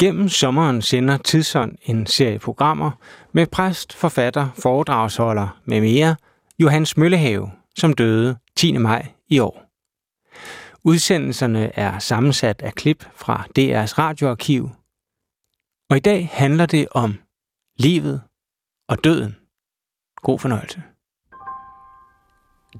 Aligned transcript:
Gennem 0.00 0.28
sommeren 0.28 0.82
sender 0.82 1.16
Tidsånd 1.16 1.76
en 1.82 2.06
serie 2.06 2.38
programmer 2.38 2.90
med 3.32 3.46
præst, 3.46 3.92
forfatter, 3.92 4.48
foredragsholder 4.54 5.60
med 5.64 5.80
mere 5.80 6.16
Johannes 6.58 6.96
Møllehave, 6.96 7.50
som 7.78 7.92
døde 7.92 8.36
10. 8.56 8.76
maj 8.76 9.06
i 9.28 9.38
år. 9.38 9.62
Udsendelserne 10.84 11.78
er 11.78 11.98
sammensat 11.98 12.62
af 12.62 12.74
klip 12.74 13.04
fra 13.14 13.46
DR's 13.58 13.98
radioarkiv, 13.98 14.70
og 15.90 15.96
i 15.96 16.00
dag 16.00 16.28
handler 16.32 16.66
det 16.66 16.88
om 16.90 17.14
livet 17.78 18.22
og 18.88 19.04
døden. 19.04 19.36
God 20.16 20.38
fornøjelse. 20.38 20.82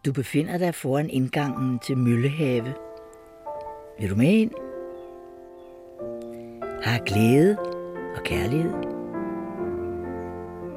Du 0.05 0.13
befinder 0.13 0.59
dig 0.59 0.75
foran 0.75 1.11
indgangen 1.11 1.79
til 1.79 1.99
Møllehave. 1.99 2.75
Vil 4.01 4.11
du 4.11 4.17
med 4.17 4.33
ind? 4.33 4.70
Har 6.83 6.99
glæde 7.07 7.57
og 8.17 8.23
kærlighed. 8.25 8.73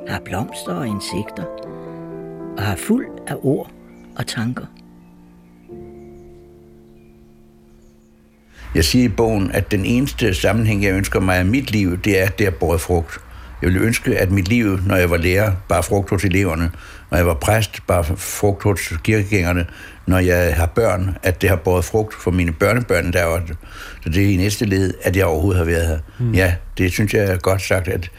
Har 0.08 0.22
blomster 0.26 0.74
og 0.74 0.88
insekter. 0.88 1.44
Og 2.58 2.64
har 2.64 2.76
fuld 2.76 3.08
af 3.28 3.36
ord 3.42 3.72
og 4.18 4.28
tanker. 4.28 4.66
Jeg 8.76 8.86
siger 8.86 9.06
i 9.06 9.10
bogen, 9.10 9.52
at 9.52 9.72
den 9.72 9.86
eneste 9.86 10.34
sammenhæng, 10.34 10.84
jeg 10.84 10.94
ønsker 10.94 11.20
mig 11.20 11.38
af 11.38 11.46
mit 11.46 11.72
liv, 11.72 11.98
det 11.98 12.22
er, 12.22 12.26
at 12.26 12.40
det 12.40 12.48
er 12.48 12.52
båret 12.52 12.82
frugt. 12.82 13.20
Jeg 13.62 13.68
ville 13.68 13.86
ønske, 13.86 14.18
at 14.18 14.32
mit 14.32 14.48
liv, 14.48 14.80
når 14.88 14.96
jeg 14.96 15.10
var 15.10 15.18
lærer, 15.18 15.54
bare 15.70 15.84
frugt 15.84 16.10
hos 16.10 16.24
eleverne. 16.24 16.72
Når 17.14 17.18
jeg 17.18 17.28
var 17.28 17.34
præst, 17.34 17.80
bare 17.88 18.04
frugt 18.18 18.64
hos 18.64 18.94
kirkegængerne. 19.04 19.66
Når 20.08 20.20
jeg 20.20 20.56
har 20.56 20.66
børn, 20.66 21.18
at 21.24 21.42
det 21.42 21.50
har 21.50 21.56
båret 21.56 21.86
frugt 21.86 22.14
for 22.14 22.32
mine 22.32 22.52
børnebørn 22.52 23.14
der 23.14 23.26
var 23.26 23.42
Så 24.04 24.10
det 24.10 24.24
er 24.24 24.30
i 24.30 24.36
næste 24.36 24.66
led, 24.66 24.94
at 25.02 25.16
jeg 25.16 25.26
overhovedet 25.26 25.58
har 25.58 25.66
været 25.66 25.88
her. 25.88 25.98
Mm. 26.20 26.34
Ja, 26.34 26.56
det 26.78 26.92
synes 26.92 27.14
jeg 27.14 27.26
er 27.26 27.38
godt 27.38 27.62
sagt, 27.62 27.88
at 27.88 28.12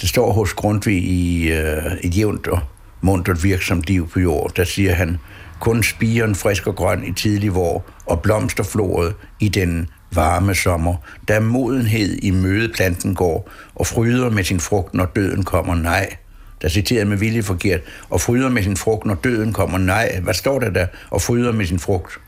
det 0.00 0.08
står 0.08 0.32
hos 0.32 0.52
Grundtvig 0.52 1.02
i 1.02 1.52
uh, 1.52 1.92
et 2.02 2.16
jævnt 2.16 2.46
og 2.46 2.60
muntert 3.00 3.44
virksomt 3.44 3.86
liv 3.86 4.08
på 4.08 4.20
jord. 4.20 4.52
Der 4.56 4.64
siger 4.64 4.94
han, 4.94 5.18
kun 5.60 5.82
spiren 5.82 6.34
frisk 6.34 6.66
og 6.66 6.76
grøn 6.76 7.04
i 7.04 7.12
tidlig 7.12 7.54
vår, 7.54 7.90
og 8.06 8.22
blomsterfloret 8.22 9.14
i 9.40 9.48
den 9.48 9.88
varme 10.14 10.54
sommer, 10.54 10.94
da 11.28 11.40
modenhed 11.40 12.18
i 12.22 12.30
mødeplanten 12.30 13.14
går, 13.14 13.50
og 13.74 13.86
fryder 13.86 14.30
med 14.30 14.44
sin 14.44 14.60
frugt, 14.60 14.94
når 14.94 15.04
døden 15.04 15.42
kommer, 15.42 15.74
nej. 15.74 16.16
Der 16.62 16.68
citerer 16.68 17.04
med 17.04 17.16
vilje 17.16 17.42
forkert, 17.42 17.80
og 18.10 18.20
fryder 18.20 18.48
med 18.48 18.62
sin 18.62 18.76
frugt, 18.76 19.06
når 19.06 19.14
døden 19.14 19.52
kommer, 19.52 19.78
nej. 19.78 20.20
Hvad 20.22 20.34
står 20.34 20.58
der 20.58 20.70
der? 20.70 20.86
Og 21.10 21.22
fryder 21.22 21.52
med 21.52 21.66
sin 21.66 21.78
frugt, 21.78 22.20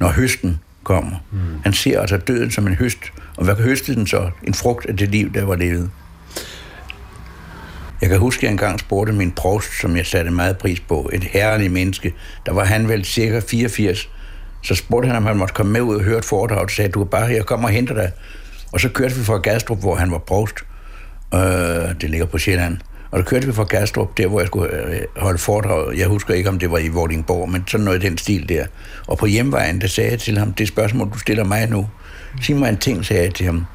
når 0.00 0.08
høsten 0.08 0.60
kommer. 0.84 1.16
Mm. 1.32 1.38
Han 1.64 1.72
ser 1.72 2.00
altså 2.00 2.16
døden 2.16 2.50
som 2.50 2.66
en 2.66 2.74
høst, 2.74 2.98
og 3.36 3.44
hvad 3.44 3.54
høstede 3.54 3.96
den 3.96 4.06
så? 4.06 4.30
En 4.42 4.54
frugt 4.54 4.86
af 4.86 4.96
det 4.96 5.08
liv, 5.08 5.34
der 5.34 5.44
var 5.44 5.56
levet. 5.56 5.90
Jeg 8.00 8.08
kan 8.08 8.18
huske, 8.18 8.38
at 8.38 8.42
jeg 8.42 8.50
engang 8.50 8.80
spurgte 8.80 9.12
min 9.12 9.32
provst, 9.32 9.80
som 9.80 9.96
jeg 9.96 10.06
satte 10.06 10.30
meget 10.30 10.58
pris 10.58 10.80
på, 10.80 11.10
et 11.12 11.24
herligt 11.24 11.72
menneske. 11.72 12.14
Der 12.46 12.52
var 12.52 12.64
han 12.64 12.88
vel 12.88 13.04
cirka 13.04 13.40
84. 13.40 14.08
Så 14.62 14.74
spurgte 14.74 15.06
han, 15.06 15.16
om 15.16 15.26
han 15.26 15.36
måtte 15.36 15.54
komme 15.54 15.72
med 15.72 15.80
ud 15.80 15.96
og 15.96 16.02
høre 16.02 16.18
et 16.18 16.24
foredrag, 16.24 16.58
og 16.58 16.70
sagde, 16.70 16.90
du 16.90 17.00
er 17.00 17.04
bare 17.04 17.28
her, 17.28 17.42
kom 17.42 17.64
og 17.64 17.70
henter 17.70 17.94
dig. 17.94 18.12
Og 18.72 18.80
så 18.80 18.88
kørte 18.88 19.14
vi 19.14 19.24
fra 19.24 19.38
Gastrup, 19.38 19.80
hvor 19.80 19.94
han 19.94 20.10
var 20.10 20.18
provst. 20.18 20.56
Øh, 21.34 21.40
det 22.00 22.10
ligger 22.10 22.26
på 22.26 22.38
Sjælland. 22.38 22.78
Og 23.10 23.18
så 23.18 23.24
kørte 23.24 23.46
vi 23.46 23.52
fra 23.52 23.64
Gastrup, 23.64 24.16
der 24.16 24.26
hvor 24.26 24.40
jeg 24.40 24.46
skulle 24.46 24.72
øh, 24.72 25.00
holde 25.16 25.38
foredrag. 25.38 25.98
Jeg 25.98 26.06
husker 26.06 26.34
ikke, 26.34 26.48
om 26.48 26.58
det 26.58 26.70
var 26.70 26.78
i 26.78 26.88
Vordingborg, 26.88 27.48
men 27.48 27.64
sådan 27.68 27.84
noget 27.84 28.04
i 28.04 28.08
den 28.08 28.18
stil 28.18 28.48
der. 28.48 28.66
Og 29.06 29.18
på 29.18 29.26
hjemvejen, 29.26 29.80
der 29.80 29.86
sagde 29.86 30.10
jeg 30.10 30.18
til 30.18 30.38
ham, 30.38 30.52
det 30.52 30.68
spørgsmål, 30.68 31.10
du 31.12 31.18
stiller 31.18 31.44
mig 31.44 31.70
nu. 31.70 31.88
Sig 32.42 32.56
mig 32.56 32.68
en 32.68 32.76
ting, 32.76 33.04
sagde 33.04 33.22
jeg 33.22 33.34
til 33.34 33.46
ham. 33.46 33.66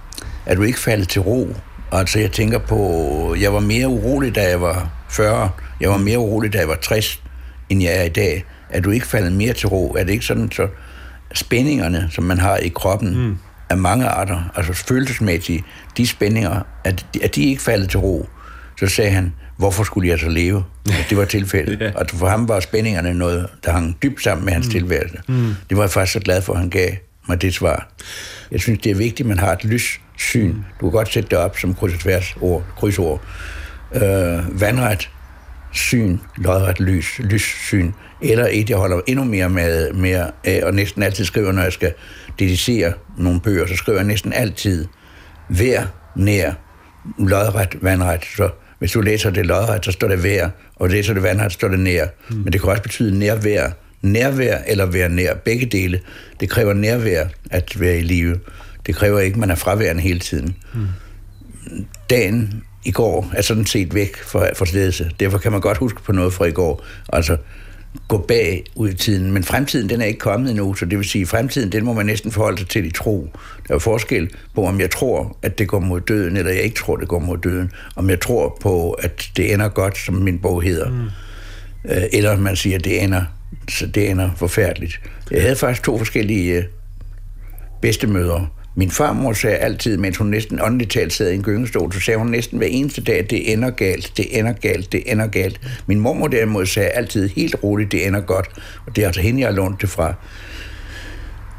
Er 0.46 0.56
du 0.56 0.62
ikke 0.62 0.80
faldet 0.80 1.09
til 1.09 1.22
ro? 1.22 1.56
Altså, 1.92 2.20
jeg 2.20 2.32
tænker 2.32 2.58
på, 2.59 3.36
jeg 3.40 3.54
var 3.54 3.59
mere 3.59 3.88
urolig, 3.88 4.36
da 4.36 4.50
jeg 4.50 4.62
var 4.62 4.90
40. 5.09 5.50
Jeg 5.80 5.90
var 5.90 5.98
mere 5.98 6.19
urolig, 6.19 6.53
da 6.53 6.58
jeg 6.58 6.68
var 6.68 6.75
60, 6.75 7.22
end 7.69 7.84
jeg 7.84 7.98
er 7.98 8.03
i 8.03 8.09
dag. 8.09 8.46
Er 8.69 8.81
du 8.81 8.90
ikke 8.90 9.08
faldet 9.08 9.31
mere 9.31 9.53
til 9.53 9.68
ro? 9.68 9.96
Er 10.00 10.03
det 10.03 10.12
ikke 10.12 10.25
sådan, 10.25 10.52
så 10.52 10.68
spændingerne, 11.34 12.08
som 12.12 12.24
man 12.24 12.38
har 12.38 12.58
i 12.58 12.68
kroppen, 12.68 13.18
mm. 13.18 13.38
af 13.69 13.78
mange 13.78 14.08
arter, 14.08 14.52
altså 14.56 14.74
følelsesmæssige, 14.74 15.63
de 15.98 16.08
spændinger, 16.08 16.62
at, 16.84 17.06
at 17.24 17.36
de 17.36 17.44
ikke 17.44 17.62
faldet 17.62 17.90
til 17.90 18.00
ro? 18.00 18.30
Så 18.81 18.88
sagde 18.88 19.12
han, 19.12 19.34
hvorfor 19.58 19.84
skulle 19.84 20.09
jeg 20.09 20.19
så 20.19 20.30
leve? 20.30 20.64
At 20.86 21.06
det 21.09 21.18
var 21.18 21.25
tilfældet. 21.25 21.81
ja. 21.81 21.92
Og 21.96 22.06
for 22.09 22.28
ham 22.28 22.47
var 22.47 22.59
spændingerne 22.59 23.14
noget, 23.14 23.47
der 23.66 23.72
hang 23.72 23.97
dybt 24.03 24.24
sammen 24.24 24.46
med 24.46 24.53
hans 24.53 24.66
mm. 24.66 24.72
tilværelse. 24.72 25.18
Mm. 25.28 25.56
Det 25.69 25.78
var 25.78 25.84
jeg 25.84 25.92
faktisk 25.92 26.14
så 26.14 26.19
glad 26.19 26.42
for, 26.42 26.53
at 26.53 26.59
han 26.59 26.69
gav 26.69 26.90
mig 27.28 27.42
det 27.42 27.53
svar. 27.53 27.92
Jeg 28.52 28.59
synes, 28.59 28.80
det 28.80 28.92
er 28.92 28.96
vigtigt, 28.96 29.19
at 29.19 29.25
man 29.25 29.40
har 29.40 29.53
et 29.53 29.64
lyssyn. 29.66 30.56
Du 30.80 30.86
kan 30.86 30.92
godt 30.92 31.14
sætte 31.14 31.30
det 31.30 31.38
op 31.38 31.58
som 31.58 31.74
kryds 31.74 31.94
og 31.94 32.00
tværs 32.00 32.36
ord, 32.42 32.64
krydsord. 32.78 33.22
Øh, 33.96 34.62
vandret 34.62 35.09
syn, 35.72 36.18
lodret 36.38 36.80
lys, 36.80 37.19
lyssyn, 37.19 37.92
eller 38.22 38.48
et, 38.52 38.69
jeg 38.69 38.78
holder 38.78 39.02
endnu 39.08 39.25
mere 39.25 39.50
med, 39.50 39.94
mere 39.94 40.31
af, 40.44 40.63
og 40.63 40.74
næsten 40.74 41.03
altid 41.03 41.25
skriver, 41.25 41.52
når 41.52 41.62
jeg 41.62 41.74
skal 41.74 41.94
dedicere 42.40 42.94
nogle 43.18 43.40
bøger, 43.40 43.68
så 43.68 43.75
skriver 43.75 43.98
jeg 43.98 44.08
næsten 44.08 44.34
altid 44.34 44.88
vær, 45.50 45.84
nær, 46.16 46.53
lodret, 47.19 47.78
vandret. 47.81 48.25
Så 48.38 48.50
hvis 48.81 48.92
du 48.92 49.02
læser 49.02 49.30
det 49.30 49.46
lodret, 49.46 49.86
så 49.86 49.92
står 49.92 50.08
det 50.08 50.24
vær, 50.24 50.50
og 50.75 50.90
læser 50.90 51.14
det 51.14 51.24
vandret, 51.24 51.52
så 51.52 51.56
står 51.56 51.68
det 51.68 51.80
nær. 51.80 52.06
Mm. 52.30 52.36
Men 52.36 52.53
det 52.53 52.62
kan 52.62 52.69
også 52.69 52.84
betyde 52.84 53.19
nærvær, 53.19 53.69
nærvær 54.02 54.58
eller 54.68 54.86
være 54.86 55.09
nær. 55.09 55.34
Begge 55.34 55.66
dele. 55.66 56.00
Det 56.40 56.50
kræver 56.50 56.74
nærvær 56.74 57.25
at 57.52 57.80
være 57.80 57.97
i 57.97 58.02
live. 58.02 58.40
Det 58.86 58.96
kræver 58.96 59.19
ikke, 59.19 59.34
at 59.34 59.40
man 59.40 59.52
er 59.52 59.56
fraværende 59.56 60.02
hele 60.02 60.19
tiden. 60.19 60.56
Mm. 60.74 60.88
Dagen 62.09 62.64
i 62.86 62.92
går 62.92 63.31
er 63.34 63.42
sådan 63.42 63.66
set 63.66 63.96
væk 63.96 64.18
fra, 64.18 64.50
fra 64.56 64.66
stedet. 64.66 65.12
Derfor 65.19 65.38
kan 65.38 65.52
man 65.52 65.62
godt 65.62 65.78
huske 65.78 66.03
på 66.03 66.12
noget 66.12 66.34
fra 66.34 66.46
i 66.46 66.52
går. 66.52 66.86
Altså, 67.13 67.38
gå 68.07 68.18
bag 68.18 68.63
ud 68.75 68.90
i 68.90 68.94
tiden. 68.94 69.31
Men 69.31 69.44
fremtiden, 69.44 69.90
den 69.90 70.02
er 70.02 70.06
ikke 70.06 70.19
kommet 70.19 70.50
endnu, 70.50 70.74
så 70.74 70.85
det 70.85 70.97
vil 70.97 71.06
sige, 71.06 71.25
fremtiden, 71.25 71.72
den 71.72 71.85
må 71.85 71.94
man 71.94 72.06
næsten 72.06 72.31
forholde 72.31 72.57
sig 72.57 72.68
til 72.68 72.85
i 72.85 72.91
tro. 72.91 73.29
Der 73.68 73.75
er 73.75 73.79
forskel 73.79 74.29
på, 74.56 74.66
om 74.66 74.79
jeg 74.79 74.91
tror, 74.91 75.38
at 75.41 75.59
det 75.59 75.68
går 75.68 75.79
mod 75.79 76.01
døden, 76.01 76.38
eller 76.38 76.51
jeg 76.51 76.62
ikke 76.62 76.75
tror, 76.75 76.96
det 76.96 77.07
går 77.07 77.19
mod 77.19 77.38
døden. 77.38 77.72
Om 77.96 78.09
jeg 78.09 78.19
tror 78.19 78.57
på, 78.62 78.91
at 78.91 79.30
det 79.38 79.53
ender 79.53 79.69
godt, 79.69 79.97
som 79.97 80.16
min 80.16 80.40
bog 80.40 80.62
hedder. 80.62 80.90
Mm. 80.90 81.06
Øh, 81.91 82.03
eller 82.13 82.38
man 82.38 82.56
siger, 82.56 82.78
at 82.78 82.84
det 82.84 83.03
ender, 83.03 83.22
så 83.69 83.85
det 83.85 84.09
ender 84.09 84.30
forfærdeligt. 84.38 85.00
Jeg 85.31 85.41
havde 85.41 85.56
faktisk 85.56 85.84
to 85.84 85.97
forskellige 85.97 86.53
øh, 86.53 86.63
bedstemødre. 87.81 88.47
Min 88.76 88.92
farmor 88.92 89.34
sagde 89.34 89.58
altid, 89.58 89.98
mens 89.98 90.18
hun 90.18 90.28
næsten 90.28 90.62
åndeligt 90.62 90.92
talt 90.92 91.14
sad 91.14 91.32
i 91.32 91.36
en 91.36 91.44
gyngestol, 91.44 91.94
så 91.94 92.00
sagde 92.00 92.18
hun 92.18 92.28
næsten 92.28 92.58
hver 92.58 92.68
eneste 92.68 93.04
dag, 93.04 93.28
det 93.30 93.54
ender 93.54 93.70
galt, 93.70 94.14
det 94.18 94.40
ender 94.40 94.54
galt, 94.54 94.92
det 94.92 95.04
ender 95.06 95.28
galt. 95.28 95.62
Min 95.88 96.00
mormor 96.00 96.28
derimod 96.28 96.66
sagde 96.66 96.90
altid 96.90 97.30
helt 97.30 97.56
roligt, 97.64 97.92
det 97.92 98.08
ender 98.08 98.22
godt. 98.22 98.50
Og 98.88 98.96
det 98.96 99.02
er 99.02 99.06
altså 99.06 99.22
hende, 99.22 99.40
jeg 99.40 99.48
har 99.48 99.56
lånt 99.56 99.81
det 99.81 99.90
fra. 99.90 100.14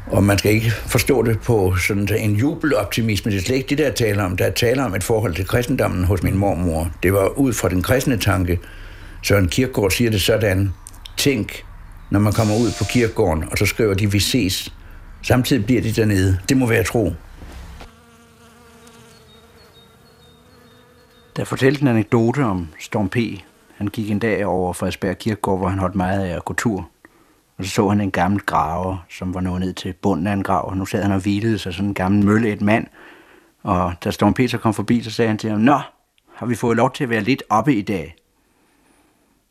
Og 0.07 0.23
man 0.23 0.37
skal 0.37 0.51
ikke 0.51 0.71
forstå 0.71 1.23
det 1.23 1.41
på 1.41 1.75
sådan 1.87 2.09
en 2.17 2.35
jubeloptimisme. 2.35 3.31
Det 3.31 3.37
er 3.37 3.41
slet 3.41 3.55
ikke 3.55 3.69
det, 3.69 3.77
der 3.77 3.91
taler 3.91 4.23
om. 4.23 4.37
Der 4.37 4.45
er 4.45 4.51
taler 4.51 4.83
om 4.83 4.95
et 4.95 5.03
forhold 5.03 5.35
til 5.35 5.47
kristendommen 5.47 6.03
hos 6.03 6.23
min 6.23 6.37
mormor. 6.37 6.91
Det 7.03 7.13
var 7.13 7.27
ud 7.27 7.53
fra 7.53 7.69
den 7.69 7.81
kristne 7.81 8.17
tanke. 8.17 8.59
Søren 9.23 9.47
Kierkegaard 9.47 9.91
siger 9.91 10.11
det 10.11 10.21
sådan. 10.21 10.71
Tænk, 11.17 11.63
når 12.11 12.19
man 12.19 12.33
kommer 12.33 12.55
ud 12.55 12.71
på 12.77 12.83
kirkegården, 12.83 13.43
og 13.51 13.57
så 13.57 13.65
skriver 13.65 13.93
de, 13.93 14.11
vi 14.11 14.19
ses 14.19 14.73
Samtidig 15.23 15.65
bliver 15.65 15.81
de 15.81 15.91
dernede. 15.91 16.39
Det 16.49 16.57
må 16.57 16.67
være 16.67 16.83
tro. 16.83 17.13
Der 21.35 21.43
fortalte 21.43 21.81
en 21.81 21.87
anekdote 21.87 22.43
om 22.43 22.67
Storm 22.79 23.09
P. 23.09 23.17
Han 23.77 23.87
gik 23.87 24.11
en 24.11 24.19
dag 24.19 24.45
over 24.45 24.73
Frederiksberg 24.73 25.17
Kirkegård, 25.17 25.59
hvor 25.59 25.67
han 25.67 25.79
holdt 25.79 25.95
meget 25.95 26.25
af 26.25 26.35
at 26.35 26.45
gå 26.45 26.53
tur. 26.53 26.89
Og 27.57 27.65
så 27.65 27.71
så 27.71 27.89
han 27.89 28.01
en 28.01 28.11
gammel 28.11 28.41
graver, 28.41 29.05
som 29.09 29.33
var 29.33 29.41
nået 29.41 29.59
ned 29.59 29.73
til 29.73 29.93
bunden 29.93 30.27
af 30.27 30.33
en 30.33 30.43
grav. 30.43 30.69
Og 30.69 30.77
nu 30.77 30.85
sad 30.85 31.03
han 31.03 31.11
og 31.11 31.19
hvilede 31.19 31.57
sig 31.57 31.73
sådan 31.73 31.87
en 31.87 31.93
gammel 31.93 32.25
mølle 32.25 32.51
et 32.51 32.61
mand. 32.61 32.87
Og 33.63 33.93
da 34.03 34.11
Storm 34.11 34.33
Peter 34.33 34.57
kom 34.57 34.73
forbi, 34.73 35.01
så 35.01 35.11
sagde 35.11 35.29
han 35.29 35.37
til 35.37 35.49
ham, 35.49 35.59
Nå, 35.59 35.79
har 36.35 36.45
vi 36.45 36.55
fået 36.55 36.77
lov 36.77 36.93
til 36.93 37.03
at 37.03 37.09
være 37.09 37.21
lidt 37.21 37.43
oppe 37.49 37.75
i 37.75 37.81
dag? 37.81 38.15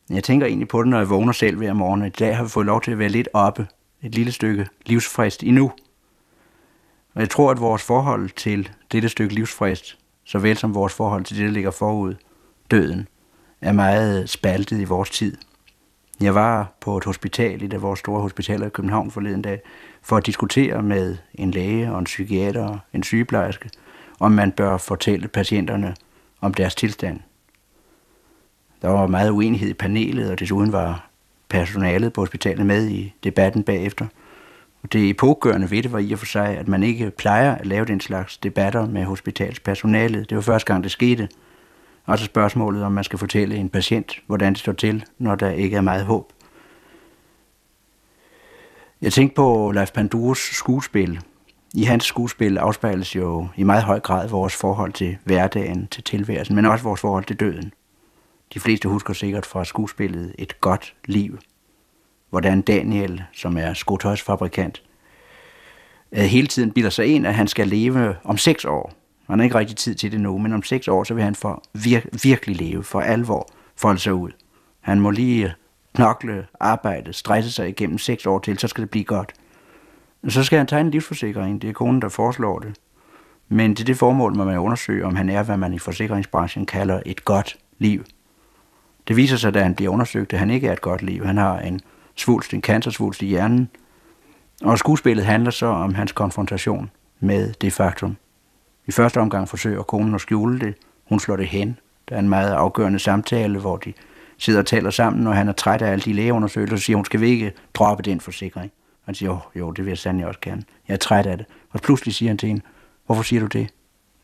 Jeg 0.09 0.23
tænker 0.23 0.47
egentlig 0.47 0.67
på 0.67 0.83
det, 0.83 0.89
når 0.89 0.97
jeg 0.97 1.09
vågner 1.09 1.31
selv 1.31 1.57
hver 1.57 1.73
morgen. 1.73 2.05
I 2.05 2.09
dag 2.09 2.37
har 2.37 2.43
vi 2.43 2.49
fået 2.49 2.65
lov 2.65 2.81
til 2.81 2.91
at 2.91 2.99
være 2.99 3.09
lidt 3.09 3.27
oppe 3.33 3.67
et 4.03 4.15
lille 4.15 4.31
stykke 4.31 4.67
livsfrist 4.85 5.43
endnu. 5.43 5.71
Og 7.13 7.21
jeg 7.21 7.29
tror, 7.29 7.51
at 7.51 7.59
vores 7.59 7.83
forhold 7.83 8.29
til 8.29 8.69
dette 8.91 9.09
stykke 9.09 9.35
livsfrist, 9.35 9.97
såvel 10.23 10.57
som 10.57 10.75
vores 10.75 10.93
forhold 10.93 11.23
til 11.23 11.37
det, 11.37 11.45
der 11.45 11.51
ligger 11.51 11.71
forud, 11.71 12.15
døden, 12.71 13.07
er 13.61 13.71
meget 13.71 14.29
spaltet 14.29 14.81
i 14.81 14.83
vores 14.83 15.09
tid. 15.09 15.37
Jeg 16.21 16.35
var 16.35 16.73
på 16.81 16.97
et 16.97 17.03
hospital, 17.03 17.63
et 17.63 17.73
af 17.73 17.81
vores 17.81 17.99
store 17.99 18.21
hospitaler 18.21 18.65
i 18.65 18.69
København 18.69 19.11
forleden 19.11 19.41
dag, 19.41 19.61
for 20.01 20.17
at 20.17 20.25
diskutere 20.25 20.83
med 20.83 21.17
en 21.33 21.51
læge 21.51 21.91
og 21.91 21.99
en 21.99 22.05
psykiater 22.05 22.67
og 22.67 22.79
en 22.93 23.03
sygeplejerske, 23.03 23.69
om 24.19 24.31
man 24.31 24.51
bør 24.51 24.77
fortælle 24.77 25.27
patienterne 25.27 25.95
om 26.41 26.53
deres 26.53 26.75
tilstand. 26.75 27.19
Der 28.81 28.89
var 28.89 29.07
meget 29.07 29.29
uenighed 29.29 29.69
i 29.69 29.73
panelet, 29.73 30.31
og 30.31 30.39
desuden 30.39 30.71
var 30.71 31.09
personalet 31.53 32.13
på 32.13 32.21
hospitalet 32.21 32.65
med 32.65 32.87
i 32.87 33.13
debatten 33.23 33.63
bagefter. 33.63 34.05
Og 34.83 34.93
det 34.93 35.09
epokegørende 35.09 35.71
ved 35.71 35.83
det 35.83 35.91
var 35.91 35.99
i 35.99 36.11
og 36.11 36.19
for 36.19 36.25
sig, 36.25 36.57
at 36.57 36.67
man 36.67 36.83
ikke 36.83 37.11
plejer 37.11 37.55
at 37.55 37.65
lave 37.65 37.85
den 37.85 37.99
slags 37.99 38.37
debatter 38.37 38.87
med 38.87 39.03
hospitalspersonalet. 39.03 40.29
Det 40.29 40.35
var 40.35 40.41
første 40.41 40.73
gang, 40.73 40.83
det 40.83 40.91
skete. 40.91 41.29
Og 42.05 42.19
så 42.19 42.25
spørgsmålet, 42.25 42.83
om 42.83 42.91
man 42.91 43.03
skal 43.03 43.19
fortælle 43.19 43.55
en 43.55 43.69
patient, 43.69 44.19
hvordan 44.27 44.53
det 44.53 44.59
står 44.59 44.71
til, 44.71 45.05
når 45.17 45.35
der 45.35 45.49
ikke 45.49 45.77
er 45.77 45.81
meget 45.81 46.05
håb. 46.05 46.33
Jeg 49.01 49.13
tænkte 49.13 49.35
på 49.35 49.71
Leif 49.71 49.91
Pandures 49.91 50.39
skuespil. 50.39 51.19
I 51.73 51.83
hans 51.83 52.03
skuespil 52.03 52.57
afspejles 52.57 53.15
jo 53.15 53.47
i 53.55 53.63
meget 53.63 53.83
høj 53.83 53.99
grad 53.99 54.29
vores 54.29 54.55
forhold 54.55 54.93
til 54.93 55.17
hverdagen, 55.23 55.87
til 55.87 56.03
tilværelsen, 56.03 56.55
men 56.55 56.65
også 56.65 56.83
vores 56.83 57.01
forhold 57.01 57.23
til 57.23 57.39
døden. 57.39 57.73
De 58.53 58.59
fleste 58.59 58.89
husker 58.89 59.13
sikkert 59.13 59.45
fra 59.45 59.65
skuespillet 59.65 60.35
Et 60.37 60.61
godt 60.61 60.95
liv, 61.05 61.39
hvordan 62.29 62.61
Daniel, 62.61 63.23
som 63.33 63.57
er 63.57 63.73
skotøjsfabrikant, 63.73 64.83
øh, 66.11 66.23
hele 66.23 66.47
tiden 66.47 66.71
bilder 66.71 66.89
sig 66.89 67.05
ind, 67.05 67.27
at 67.27 67.33
han 67.33 67.47
skal 67.47 67.67
leve 67.67 68.15
om 68.23 68.37
seks 68.37 68.65
år. 68.65 68.93
Han 69.29 69.39
har 69.39 69.43
ikke 69.43 69.57
rigtig 69.57 69.77
tid 69.77 69.95
til 69.95 70.11
det 70.11 70.21
nu, 70.21 70.37
men 70.37 70.53
om 70.53 70.63
seks 70.63 70.87
år, 70.87 71.03
så 71.03 71.13
vil 71.13 71.23
han 71.23 71.35
for 71.35 71.63
vir- 71.77 72.09
virkelig 72.23 72.55
leve, 72.55 72.83
for 72.83 73.01
alvor 73.01 73.49
folde 73.75 73.99
sig 73.99 74.13
ud. 74.13 74.31
Han 74.81 74.99
må 74.99 75.11
lige 75.11 75.53
knokle, 75.95 76.47
arbejde, 76.59 77.13
stresse 77.13 77.51
sig 77.51 77.69
igennem 77.69 77.97
seks 77.97 78.25
år 78.25 78.39
til, 78.39 78.59
så 78.59 78.67
skal 78.67 78.81
det 78.81 78.89
blive 78.89 79.05
godt. 79.05 79.33
Så 80.27 80.43
skal 80.43 80.57
han 80.57 80.67
tegne 80.67 80.87
en 80.87 80.91
livsforsikring. 80.91 81.61
Det 81.61 81.69
er 81.69 81.73
konen, 81.73 82.01
der 82.01 82.09
foreslår 82.09 82.59
det. 82.59 82.75
Men 83.49 83.75
til 83.75 83.87
det 83.87 83.97
formål 83.97 84.35
må 84.35 84.43
man 84.43 84.57
undersøge, 84.57 85.05
om 85.05 85.15
han 85.15 85.29
er, 85.29 85.43
hvad 85.43 85.57
man 85.57 85.73
i 85.73 85.79
forsikringsbranchen 85.79 86.65
kalder 86.65 87.01
et 87.05 87.25
godt 87.25 87.57
liv. 87.77 88.03
Det 89.07 89.15
viser 89.15 89.37
sig, 89.37 89.53
da 89.53 89.63
han 89.63 89.75
bliver 89.75 89.91
undersøgt, 89.91 90.33
at 90.33 90.39
han 90.39 90.49
ikke 90.49 90.67
er 90.67 90.73
et 90.73 90.81
godt 90.81 91.01
liv. 91.01 91.25
Han 91.25 91.37
har 91.37 91.59
en 91.59 91.81
svulst, 92.15 92.53
en 92.53 92.61
cancersvulst 92.61 93.21
i 93.21 93.25
hjernen. 93.25 93.69
Og 94.63 94.79
skuespillet 94.79 95.25
handler 95.25 95.51
så 95.51 95.65
om 95.65 95.93
hans 95.93 96.11
konfrontation 96.11 96.91
med 97.19 97.53
det 97.53 97.73
faktum. 97.73 98.17
I 98.87 98.91
første 98.91 99.17
omgang 99.17 99.49
forsøger 99.49 99.83
konen 99.83 100.15
at 100.15 100.21
skjule 100.21 100.59
det. 100.59 100.75
Hun 101.09 101.19
slår 101.19 101.35
det 101.35 101.47
hen. 101.47 101.79
Der 102.09 102.15
er 102.15 102.19
en 102.19 102.29
meget 102.29 102.51
afgørende 102.51 102.99
samtale, 102.99 103.59
hvor 103.59 103.77
de 103.77 103.93
sidder 104.37 104.59
og 104.59 104.65
taler 104.65 104.89
sammen, 104.89 105.27
og 105.27 105.35
han 105.35 105.47
er 105.47 105.53
træt 105.53 105.81
af 105.81 105.91
alle 105.91 106.01
de 106.01 106.13
lægeundersøgelser, 106.13 106.75
og 106.75 106.79
siger, 106.79 106.97
hun 106.97 107.05
skal 107.05 107.21
vi 107.21 107.27
ikke 107.29 107.51
droppe 107.73 108.03
den 108.03 108.19
forsikring. 108.19 108.71
Og 108.75 109.05
han 109.05 109.15
siger, 109.15 109.29
jo, 109.29 109.39
jo, 109.59 109.71
det 109.71 109.85
vil 109.85 109.91
jeg 109.91 109.97
sandelig 109.97 110.27
også 110.27 110.39
gerne. 110.41 110.63
Jeg 110.87 110.93
er 110.93 110.97
træt 110.97 111.25
af 111.25 111.37
det. 111.37 111.45
Og 111.69 111.81
pludselig 111.81 112.15
siger 112.15 112.29
han 112.29 112.37
til 112.37 112.47
hende, 112.47 112.61
hvorfor 113.05 113.23
siger 113.23 113.39
du 113.39 113.47
det? 113.47 113.67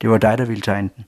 Det 0.02 0.10
var 0.10 0.18
dig, 0.18 0.38
der 0.38 0.46
ville 0.46 0.62
tegne 0.62 0.90
den. 0.96 1.06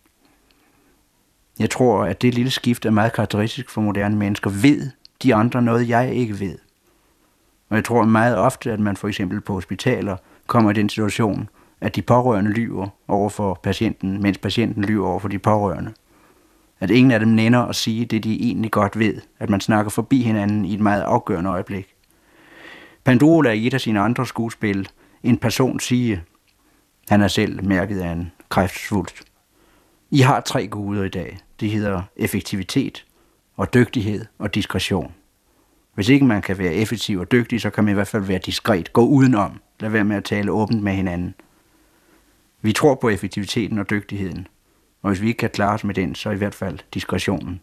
Jeg 1.60 1.70
tror, 1.70 2.04
at 2.04 2.22
det 2.22 2.34
lille 2.34 2.52
skift 2.52 2.86
er 2.86 2.90
meget 2.90 3.14
karakteristisk 3.14 3.70
for 3.70 3.82
moderne 3.82 4.16
mennesker. 4.16 4.50
Ved 4.50 4.92
de 5.24 5.36
andre 5.36 5.62
noget, 5.62 5.90
jeg 5.90 6.14
ikke 6.14 6.40
ved? 6.40 6.58
Og 7.70 7.76
jeg 7.76 7.86
tror 7.86 8.06
meget 8.06 8.38
ofte, 8.38 8.72
at 8.72 8.80
man 8.80 8.98
for 8.98 9.08
eksempel 9.08 9.42
på 9.42 9.54
hospitaler 9.54 10.18
kommer 10.48 10.72
i 10.72 10.74
den 10.74 10.90
situation, 10.90 11.50
at 11.82 11.96
de 11.96 12.02
pårørende 12.02 12.52
lyver 12.52 12.88
over 13.08 13.30
for 13.30 13.60
patienten, 13.64 14.22
mens 14.22 14.38
patienten 14.38 14.86
lyver 14.86 15.08
over 15.08 15.20
for 15.20 15.28
de 15.28 15.40
pårørende. 15.40 15.94
At 16.80 16.92
ingen 16.92 17.12
af 17.12 17.20
dem 17.20 17.30
nænder 17.30 17.60
at 17.60 17.76
sige 17.76 18.06
det, 18.06 18.24
de 18.24 18.42
egentlig 18.42 18.72
godt 18.72 19.00
ved. 19.00 19.22
At 19.40 19.50
man 19.50 19.62
snakker 19.62 19.90
forbi 19.92 20.22
hinanden 20.22 20.66
i 20.66 20.74
et 20.74 20.80
meget 20.80 21.02
afgørende 21.02 21.50
øjeblik. 21.50 21.96
Pandora 23.04 23.48
er 23.48 23.52
i 23.52 23.68
et 23.68 23.74
af 23.74 23.82
sine 23.82 24.00
andre 24.00 24.26
skuespil 24.26 24.90
en 25.24 25.38
person 25.38 25.80
sige, 25.80 26.24
han 27.10 27.22
er 27.22 27.28
selv 27.28 27.66
mærket 27.66 28.02
af 28.02 28.12
en 28.12 28.32
kræftsvulst. 28.50 29.31
I 30.14 30.20
har 30.20 30.42
tre 30.42 30.68
guder 30.68 31.04
i 31.04 31.10
dag. 31.10 31.40
Det 31.60 31.70
hedder 31.70 32.02
effektivitet 32.16 33.06
og 33.58 33.74
dygtighed 33.74 34.26
og 34.40 34.56
diskretion. 34.56 35.14
Hvis 35.94 36.10
ikke 36.10 36.26
man 36.26 36.42
kan 36.42 36.58
være 36.58 36.74
effektiv 36.74 37.20
og 37.20 37.32
dygtig, 37.32 37.62
så 37.62 37.70
kan 37.70 37.84
man 37.84 37.92
i 37.92 37.94
hvert 37.94 38.08
fald 38.08 38.24
være 38.24 38.40
diskret. 38.40 38.94
Gå 38.94 39.06
udenom. 39.06 39.62
Lad 39.80 39.90
være 39.90 40.04
med 40.04 40.16
at 40.16 40.24
tale 40.24 40.52
åbent 40.52 40.84
med 40.84 40.94
hinanden. 40.94 41.36
Vi 42.62 42.74
tror 42.74 42.96
på 42.96 43.10
effektiviteten 43.10 43.80
og 43.80 43.90
dygtigheden. 43.90 44.48
Og 45.02 45.10
hvis 45.10 45.22
vi 45.22 45.28
ikke 45.28 45.38
kan 45.38 45.50
klare 45.50 45.74
os 45.74 45.84
med 45.84 45.96
den, 45.96 46.16
så 46.16 46.30
i 46.30 46.36
hvert 46.36 46.56
fald 46.56 46.80
diskretionen. 46.94 47.62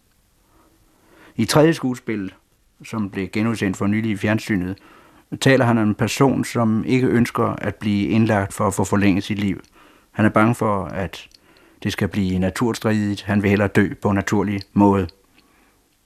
I 1.36 1.44
tredje 1.44 1.74
skuespil, 1.74 2.32
som 2.84 3.10
blev 3.10 3.28
genudsendt 3.28 3.76
for 3.76 3.86
nylig 3.86 4.10
i 4.10 4.16
fjernsynet, 4.16 4.78
taler 5.40 5.64
han 5.64 5.78
om 5.78 5.88
en 5.88 5.94
person, 5.94 6.44
som 6.44 6.84
ikke 6.84 7.06
ønsker 7.06 7.44
at 7.44 7.74
blive 7.74 8.08
indlagt 8.08 8.54
for 8.54 8.66
at 8.66 8.74
få 8.74 8.84
forlænget 8.84 9.24
sit 9.24 9.38
liv. 9.38 9.60
Han 10.10 10.24
er 10.24 10.30
bange 10.30 10.54
for, 10.54 10.84
at 10.84 11.28
det 11.82 11.92
skal 11.92 12.08
blive 12.08 12.38
naturstridigt. 12.38 13.22
Han 13.22 13.42
vil 13.42 13.50
hellere 13.50 13.68
dø 13.68 13.88
på 14.02 14.08
en 14.08 14.14
naturlig 14.14 14.60
måde. 14.72 15.08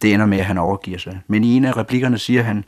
Det 0.03 0.15
ender 0.15 0.27
med, 0.27 0.39
at 0.39 0.45
han 0.45 0.59
overgiver 0.59 0.99
sig. 0.99 1.21
Men 1.27 1.45
i 1.45 1.57
en 1.57 1.65
af 1.65 1.77
replikkerne 1.77 2.19
siger 2.19 2.43
han, 2.43 2.65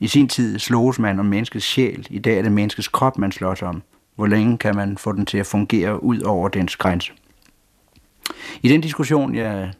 i 0.00 0.08
sin 0.08 0.28
tid 0.28 0.58
sloges 0.58 0.98
man 0.98 1.20
om 1.20 1.26
menneskets 1.26 1.66
sjæl. 1.66 2.06
I 2.10 2.18
dag 2.18 2.38
er 2.38 2.42
det 2.42 2.52
menneskets 2.52 2.88
krop, 2.88 3.18
man 3.18 3.32
slås 3.32 3.62
om. 3.62 3.82
Hvor 4.14 4.26
længe 4.26 4.58
kan 4.58 4.76
man 4.76 4.98
få 4.98 5.12
den 5.12 5.26
til 5.26 5.38
at 5.38 5.46
fungere 5.46 6.02
ud 6.02 6.20
over 6.20 6.48
dens 6.48 6.76
grænse? 6.76 7.12
I 8.62 8.68
den 8.68 8.80
diskussion, 8.80 9.34
jeg 9.34 9.72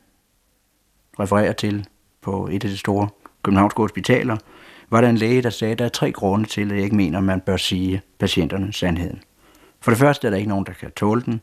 refererer 1.20 1.52
til 1.52 1.87
på 2.22 2.49
et 2.52 2.64
af 2.64 2.70
de 2.70 2.78
store 2.78 3.08
københavnske 3.43 3.82
hospitaler, 3.82 4.37
var 4.90 5.00
der 5.00 5.08
en 5.08 5.16
læge, 5.16 5.43
der 5.43 5.50
sagde, 5.50 5.72
at 5.72 5.78
der 5.78 5.84
er 5.84 5.88
tre 5.88 6.12
grunde 6.12 6.49
til, 6.49 6.70
at 6.70 6.76
jeg 6.76 6.84
ikke 6.84 6.96
mener, 6.96 7.19
at 7.19 7.25
man 7.25 7.40
bør 7.40 7.56
sige 7.56 8.02
patienterne 8.19 8.72
sandheden. 8.72 9.22
For 9.81 9.90
det 9.90 9.99
første 9.99 10.26
er 10.26 10.31
der 10.31 10.38
ikke 10.38 10.49
nogen, 10.49 10.66
der 10.66 10.72
kan 10.72 10.90
tåle 10.90 11.22
den. 11.22 11.40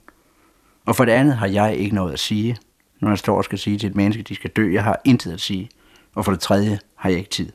Og 0.86 0.96
for 0.96 1.06
det 1.06 1.12
andet 1.12 1.36
har 1.36 1.48
jeg 1.48 1.76
ikke 1.76 1.96
noget 1.96 2.14
at 2.14 2.20
sige, 2.20 2.58
når 3.00 3.10
jeg 3.10 3.18
står 3.18 3.38
og 3.38 3.44
skal 3.44 3.60
sige 3.60 3.78
til 3.78 3.90
et 3.90 3.96
menneske, 3.96 4.20
at 4.20 4.28
de 4.28 4.36
skal 4.36 4.50
dø. 4.50 4.74
Jeg 4.74 4.84
har 4.84 5.02
intet 5.06 5.34
at 5.34 5.42
sige. 5.42 5.70
Og 6.16 6.26
for 6.26 6.32
det 6.32 6.42
tredje 6.42 6.80
har 6.96 7.10
jeg 7.10 7.18
ikke 7.18 7.30
tid. 7.30 7.52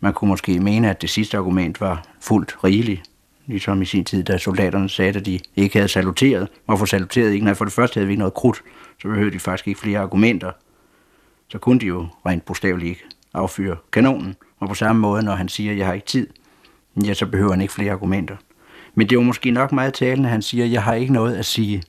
Man 0.00 0.12
kunne 0.12 0.28
måske 0.28 0.60
mene, 0.60 0.90
at 0.90 1.02
det 1.02 1.10
sidste 1.10 1.36
argument 1.36 1.80
var 1.80 2.04
fuldt 2.20 2.64
rigeligt, 2.64 3.02
ligesom 3.46 3.82
i 3.82 3.84
sin 3.84 4.04
tid, 4.04 4.24
da 4.24 4.38
soldaterne 4.38 4.88
sagde, 4.88 5.18
at 5.18 5.26
de 5.26 5.40
ikke 5.56 5.78
havde 5.78 5.88
saluteret. 5.88 6.48
Hvorfor 6.64 6.86
saluterede 6.86 7.32
ikke? 7.34 7.44
Nej, 7.44 7.54
for 7.54 7.64
det 7.64 7.74
første 7.74 7.94
havde 7.94 8.06
vi 8.06 8.12
ikke 8.12 8.18
noget 8.18 8.34
krudt, 8.34 8.62
så 9.02 9.08
behøvede 9.08 9.34
de 9.34 9.38
faktisk 9.38 9.68
ikke 9.68 9.80
flere 9.80 9.98
argumenter. 9.98 10.52
Så 11.48 11.58
kunne 11.58 11.80
de 11.80 11.86
jo 11.86 12.06
rent 12.26 12.44
bogstaveligt 12.44 12.88
ikke 12.88 13.02
affyre 13.34 13.76
kanonen. 13.92 14.36
Og 14.58 14.68
på 14.68 14.74
samme 14.74 15.02
måde, 15.02 15.22
når 15.22 15.34
han 15.34 15.48
siger, 15.48 15.72
at 15.72 15.78
jeg 15.78 15.86
har 15.86 15.92
ikke 15.92 16.06
tid, 16.06 16.26
ja, 17.04 17.14
så 17.14 17.26
behøver 17.26 17.50
han 17.50 17.60
ikke 17.60 17.74
flere 17.74 17.92
argumenter. 17.92 18.36
Men 18.94 19.06
det 19.06 19.16
er 19.16 19.20
jo 19.20 19.26
måske 19.26 19.50
nok 19.50 19.72
meget 19.72 19.94
talende, 19.94 20.28
at 20.28 20.32
han 20.32 20.42
siger, 20.42 20.66
jeg 20.66 20.82
har 20.82 20.94
ikke 20.94 21.12
noget 21.12 21.36
at 21.36 21.46
sige. 21.46 21.82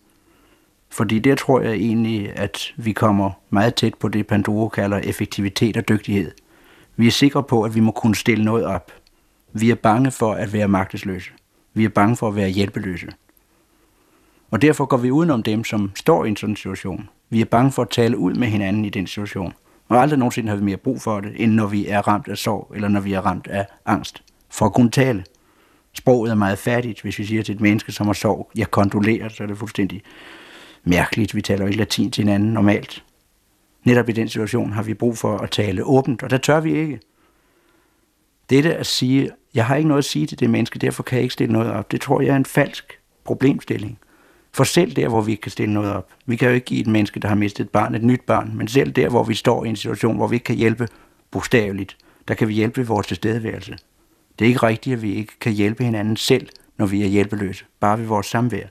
Fordi 0.90 1.20
der 1.20 1.36
tror 1.36 1.62
jeg 1.62 1.74
egentlig, 1.74 2.38
at 2.40 2.74
vi 2.78 2.92
kommer 2.92 3.32
meget 3.50 3.76
tæt 3.76 3.94
på 3.96 4.08
det, 4.08 4.28
Pandoro 4.28 4.68
kalder 4.68 4.98
effektivitet 4.98 5.78
og 5.78 5.90
dygtighed. 5.90 6.32
Vi 6.96 7.08
er 7.08 7.12
sikre 7.12 7.44
på, 7.44 7.64
at 7.64 7.76
vi 7.76 7.80
må 7.80 7.92
kunne 7.92 8.16
stille 8.16 8.46
noget 8.46 8.66
op. 8.66 8.92
Vi 9.54 9.70
er 9.70 9.76
bange 9.76 10.12
for 10.12 10.34
at 10.34 10.54
være 10.54 10.68
magtesløse. 10.68 11.32
Vi 11.74 11.86
er 11.86 11.90
bange 11.90 12.16
for 12.16 12.28
at 12.28 12.36
være 12.36 12.50
hjælpeløse. 12.50 13.08
Og 14.52 14.62
derfor 14.62 14.86
går 14.86 14.98
vi 14.98 15.12
udenom 15.12 15.44
dem, 15.44 15.64
som 15.64 15.92
står 15.96 16.26
i 16.26 16.30
en 16.30 16.38
sådan 16.38 16.56
situation. 16.56 17.10
Vi 17.30 17.42
er 17.42 17.46
bange 17.46 17.72
for 17.72 17.82
at 17.82 17.90
tale 17.90 18.18
ud 18.18 18.34
med 18.34 18.48
hinanden 18.48 18.86
i 18.86 18.90
den 18.90 19.08
situation. 19.08 19.54
Og 19.90 20.02
aldrig 20.02 20.20
nogensinde 20.20 20.50
har 20.50 20.56
vi 20.56 20.64
mere 20.64 20.78
brug 20.78 21.02
for 21.02 21.20
det, 21.20 21.32
end 21.36 21.52
når 21.52 21.68
vi 21.68 21.88
er 21.88 22.08
ramt 22.08 22.28
af 22.28 22.38
sorg, 22.38 22.72
eller 22.76 22.88
når 22.88 23.00
vi 23.00 23.14
er 23.14 23.22
ramt 23.22 23.48
af 23.48 23.66
angst. 23.86 24.24
For 24.50 24.66
at 24.66 24.74
kunne 24.74 24.92
tale. 24.92 25.24
Sproget 25.94 26.32
er 26.32 26.36
meget 26.36 26.58
fattigt, 26.58 27.02
hvis 27.02 27.20
vi 27.20 27.24
siger 27.26 27.44
til 27.44 27.56
et 27.56 27.62
menneske, 27.62 27.92
som 27.92 28.06
har 28.06 28.14
sorg, 28.14 28.52
jeg 28.56 28.72
kondolerer, 28.72 29.30
så 29.30 29.44
er 29.44 29.48
det 29.48 29.58
fuldstændig 29.58 30.02
mærkeligt. 30.84 31.36
Vi 31.36 31.42
taler 31.42 31.62
jo 31.62 31.68
ikke 31.68 31.80
latin 31.80 32.12
til 32.12 32.24
hinanden 32.24 32.54
normalt. 32.54 33.04
Netop 33.84 34.10
i 34.10 34.12
den 34.12 34.28
situation 34.28 34.72
har 34.72 34.84
vi 34.84 34.94
brug 34.94 35.18
for 35.18 35.38
at 35.38 35.52
tale 35.52 35.84
åbent, 35.84 36.24
og 36.24 36.30
der 36.30 36.38
tør 36.38 36.60
vi 36.60 36.74
ikke. 36.74 37.00
Dette 38.50 38.76
at 38.76 38.86
sige, 38.86 39.30
jeg 39.54 39.66
har 39.66 39.76
ikke 39.76 39.88
noget 39.88 39.98
at 39.98 40.06
sige 40.06 40.28
til 40.28 40.40
det 40.40 40.50
menneske, 40.50 40.80
derfor 40.80 41.04
kan 41.04 41.16
jeg 41.16 41.24
ikke 41.24 41.34
stille 41.34 41.54
noget 41.54 41.72
op, 41.72 41.92
det 41.92 42.02
tror 42.02 42.22
jeg 42.22 42.32
er 42.32 42.36
en 42.36 42.46
falsk 42.46 43.00
problemstilling. 43.24 44.00
For 44.54 44.64
selv 44.64 44.92
der, 44.92 45.08
hvor 45.08 45.22
vi 45.22 45.32
ikke 45.32 45.42
kan 45.42 45.52
stille 45.52 45.74
noget 45.74 45.94
op, 45.94 46.10
vi 46.26 46.36
kan 46.36 46.48
jo 46.48 46.54
ikke 46.54 46.66
give 46.66 46.82
et 46.82 46.88
menneske, 46.88 47.20
der 47.20 47.28
har 47.28 47.36
mistet 47.36 47.64
et 47.64 47.70
barn, 47.70 47.96
et 47.96 48.04
nyt 48.04 48.22
barn, 48.22 48.52
men 48.56 48.68
selv 48.68 48.92
der, 48.92 49.10
hvor 49.10 49.24
vi 49.24 49.34
står 49.34 49.66
i 49.66 49.70
en 49.70 49.76
situation, 49.76 50.16
hvor 50.16 50.28
vi 50.28 50.36
ikke 50.36 50.44
kan 50.44 50.56
hjælpe 50.56 50.88
bogstaveligt, 51.32 51.98
der 52.28 52.34
kan 52.34 52.48
vi 52.48 52.54
hjælpe 52.54 52.88
vores 52.88 53.08
tilstedeværelse. 53.08 53.78
Det 54.40 54.46
er 54.46 54.50
ikke 54.50 54.64
rigtigt, 54.64 54.94
at 54.94 55.02
vi 55.02 55.14
ikke 55.14 55.40
kan 55.40 55.52
hjælpe 55.52 55.84
hinanden 55.84 56.18
selv, 56.18 56.50
når 56.78 56.86
vi 56.86 57.04
er 57.04 57.08
hjælpeløse, 57.08 57.66
bare 57.80 58.00
ved 58.00 58.06
vores 58.06 58.28
samvær. 58.28 58.68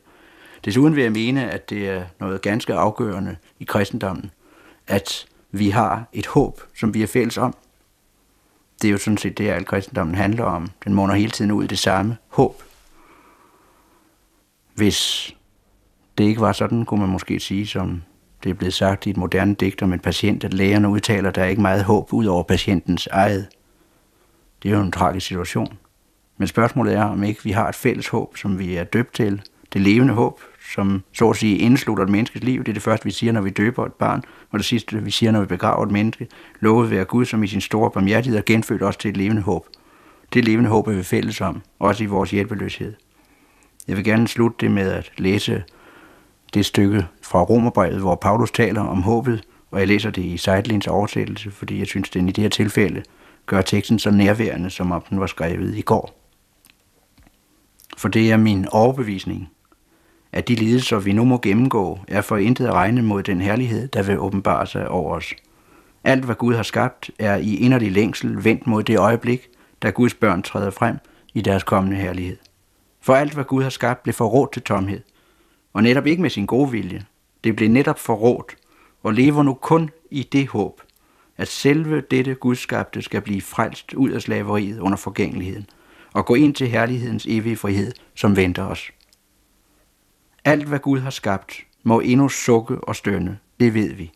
Desuden 0.65 0.97
vil 0.97 1.03
jeg 1.03 1.13
mene, 1.13 1.51
at 1.51 1.71
det 1.71 1.89
er 1.89 2.05
noget 2.21 2.43
ganske 2.43 2.75
afgørende 2.75 3.37
i 3.59 3.65
kristendommen, 3.65 4.31
at 4.87 5.27
vi 5.51 5.71
har 5.71 6.09
et 6.13 6.27
håb, 6.27 6.61
som 6.77 6.95
vi 6.95 7.03
er 7.03 7.07
fælles 7.07 7.39
om. 7.39 7.55
Det 8.83 8.89
er 8.89 8.93
jo 8.93 8.99
sådan 8.99 9.17
set 9.17 9.39
det, 9.39 9.49
al 9.49 9.65
kristendommen 9.65 10.15
handler 10.15 10.45
om. 10.45 10.71
Den 10.85 10.95
måner 10.95 11.15
hele 11.15 11.31
tiden 11.31 11.51
ud 11.51 11.65
i 11.65 11.67
det 11.67 11.79
samme 11.79 12.17
håb. 12.29 12.63
Hvis 14.75 15.35
det 16.19 16.25
ikke 16.25 16.41
var 16.41 16.53
sådan, 16.53 16.85
kunne 16.85 17.01
man 17.01 17.09
måske 17.09 17.41
sige, 17.41 17.67
som 17.67 18.03
det 18.43 18.51
er 18.51 18.55
blevet 18.55 18.75
sagt 18.75 19.07
i 19.07 19.11
et 19.11 19.17
moderne 19.17 19.55
digt 19.55 19.83
om 19.83 19.93
en 19.93 20.01
patient, 20.01 20.45
at 20.45 20.55
lægerne 20.55 20.89
udtaler, 20.89 21.29
at 21.29 21.35
der 21.35 21.43
er 21.43 21.47
ikke 21.47 21.63
meget 21.63 21.85
håb 21.85 22.13
ud 22.13 22.27
over 22.27 22.43
patientens 22.43 23.07
eget. 23.07 23.49
Det 24.63 24.71
er 24.71 24.77
jo 24.77 24.83
en 24.83 24.93
tragisk 24.93 25.27
situation. 25.27 25.79
Men 26.39 26.49
spørgsmålet 26.49 26.95
er, 26.95 27.05
om 27.05 27.23
ikke 27.23 27.45
vi 27.45 27.51
har 27.51 27.69
et 27.69 27.75
fælles 27.75 28.09
håb, 28.09 28.37
som 28.37 28.59
vi 28.59 28.77
er 28.77 28.85
døbt 28.85 29.15
til. 29.15 29.43
Det 29.73 29.81
levende 29.81 30.15
håb, 30.15 30.41
som 30.75 31.03
så 31.13 31.31
at 31.31 31.37
sige 31.37 31.59
indslutter 31.59 32.05
et 32.05 32.11
menneskes 32.11 32.43
liv. 32.43 32.61
Det 32.61 32.69
er 32.69 32.73
det 32.73 32.83
første, 32.83 33.05
vi 33.05 33.11
siger, 33.11 33.33
når 33.33 33.41
vi 33.41 33.51
døber 33.51 33.87
et 33.87 33.93
barn, 33.93 34.23
og 34.51 34.59
det 34.59 34.67
sidste, 34.67 35.03
vi 35.03 35.11
siger, 35.11 35.33
når 35.33 35.41
vi 35.41 35.47
begraver 35.47 35.85
et 35.85 35.91
menneske. 35.91 36.27
Lovet 36.61 36.91
være 36.91 37.05
Gud, 37.05 37.25
som 37.25 37.43
i 37.43 37.47
sin 37.47 37.61
store 37.61 37.91
barmhjertighed 37.91 38.39
har 38.39 38.45
genfødt 38.45 38.83
os 38.83 38.97
til 38.97 39.09
et 39.09 39.17
levende 39.17 39.43
håb. 39.43 39.67
Det 40.33 40.45
levende 40.45 40.71
håb 40.71 40.89
er 40.89 40.93
vi 40.93 41.03
fælles 41.03 41.41
om, 41.41 41.63
også 41.79 42.05
i 42.05 42.07
vores 42.07 42.31
hjælpeløshed. 42.31 42.95
Jeg 43.89 43.97
vil 43.97 44.05
gerne 44.05 44.29
slutte 44.29 44.57
det 44.61 44.71
med 44.71 44.91
at 44.91 45.13
læse 45.19 45.63
det 46.55 46.67
stykke 46.67 47.07
fra 47.23 47.43
Romerbrevet, 47.43 48.01
hvor 48.01 48.15
Paulus 48.15 48.51
taler 48.51 48.81
om 48.81 49.03
håbet, 49.03 49.45
og 49.71 49.79
jeg 49.79 49.89
læser 49.89 50.11
det 50.11 50.23
i 50.23 50.37
Seidlins 50.37 50.87
oversættelse, 50.87 51.51
fordi 51.51 51.79
jeg 51.79 51.87
synes, 51.87 52.11
den 52.11 52.29
i 52.29 52.33
det 52.33 52.43
her 52.43 52.49
tilfælde 52.49 53.03
gør 53.51 53.63
teksten 53.63 53.99
så 53.99 54.11
nærværende, 54.11 54.71
som 54.71 54.93
om 54.93 55.03
den 55.11 55.21
var 55.21 55.27
skrevet 55.27 55.77
i 55.77 55.81
går. 55.81 56.31
For 57.97 58.09
det 58.09 58.33
er 58.33 58.37
min 58.37 58.67
overbevisning, 58.69 59.51
at 60.33 60.49
de 60.49 60.55
lidelser, 60.55 60.99
vi 60.99 61.13
nu 61.13 61.25
må 61.25 61.39
gennemgå, 61.39 61.99
er 62.09 62.21
for 62.21 62.37
intet 62.37 62.67
at 62.67 62.73
regne 62.73 63.03
mod 63.03 63.23
den 63.23 63.41
herlighed, 63.41 63.89
der 63.89 64.03
vil 64.03 64.19
åbenbare 64.19 64.67
sig 64.67 64.89
over 64.89 65.17
os. 65.17 65.35
Alt, 66.05 66.25
hvad 66.25 66.35
Gud 66.35 66.55
har 66.55 66.63
skabt, 66.63 67.11
er 67.19 67.37
i 67.37 67.57
inderlig 67.57 67.93
længsel 67.93 68.45
vendt 68.45 68.67
mod 68.67 68.83
det 68.83 68.99
øjeblik, 68.99 69.49
da 69.83 69.91
Guds 69.91 70.15
børn 70.15 70.43
træder 70.43 70.71
frem 70.71 70.97
i 71.35 71.41
deres 71.41 71.63
kommende 71.63 71.97
herlighed. 71.97 72.37
For 73.01 73.15
alt, 73.15 73.35
hvad 73.35 73.45
Gud 73.45 73.63
har 73.63 73.71
skabt, 73.71 74.03
blev 74.03 74.13
forrådt 74.13 74.53
til 74.53 74.63
tomhed. 74.63 75.01
Og 75.73 75.83
netop 75.83 76.07
ikke 76.07 76.23
med 76.23 76.31
sin 76.31 76.47
gode 76.47 76.71
vilje. 76.71 77.05
Det 77.45 77.57
blev 77.57 77.69
netop 77.69 77.99
forrådt, 77.99 78.57
og 79.03 79.13
lever 79.15 79.43
nu 79.43 79.55
kun 79.55 79.91
i 80.11 80.23
det 80.33 80.49
håb, 80.49 80.81
at 81.41 81.49
selve 81.49 82.01
dette 82.01 82.35
gudskabte 82.35 83.03
skal 83.03 83.21
blive 83.21 83.41
frelst 83.41 83.95
ud 83.95 84.11
af 84.11 84.23
slaveriet 84.23 84.79
under 84.79 84.97
forgængeligheden, 84.97 85.67
og 86.13 86.27
gå 86.27 86.35
ind 86.35 86.55
til 86.55 86.69
herlighedens 86.69 87.27
evige 87.27 87.57
frihed, 87.57 87.93
som 88.15 88.37
venter 88.37 88.67
os. 88.67 88.91
Alt, 90.45 90.65
hvad 90.65 90.79
Gud 90.79 90.99
har 90.99 91.11
skabt, 91.11 91.53
må 91.83 92.01
endnu 92.01 92.29
sukke 92.29 92.79
og 92.81 92.97
stønne, 92.97 93.39
det 93.61 93.75
ved 93.75 93.95
vi. 93.95 94.13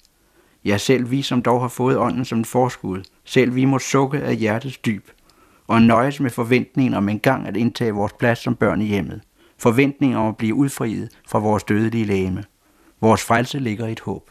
Ja, 0.65 0.79
selv 0.79 1.11
vi, 1.11 1.23
som 1.23 1.43
dog 1.43 1.61
har 1.61 1.69
fået 1.69 1.99
ånden 1.99 2.25
som 2.25 2.39
en 2.39 2.45
forskud, 2.45 3.03
selv 3.25 3.55
vi 3.55 3.65
må 3.65 3.79
sukke 3.79 4.19
af 4.19 4.37
hjertets 4.37 4.79
dyb, 4.79 5.09
og 5.67 5.83
nøjes 5.83 6.21
med 6.21 6.31
forventningen 6.31 6.95
om 6.95 7.09
en 7.09 7.21
gang 7.21 7.47
at 7.47 7.57
indtage 7.57 7.93
vores 7.93 8.13
plads 8.13 8.39
som 8.39 8.55
børn 8.57 8.81
i 8.81 8.87
hjemmet. 8.87 9.21
Forventningen 9.59 10.19
om 10.19 10.29
at 10.29 10.37
blive 10.37 10.55
udfriet 10.55 11.09
fra 11.29 11.39
vores 11.39 11.65
dødelige 11.65 12.05
lægeme. 12.05 12.45
Vores 13.01 13.25
frelse 13.25 13.59
ligger 13.59 13.87
i 13.87 13.93
et 13.93 14.01
håb. 14.01 14.31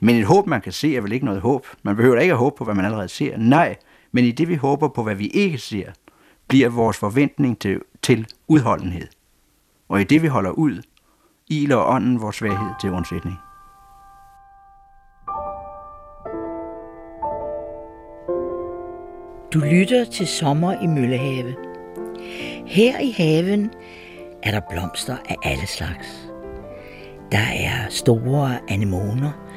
Men 0.00 0.16
et 0.16 0.24
håb, 0.24 0.46
man 0.46 0.60
kan 0.60 0.72
se, 0.72 0.96
er 0.96 1.00
vel 1.00 1.12
ikke 1.12 1.24
noget 1.24 1.40
håb. 1.40 1.66
Man 1.82 1.96
behøver 1.96 2.20
ikke 2.20 2.32
at 2.32 2.38
håbe 2.38 2.56
på, 2.56 2.64
hvad 2.64 2.74
man 2.74 2.84
allerede 2.84 3.08
ser. 3.08 3.36
Nej, 3.36 3.76
men 4.12 4.24
i 4.24 4.30
det, 4.30 4.48
vi 4.48 4.54
håber 4.54 4.88
på, 4.88 5.02
hvad 5.02 5.14
vi 5.14 5.26
ikke 5.26 5.58
ser, 5.58 5.86
bliver 6.48 6.68
vores 6.68 6.96
forventning 6.96 7.58
til, 7.58 7.80
til 8.02 8.26
udholdenhed. 8.48 9.06
Og 9.88 10.00
i 10.00 10.04
det, 10.04 10.22
vi 10.22 10.26
holder 10.26 10.50
ud, 10.50 10.82
iler 11.48 11.76
ånden 11.76 12.20
vores 12.20 12.36
svaghed 12.36 12.70
til 12.80 12.90
undsætning. 12.90 13.36
Du 19.54 19.58
lytter 19.58 20.04
til 20.04 20.26
Sommer 20.26 20.82
i 20.82 20.86
Møllehave. 20.86 21.54
Her 22.66 22.98
i 22.98 23.10
haven 23.10 23.70
er 24.42 24.50
der 24.50 24.60
blomster 24.70 25.16
af 25.28 25.36
alle 25.42 25.66
slags. 25.66 26.30
Der 27.32 27.38
er 27.38 27.88
store 27.88 28.58
anemoner, 28.68 29.49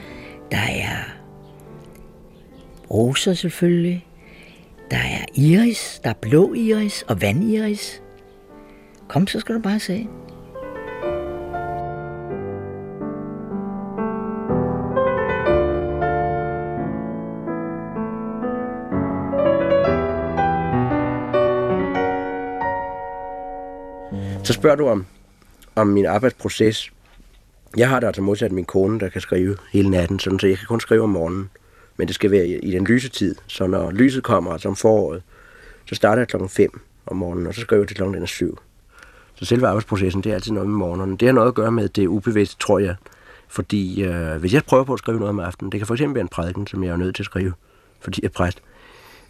der 0.54 0.60
er 0.60 0.98
roser 2.92 3.34
selvfølgelig, 3.34 4.08
der 4.92 4.98
er 4.98 5.26
iris, 5.36 6.02
der 6.04 6.10
er 6.10 6.14
blå 6.22 6.54
iris 6.54 7.02
og 7.02 7.22
vandiris. 7.22 8.02
Kom, 9.08 9.28
så 9.28 9.40
skal 9.40 9.56
du 9.56 9.62
bare 9.62 9.80
se. 9.80 10.08
Så 24.44 24.54
spørger 24.54 24.76
du 24.76 24.88
om, 24.88 25.06
om 25.76 25.88
min 25.88 26.06
arbejdsproces. 26.06 26.92
Jeg 27.78 27.90
har 27.90 28.00
da 28.00 28.08
altså 28.08 28.22
modsat 28.22 28.52
min 28.52 28.66
kone, 28.66 29.00
der 29.00 29.10
kan 29.10 29.22
skrive 29.22 29.58
hele 29.72 29.90
natten, 29.90 30.20
sådan, 30.20 30.40
så 30.40 30.48
jeg 30.48 30.58
kan 30.58 30.68
kun 30.68 30.80
skrive 30.80 31.04
om 31.04 31.10
morgenen. 31.10 31.50
Men 31.98 32.08
det 32.08 32.16
skal 32.16 32.32
være 32.32 32.48
i, 32.48 32.60
i 32.60 32.72
den 32.72 32.84
lyse 32.84 33.10
tid. 33.10 33.36
Så 33.48 33.68
når 33.68 33.92
lyset 33.92 34.24
kommer, 34.24 34.52
altså 34.52 34.70
om 34.70 34.76
foråret, 34.76 35.24
så 35.86 35.96
starter 35.96 36.22
jeg 36.22 36.28
klokken 36.28 36.50
5 36.50 36.82
om 37.06 37.18
morgenen, 37.18 37.48
og 37.48 37.54
så 37.54 37.62
skriver 37.62 37.82
jeg 37.82 37.88
til 37.88 37.98
klokken 37.98 38.28
7. 38.28 38.58
Så 39.36 39.46
selve 39.46 39.68
arbejdsprocessen, 39.68 40.24
det 40.24 40.30
er 40.30 40.34
altid 40.34 40.52
noget 40.52 40.70
med 40.70 40.78
morgenen. 40.78 41.16
Det 41.16 41.28
har 41.28 41.34
noget 41.34 41.48
at 41.48 41.54
gøre 41.54 41.72
med 41.72 41.90
det 41.90 42.08
ubevidste, 42.08 42.58
tror 42.60 42.80
jeg. 42.80 42.96
Fordi 43.48 44.04
øh, 44.04 44.36
hvis 44.36 44.54
jeg 44.54 44.64
prøver 44.64 44.84
på 44.84 44.94
at 44.94 45.00
skrive 45.00 45.20
noget 45.20 45.30
om 45.30 45.40
aftenen, 45.40 45.72
det 45.72 45.80
kan 45.80 45.88
for 45.88 45.94
eksempel 45.94 46.16
være 46.16 46.22
en 46.22 46.28
prædiken, 46.28 46.68
som 46.68 46.84
jeg 46.84 46.92
er 46.92 46.98
nødt 46.98 47.16
til 47.16 47.24
at 47.24 47.26
skrive, 47.26 47.54
fordi 48.02 48.20
jeg 48.24 48.28
er 48.28 48.34
præst, 48.34 48.62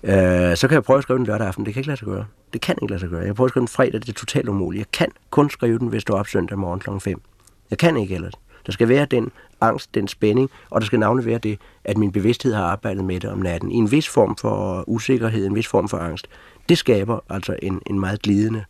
øh, 0.03 0.57
så 0.57 0.67
kan 0.67 0.75
jeg 0.75 0.83
prøve 0.83 0.97
at 0.97 1.03
skrive 1.03 1.17
den 1.17 1.25
lørdag 1.25 1.47
aften. 1.47 1.65
Det 1.65 1.73
kan 1.73 1.79
ikke 1.81 1.88
lade 1.88 2.00
sig 2.00 2.07
gøre. 2.07 2.25
Det 2.53 2.62
kan 2.62 2.75
ikke 2.81 2.91
lade 2.91 3.00
sig 3.00 3.09
gøre. 3.09 3.21
Jeg 3.21 3.35
prøver 3.35 3.45
at 3.45 3.50
skrive 3.50 3.62
den 3.62 3.67
fredag, 3.67 4.01
det 4.01 4.09
er 4.09 4.13
totalt 4.13 4.50
umuligt. 4.50 4.79
Jeg 4.79 4.91
kan 4.91 5.12
kun 5.29 5.50
skrive 5.50 5.79
den, 5.79 5.88
hvis 5.88 6.03
du 6.03 6.13
er 6.13 6.17
op 6.17 6.27
søndag 6.27 6.57
morgen 6.57 6.79
kl. 6.79 6.89
5. 7.00 7.21
Jeg 7.70 7.77
kan 7.77 7.98
ikke 7.98 8.15
ellers. 8.15 8.34
Der 8.65 8.72
skal 8.72 8.89
være 8.89 9.05
den 9.05 9.32
angst, 9.62 9.96
den 9.96 10.08
spænding, 10.08 10.50
og 10.70 10.82
der 10.82 10.86
skal 10.86 11.00
navnet 11.00 11.25
være 11.25 11.38
det, 11.38 11.60
at 11.84 11.98
min 11.98 12.12
bevidsthed 12.12 12.53
har 12.53 12.63
arbejdet 12.63 13.05
med 13.05 13.20
det 13.20 13.29
om 13.29 13.38
natten. 13.38 13.72
I 13.72 13.75
en 13.75 13.91
vis 13.91 14.10
form 14.10 14.36
for 14.36 14.84
usikkerhed, 14.88 15.46
en 15.46 15.55
vis 15.55 15.67
form 15.67 15.89
for 15.89 15.98
angst. 15.98 16.27
Det 16.70 16.77
skaber 16.77 17.20
altså 17.29 17.55
en, 17.62 17.82
en 17.88 18.00
meget 18.00 18.22
glidende 18.22 18.63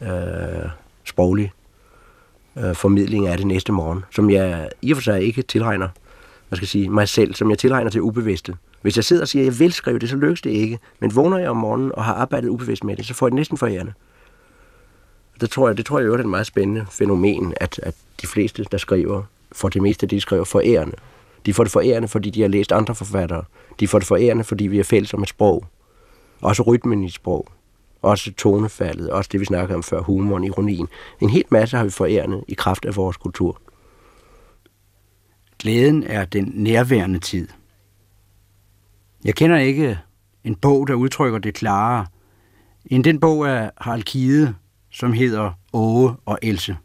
øh, 0.00 0.08
sproglig 1.04 1.52
øh, 2.58 2.74
formidling 2.74 3.26
af 3.26 3.36
det 3.36 3.46
næste 3.46 3.72
morgen, 3.72 4.04
som 4.10 4.30
jeg 4.30 4.68
i 4.82 4.92
og 4.92 4.96
for 4.96 5.02
sig 5.02 5.22
ikke 5.22 5.42
tilregner 5.42 5.88
hvad 6.48 6.56
skal 6.56 6.64
jeg 6.64 6.68
sige, 6.68 6.90
mig 6.90 7.08
selv, 7.08 7.34
som 7.34 7.50
jeg 7.50 7.58
tilregner 7.58 7.90
til 7.90 8.00
ubevidste. 8.00 8.56
Hvis 8.82 8.96
jeg 8.96 9.04
sidder 9.04 9.22
og 9.22 9.28
siger, 9.28 9.42
at 9.42 9.46
jeg 9.46 9.58
vil 9.58 9.72
skrive 9.72 9.98
det, 9.98 10.08
så 10.08 10.16
lykkes 10.16 10.42
det 10.42 10.50
ikke. 10.50 10.78
Men 11.00 11.16
vågner 11.16 11.38
jeg 11.38 11.50
om 11.50 11.56
morgenen 11.56 11.92
og 11.94 12.04
har 12.04 12.14
arbejdet 12.14 12.48
ubevidst 12.48 12.84
med 12.84 12.96
det, 12.96 13.06
så 13.06 13.14
får 13.14 13.26
jeg 13.26 13.30
det 13.30 13.36
næsten 13.36 13.58
forærende. 13.58 13.92
Det 15.40 15.50
tror 15.50 15.68
jeg, 15.68 15.76
det 15.76 15.86
tror 15.86 15.98
jeg 15.98 16.08
er 16.08 16.14
et 16.14 16.26
meget 16.26 16.46
spændende 16.46 16.86
fænomen, 16.90 17.54
at, 17.56 17.80
at 17.82 17.94
de 18.22 18.26
fleste, 18.26 18.64
der 18.72 18.78
skriver, 18.78 19.22
får 19.52 19.68
det 19.68 19.82
meste, 19.82 20.06
de 20.06 20.20
skriver 20.20 20.44
forærende. 20.44 20.96
De 21.46 21.54
får 21.54 21.64
det 21.64 21.72
forærende, 21.72 22.08
fordi 22.08 22.30
de 22.30 22.40
har 22.40 22.48
læst 22.48 22.72
andre 22.72 22.94
forfattere. 22.94 23.44
De 23.80 23.88
får 23.88 23.98
det 23.98 24.08
forærende, 24.08 24.44
fordi 24.44 24.66
vi 24.66 24.78
er 24.78 24.84
fælles 24.84 25.14
om 25.14 25.22
et 25.22 25.28
sprog. 25.28 25.64
Også 26.40 26.62
rytmen 26.62 27.02
i 27.02 27.06
et 27.06 27.12
sprog. 27.12 27.48
Også 28.02 28.32
tonefaldet. 28.32 29.10
Også 29.10 29.28
det, 29.32 29.40
vi 29.40 29.44
snakkede 29.44 29.76
om 29.76 29.82
før, 29.82 30.00
humoren, 30.00 30.44
ironien. 30.44 30.88
En 31.20 31.30
helt 31.30 31.52
masse 31.52 31.76
har 31.76 31.84
vi 31.84 31.90
forærende 31.90 32.44
i 32.48 32.54
kraft 32.54 32.84
af 32.84 32.96
vores 32.96 33.16
kultur. 33.16 33.60
Glæden 35.58 36.02
er 36.02 36.24
den 36.24 36.52
nærværende 36.54 37.18
tid. 37.18 37.48
Jeg 39.24 39.34
kender 39.34 39.58
ikke 39.58 39.98
en 40.44 40.54
bog, 40.54 40.88
der 40.88 40.94
udtrykker 40.94 41.38
det 41.38 41.54
klarere, 41.54 42.06
end 42.86 43.04
den 43.04 43.20
bog 43.20 43.48
af 43.48 43.70
Harald 43.76 44.02
Kide, 44.02 44.54
som 44.98 45.12
hedder 45.12 45.52
Åge 45.72 46.14
og 46.26 46.38
Else. 46.42 46.76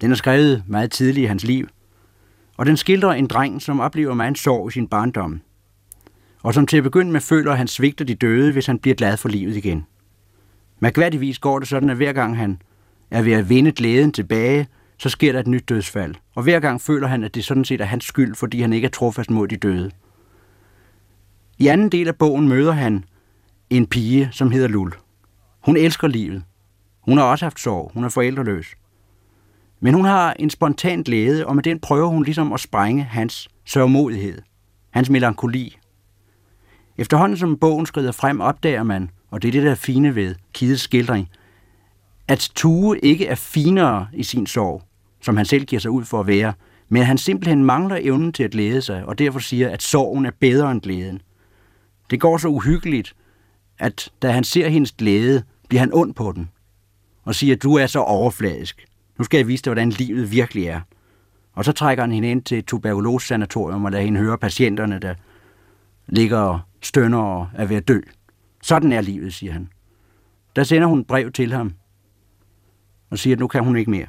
Den 0.00 0.10
er 0.10 0.14
skrevet 0.14 0.64
meget 0.66 0.90
tidligt 0.90 1.24
i 1.24 1.26
hans 1.26 1.44
liv, 1.44 1.68
og 2.56 2.66
den 2.66 2.76
skildrer 2.76 3.12
en 3.12 3.26
dreng, 3.26 3.62
som 3.62 3.80
oplever 3.80 4.14
meget 4.14 4.38
sorg 4.38 4.68
i 4.68 4.72
sin 4.72 4.88
barndom, 4.88 5.40
og 6.42 6.54
som 6.54 6.66
til 6.66 6.76
at 6.76 6.82
begynde 6.82 7.12
med 7.12 7.20
føler, 7.20 7.52
at 7.52 7.58
han 7.58 7.68
svigter 7.68 8.04
de 8.04 8.14
døde, 8.14 8.52
hvis 8.52 8.66
han 8.66 8.78
bliver 8.78 8.94
glad 8.94 9.16
for 9.16 9.28
livet 9.28 9.56
igen. 9.56 9.86
Mærkværdigvis 10.80 11.38
går 11.38 11.58
det 11.58 11.68
sådan, 11.68 11.90
at 11.90 11.96
hver 11.96 12.12
gang 12.12 12.36
han 12.36 12.62
er 13.10 13.22
ved 13.22 13.32
at 13.32 13.48
vinde 13.48 13.72
glæden 13.72 14.12
tilbage, 14.12 14.66
så 14.98 15.08
sker 15.08 15.32
der 15.32 15.40
et 15.40 15.46
nyt 15.46 15.68
dødsfald. 15.68 16.14
Og 16.34 16.42
hver 16.42 16.60
gang 16.60 16.80
føler 16.80 17.06
han, 17.06 17.24
at 17.24 17.34
det 17.34 17.44
sådan 17.44 17.64
set 17.64 17.80
er 17.80 17.84
hans 17.84 18.04
skyld, 18.04 18.34
fordi 18.34 18.60
han 18.60 18.72
ikke 18.72 18.86
er 18.86 18.90
trofast 18.90 19.30
mod 19.30 19.48
de 19.48 19.56
døde. 19.56 19.90
I 21.58 21.66
anden 21.66 21.88
del 21.88 22.08
af 22.08 22.16
bogen 22.16 22.48
møder 22.48 22.72
han 22.72 23.04
en 23.70 23.86
pige, 23.86 24.28
som 24.32 24.50
hedder 24.50 24.68
Lul. 24.68 24.92
Hun 25.64 25.76
elsker 25.76 26.08
livet. 26.08 26.42
Hun 27.00 27.18
har 27.18 27.24
også 27.24 27.44
haft 27.44 27.60
sorg. 27.60 27.90
Hun 27.94 28.04
er 28.04 28.08
forældreløs. 28.08 28.74
Men 29.80 29.94
hun 29.94 30.04
har 30.04 30.32
en 30.32 30.50
spontan 30.50 31.02
glæde, 31.02 31.46
og 31.46 31.54
med 31.54 31.62
den 31.62 31.80
prøver 31.80 32.08
hun 32.08 32.24
ligesom 32.24 32.52
at 32.52 32.60
sprænge 32.60 33.02
hans 33.02 33.48
sørgmodighed, 33.64 34.42
hans 34.90 35.10
melankoli. 35.10 35.78
Efterhånden 36.98 37.38
som 37.38 37.56
bogen 37.56 37.86
skrider 37.86 38.12
frem, 38.12 38.40
opdager 38.40 38.82
man, 38.82 39.10
og 39.30 39.42
det 39.42 39.48
er 39.48 39.52
det, 39.52 39.62
der 39.62 39.74
fine 39.74 40.14
ved 40.14 40.34
Kides 40.52 40.80
skildring, 40.80 41.28
at 42.28 42.50
Tue 42.54 42.98
ikke 42.98 43.26
er 43.26 43.34
finere 43.34 44.06
i 44.12 44.22
sin 44.22 44.46
sorg, 44.46 44.82
som 45.20 45.36
han 45.36 45.46
selv 45.46 45.64
giver 45.64 45.80
sig 45.80 45.90
ud 45.90 46.04
for 46.04 46.20
at 46.20 46.26
være, 46.26 46.52
men 46.88 47.02
han 47.02 47.18
simpelthen 47.18 47.64
mangler 47.64 47.98
evnen 48.00 48.32
til 48.32 48.42
at 48.42 48.50
glæde 48.50 48.82
sig, 48.82 49.04
og 49.04 49.18
derfor 49.18 49.38
siger, 49.38 49.70
at 49.70 49.82
sorgen 49.82 50.26
er 50.26 50.30
bedre 50.40 50.70
end 50.70 50.80
glæden. 50.80 51.20
Det 52.10 52.20
går 52.20 52.36
så 52.36 52.48
uhyggeligt, 52.48 53.14
at 53.82 54.12
da 54.22 54.30
han 54.30 54.44
ser 54.44 54.68
hendes 54.68 54.92
glæde, 54.92 55.42
bliver 55.68 55.80
han 55.80 55.90
ond 55.92 56.14
på 56.14 56.32
den, 56.32 56.50
og 57.24 57.34
siger, 57.34 57.56
du 57.56 57.74
er 57.74 57.86
så 57.86 57.98
overfladisk. 57.98 58.86
Nu 59.18 59.24
skal 59.24 59.38
jeg 59.38 59.48
vise 59.48 59.64
dig, 59.64 59.70
hvordan 59.70 59.90
livet 59.90 60.32
virkelig 60.32 60.66
er. 60.66 60.80
Og 61.52 61.64
så 61.64 61.72
trækker 61.72 62.04
han 62.04 62.12
hende 62.12 62.30
ind 62.30 62.42
til 62.42 62.58
et 62.58 62.66
tuberkulose-sanatorium 62.66 63.84
og 63.84 63.92
lader 63.92 64.04
hende 64.04 64.20
høre 64.20 64.38
patienterne, 64.38 64.98
der 64.98 65.14
ligger 66.06 66.38
og 66.38 66.60
stønner 66.82 67.18
og 67.18 67.48
er 67.54 67.66
ved 67.66 67.76
at 67.76 67.88
dø. 67.88 68.00
Sådan 68.62 68.92
er 68.92 69.00
livet, 69.00 69.34
siger 69.34 69.52
han. 69.52 69.68
Der 70.56 70.64
sender 70.64 70.88
hun 70.88 71.00
et 71.00 71.06
brev 71.06 71.32
til 71.32 71.52
ham 71.52 71.72
og 73.10 73.18
siger, 73.18 73.36
at 73.36 73.40
nu 73.40 73.46
kan 73.46 73.64
hun 73.64 73.76
ikke 73.76 73.90
mere. 73.90 74.06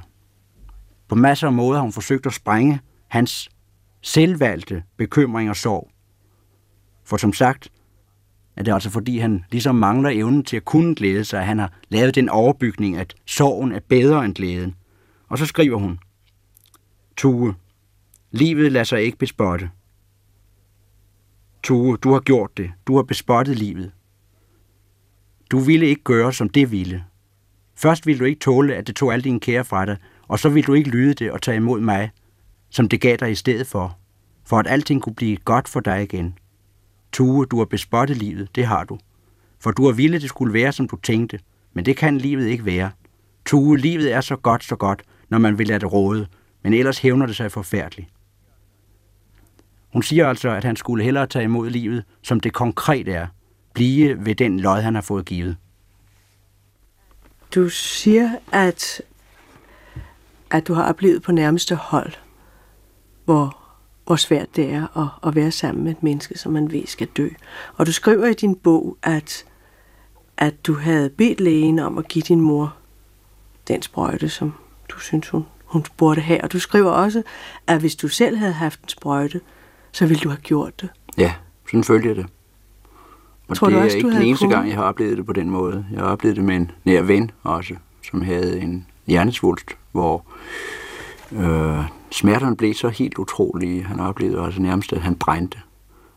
På 1.07 1.15
masser 1.15 1.47
af 1.47 1.53
måder 1.53 1.75
har 1.75 1.81
hun 1.83 1.93
forsøgt 1.93 2.25
at 2.25 2.33
sprænge 2.33 2.79
hans 3.07 3.49
selvvalgte 4.01 4.83
bekymring 4.97 5.49
og 5.49 5.55
sorg. 5.55 5.89
For 7.03 7.17
som 7.17 7.33
sagt, 7.33 7.69
at 8.55 8.65
det 8.65 8.71
er 8.71 8.75
altså 8.75 8.89
fordi, 8.89 9.17
han 9.17 9.45
ligesom 9.51 9.75
mangler 9.75 10.09
evnen 10.09 10.43
til 10.43 10.57
at 10.57 10.65
kunne 10.65 10.95
glæde 10.95 11.25
sig, 11.25 11.39
at 11.39 11.45
han 11.45 11.59
har 11.59 11.71
lavet 11.89 12.15
den 12.15 12.29
overbygning, 12.29 12.97
at 12.97 13.15
sorgen 13.25 13.71
er 13.71 13.79
bedre 13.79 14.25
end 14.25 14.35
glæden. 14.35 14.75
Og 15.29 15.37
så 15.37 15.45
skriver 15.45 15.77
hun, 15.77 15.99
Tue, 17.17 17.55
livet 18.31 18.71
lader 18.71 18.83
sig 18.83 19.01
ikke 19.01 19.17
bespotte. 19.17 19.69
Tue, 21.63 21.97
du 21.97 22.11
har 22.11 22.19
gjort 22.19 22.57
det. 22.57 22.71
Du 22.87 22.95
har 22.95 23.03
bespottet 23.03 23.55
livet. 23.55 23.91
Du 25.51 25.59
ville 25.59 25.85
ikke 25.85 26.03
gøre, 26.03 26.33
som 26.33 26.49
det 26.49 26.71
ville. 26.71 27.03
Først 27.75 28.05
ville 28.05 28.19
du 28.19 28.25
ikke 28.25 28.39
tåle, 28.39 28.75
at 28.75 28.87
det 28.87 28.95
tog 28.95 29.13
alle 29.13 29.23
dine 29.23 29.39
kære 29.39 29.65
fra 29.65 29.85
dig, 29.85 29.97
og 30.27 30.39
så 30.39 30.49
ville 30.49 30.67
du 30.67 30.73
ikke 30.73 30.89
lyde 30.89 31.13
det 31.13 31.31
og 31.31 31.41
tage 31.41 31.57
imod 31.57 31.79
mig, 31.79 32.11
som 32.69 32.89
det 32.89 33.01
gav 33.01 33.15
dig 33.15 33.31
i 33.31 33.35
stedet 33.35 33.67
for, 33.67 33.97
for 34.45 34.59
at 34.59 34.67
alting 34.67 35.01
kunne 35.01 35.15
blive 35.15 35.37
godt 35.37 35.67
for 35.69 35.79
dig 35.79 36.03
igen. 36.03 36.37
Tue, 37.13 37.45
du 37.45 37.57
har 37.57 37.65
bespottet 37.65 38.17
livet, 38.17 38.55
det 38.55 38.65
har 38.65 38.83
du. 38.83 38.99
For 39.59 39.71
du 39.71 39.85
har 39.85 39.91
ville, 39.91 40.19
det 40.19 40.29
skulle 40.29 40.53
være, 40.53 40.71
som 40.71 40.87
du 40.87 40.95
tænkte, 40.95 41.39
men 41.73 41.85
det 41.85 41.97
kan 41.97 42.17
livet 42.17 42.47
ikke 42.47 42.65
være. 42.65 42.91
Tue, 43.45 43.77
livet 43.77 44.13
er 44.13 44.21
så 44.21 44.35
godt, 44.35 44.63
så 44.63 44.75
godt, 44.75 45.01
når 45.29 45.37
man 45.37 45.57
vil 45.57 45.67
lade 45.67 45.79
det 45.79 45.93
råde, 45.93 46.27
men 46.63 46.73
ellers 46.73 46.99
hævner 46.99 47.25
det 47.25 47.35
sig 47.35 47.51
forfærdeligt. 47.51 48.09
Hun 49.93 50.03
siger 50.03 50.27
altså, 50.27 50.49
at 50.49 50.63
han 50.63 50.75
skulle 50.75 51.03
hellere 51.03 51.27
tage 51.27 51.43
imod 51.43 51.69
livet, 51.69 52.03
som 52.21 52.39
det 52.39 52.53
konkret 52.53 53.07
er, 53.07 53.27
blive 53.73 54.25
ved 54.25 54.35
den 54.35 54.59
lod, 54.59 54.81
han 54.81 54.95
har 54.95 55.01
fået 55.01 55.25
givet. 55.25 55.57
Du 57.55 57.69
siger, 57.69 58.29
at, 58.51 59.01
at 60.51 60.67
du 60.67 60.73
har 60.73 60.83
oplevet 60.83 61.21
på 61.21 61.31
nærmeste 61.31 61.75
hold, 61.75 62.13
hvor, 63.25 63.62
hvor 64.05 64.15
svært 64.15 64.55
det 64.55 64.69
er 64.73 64.97
at, 64.97 65.27
at 65.29 65.35
være 65.35 65.51
sammen 65.51 65.83
med 65.83 65.91
et 65.91 66.03
menneske, 66.03 66.37
som 66.37 66.51
man 66.51 66.71
ved 66.71 66.87
skal 66.87 67.07
dø. 67.07 67.29
Og 67.77 67.85
du 67.85 67.91
skriver 67.91 68.27
i 68.27 68.33
din 68.33 68.55
bog, 68.55 68.97
at, 69.03 69.45
at 70.37 70.67
du 70.67 70.73
havde 70.73 71.09
bedt 71.09 71.39
lægen 71.41 71.79
om 71.79 71.97
at 71.97 72.07
give 72.07 72.23
din 72.27 72.41
mor 72.41 72.73
den 73.67 73.81
sprøjte, 73.81 74.29
som 74.29 74.53
du 74.89 74.99
synes, 74.99 75.29
hun, 75.29 75.45
hun 75.65 75.85
burde 75.97 76.21
have. 76.21 76.43
Og 76.43 76.53
du 76.53 76.59
skriver 76.59 76.91
også, 76.91 77.23
at 77.67 77.79
hvis 77.79 77.95
du 77.95 78.07
selv 78.07 78.37
havde 78.37 78.53
haft 78.53 78.81
en 78.81 78.89
sprøjte, 78.89 79.41
så 79.91 80.05
ville 80.05 80.21
du 80.21 80.29
have 80.29 80.41
gjort 80.41 80.81
det. 80.81 80.89
Ja, 81.17 81.33
sådan 81.67 81.83
følte 81.83 82.07
jeg 82.07 82.15
det. 82.15 82.25
Og 83.47 83.57
Tror 83.57 83.67
det 83.67 83.75
du 83.75 83.79
er 83.79 83.83
også, 83.83 83.97
du 84.01 84.07
ikke 84.07 84.17
den 84.17 84.21
eneste 84.27 84.45
kunnet? 84.45 84.55
gang, 84.55 84.67
jeg 84.69 84.77
har 84.77 84.83
oplevet 84.83 85.17
det 85.17 85.25
på 85.25 85.33
den 85.33 85.49
måde. 85.49 85.85
Jeg 85.91 85.99
har 85.99 86.07
oplevet 86.07 86.35
det 86.35 86.45
med 86.45 86.55
en 86.55 86.71
nær 86.83 87.01
ven 87.01 87.31
også, 87.43 87.75
som 88.11 88.21
havde 88.21 88.59
en 88.59 88.87
hjernesvulst, 89.07 89.65
hvor 89.91 90.25
øh, 91.31 91.83
smerterne 92.13 92.55
blev 92.55 92.73
så 92.73 92.89
helt 92.89 93.17
utrolige. 93.17 93.83
Han 93.83 93.99
oplevede 93.99 94.39
også 94.39 94.61
nærmest, 94.61 94.93
at 94.93 95.01
han 95.01 95.15
brændte. 95.15 95.57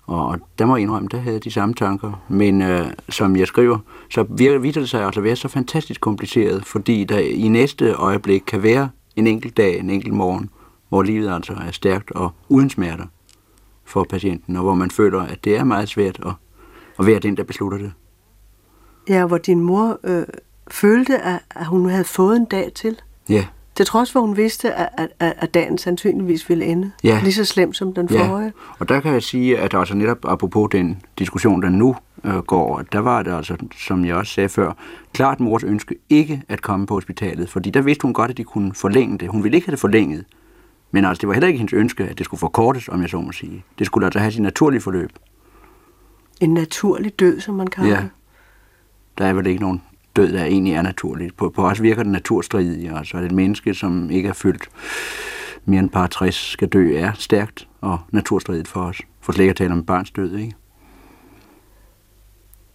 Og, 0.06 0.26
og 0.26 0.38
der 0.58 0.66
må 0.66 0.76
jeg 0.76 0.82
indrømme, 0.82 1.08
der 1.08 1.18
havde 1.18 1.34
jeg 1.34 1.44
de 1.44 1.50
samme 1.50 1.74
tanker. 1.74 2.22
Men 2.28 2.62
øh, 2.62 2.86
som 3.08 3.36
jeg 3.36 3.46
skriver, 3.46 3.78
så 4.10 4.26
virker, 4.28 4.58
viser 4.58 4.80
det 4.80 4.90
sig 4.90 5.04
altså 5.04 5.20
at 5.20 5.24
være 5.24 5.36
så 5.36 5.48
fantastisk 5.48 6.00
kompliceret, 6.00 6.64
fordi 6.64 7.04
der 7.04 7.18
i 7.18 7.48
næste 7.48 7.92
øjeblik 7.92 8.42
kan 8.46 8.62
være 8.62 8.88
en 9.16 9.26
enkelt 9.26 9.56
dag, 9.56 9.78
en 9.78 9.90
enkelt 9.90 10.14
morgen, 10.14 10.50
hvor 10.88 11.02
livet 11.02 11.34
altså 11.34 11.52
er 11.52 11.70
stærkt 11.70 12.10
og 12.10 12.30
uden 12.48 12.70
smerter 12.70 13.04
for 13.84 14.06
patienten, 14.10 14.56
og 14.56 14.62
hvor 14.62 14.74
man 14.74 14.90
føler, 14.90 15.20
at 15.20 15.44
det 15.44 15.56
er 15.56 15.64
meget 15.64 15.88
svært 15.88 16.20
at, 16.26 16.32
at 16.98 17.06
være 17.06 17.18
den, 17.18 17.36
der 17.36 17.44
beslutter 17.44 17.78
det. 17.78 17.92
Ja, 19.08 19.26
hvor 19.26 19.38
din 19.38 19.60
mor 19.60 19.98
øh, 20.04 20.24
følte, 20.70 21.18
at, 21.18 21.40
at 21.50 21.66
hun 21.66 21.90
havde 21.90 22.04
fået 22.04 22.36
en 22.36 22.44
dag 22.44 22.72
til. 22.74 22.96
Ja, 23.28 23.46
Til 23.76 23.86
trods 23.86 24.12
for, 24.12 24.20
hun 24.20 24.36
vidste, 24.36 24.72
at, 24.74 24.88
at, 24.98 25.08
at, 25.20 25.34
at 25.38 25.54
dagen 25.54 25.78
sandsynligvis 25.78 26.48
ville 26.48 26.64
ende. 26.64 26.90
Ja. 27.04 27.20
Lige 27.22 27.32
så 27.32 27.44
slemt 27.44 27.76
som 27.76 27.94
den 27.94 28.08
Ja, 28.10 28.28
forrige. 28.28 28.52
og 28.78 28.88
der 28.88 29.00
kan 29.00 29.12
jeg 29.12 29.22
sige, 29.22 29.58
at 29.58 29.74
altså 29.74 29.94
netop 29.94 30.18
apropos 30.24 30.68
den 30.72 31.02
diskussion, 31.18 31.62
der 31.62 31.68
nu 31.68 31.96
øh, 32.24 32.36
går, 32.38 32.82
der 32.92 32.98
var 32.98 33.22
det 33.22 33.32
altså, 33.36 33.56
som 33.86 34.04
jeg 34.04 34.14
også 34.14 34.32
sagde 34.32 34.48
før, 34.48 34.72
klart 35.12 35.40
mors 35.40 35.64
ønske 35.64 35.94
ikke 36.10 36.42
at 36.48 36.62
komme 36.62 36.86
på 36.86 36.94
hospitalet, 36.94 37.48
fordi 37.48 37.70
der 37.70 37.80
vidste 37.82 38.02
hun 38.02 38.12
godt, 38.12 38.30
at 38.30 38.36
de 38.36 38.44
kunne 38.44 38.74
forlænge 38.74 39.18
det. 39.18 39.28
Hun 39.28 39.42
ville 39.44 39.56
ikke 39.56 39.66
have 39.66 39.72
det 39.72 39.80
forlænget, 39.80 40.24
men 40.90 41.04
altså 41.04 41.20
det 41.20 41.28
var 41.28 41.34
heller 41.34 41.46
ikke 41.48 41.58
hendes 41.58 41.72
ønske, 41.72 42.04
at 42.04 42.18
det 42.18 42.24
skulle 42.24 42.38
forkortes, 42.38 42.88
om 42.88 43.00
jeg 43.02 43.10
så 43.10 43.20
må 43.20 43.32
sige. 43.32 43.64
Det 43.78 43.86
skulle 43.86 44.06
altså 44.06 44.18
have 44.18 44.32
sit 44.32 44.42
naturlige 44.42 44.80
forløb. 44.80 45.10
En 46.40 46.54
naturlig 46.54 47.20
død, 47.20 47.40
som 47.40 47.54
man 47.54 47.66
kalder 47.66 47.90
Ja. 47.90 47.96
det. 47.96 48.08
Der 49.18 49.26
er 49.26 49.32
vel 49.32 49.46
ikke 49.46 49.60
nogen 49.62 49.82
død, 50.16 50.32
der 50.32 50.44
egentlig 50.44 50.72
er 50.72 50.82
naturligt. 50.82 51.36
På, 51.36 51.48
på 51.48 51.66
os 51.68 51.82
virker 51.82 52.02
det 52.02 52.12
naturstridigt, 52.12 52.92
altså 52.96 53.18
et 53.18 53.32
menneske, 53.32 53.74
som 53.74 54.10
ikke 54.10 54.28
er 54.28 54.32
fyldt 54.32 54.68
mere 55.64 55.80
end 55.80 55.90
par 55.90 56.06
60, 56.06 56.34
skal 56.34 56.68
dø, 56.68 56.96
er 56.96 57.12
stærkt 57.14 57.68
og 57.80 57.98
naturstridigt 58.10 58.68
for 58.68 58.80
os. 58.80 59.00
For 59.20 59.32
slet 59.32 59.42
ikke 59.42 59.50
at 59.50 59.56
tale 59.56 59.72
om 59.72 59.84
barns 59.84 60.10
død, 60.10 60.36
ikke? 60.36 60.54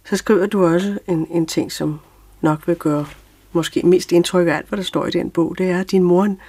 Så 0.04 0.16
skriver 0.16 0.46
du 0.46 0.64
også 0.66 0.98
en, 1.08 1.26
en 1.30 1.46
ting, 1.46 1.72
som 1.72 2.00
nok 2.40 2.66
vil 2.66 2.76
gøre 2.76 3.06
måske 3.52 3.82
mest 3.84 4.12
indtryk 4.12 4.48
af 4.48 4.52
alt, 4.52 4.68
hvad 4.68 4.76
der 4.76 4.82
står 4.82 5.06
i 5.06 5.10
den 5.10 5.30
bog. 5.30 5.58
Det 5.58 5.70
er, 5.70 5.80
at 5.80 5.90
din 5.90 6.02
mor 6.02 6.24
en, 6.24 6.40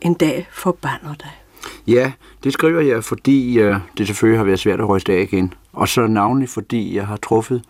en 0.00 0.14
dag 0.14 0.48
forbander 0.52 1.14
dig. 1.14 1.30
Ja, 1.86 2.12
det 2.44 2.52
skriver 2.52 2.80
jeg, 2.80 3.04
fordi 3.04 3.58
øh, 3.58 3.76
det 3.98 4.06
selvfølgelig 4.06 4.38
har 4.38 4.44
været 4.44 4.58
svært 4.58 4.80
at 4.80 4.88
ryste 4.88 5.12
af 5.12 5.20
igen. 5.32 5.54
Og 5.72 5.88
så 5.88 6.06
navnlig 6.06 6.48
fordi 6.48 6.96
jeg 6.96 7.06
har 7.06 7.16
truffet 7.16 7.62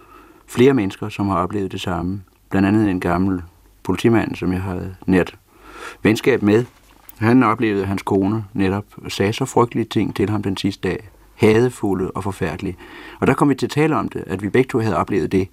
flere 0.46 0.74
mennesker, 0.74 1.08
som 1.08 1.28
har 1.28 1.36
oplevet 1.36 1.72
det 1.72 1.80
samme. 1.80 2.22
Blandt 2.54 2.68
andet 2.68 2.90
en 2.90 3.00
gammel 3.00 3.42
politimand, 3.82 4.36
som 4.36 4.52
jeg 4.52 4.62
havde 4.62 4.94
nært 5.06 5.34
venskab 6.02 6.42
med. 6.42 6.64
Han 7.18 7.42
oplevede, 7.42 7.82
at 7.82 7.88
hans 7.88 8.02
kone 8.02 8.44
netop 8.52 8.84
sagde 9.08 9.32
så 9.32 9.44
frygtelige 9.44 9.84
ting 9.84 10.16
til 10.16 10.30
ham 10.30 10.42
den 10.42 10.56
sidste 10.56 10.88
dag. 10.88 11.08
Hadefulde 11.34 12.10
og 12.10 12.24
forfærdelige. 12.24 12.76
Og 13.20 13.26
der 13.26 13.34
kom 13.34 13.48
vi 13.48 13.54
til 13.54 13.66
at 13.66 13.70
tale 13.70 13.96
om 13.96 14.08
det, 14.08 14.24
at 14.26 14.42
vi 14.42 14.48
begge 14.48 14.68
to 14.68 14.78
havde 14.78 14.96
oplevet 14.96 15.32
det. 15.32 15.48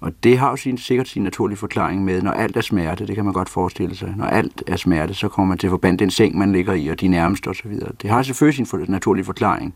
Og 0.00 0.12
det 0.24 0.38
har 0.38 0.50
jo 0.50 0.56
sin, 0.56 0.78
sikkert 0.78 1.08
sin 1.08 1.22
naturlige 1.22 1.58
forklaring 1.58 2.04
med, 2.04 2.22
når 2.22 2.30
alt 2.30 2.56
er 2.56 2.60
smerte, 2.60 3.06
det 3.06 3.14
kan 3.14 3.24
man 3.24 3.34
godt 3.34 3.48
forestille 3.48 3.94
sig. 3.94 4.14
Når 4.16 4.26
alt 4.26 4.62
er 4.66 4.76
smerte, 4.76 5.14
så 5.14 5.28
kommer 5.28 5.48
man 5.48 5.58
til 5.58 5.66
at 5.66 5.70
forbande 5.70 5.98
den 5.98 6.10
seng, 6.10 6.38
man 6.38 6.52
ligger 6.52 6.72
i, 6.72 6.88
og 6.88 7.00
de 7.00 7.08
nærmeste 7.08 7.48
osv. 7.48 7.74
Det 8.02 8.10
har 8.10 8.22
selvfølgelig 8.22 8.66
sin 8.66 8.84
naturlige 8.88 9.24
forklaring. 9.24 9.74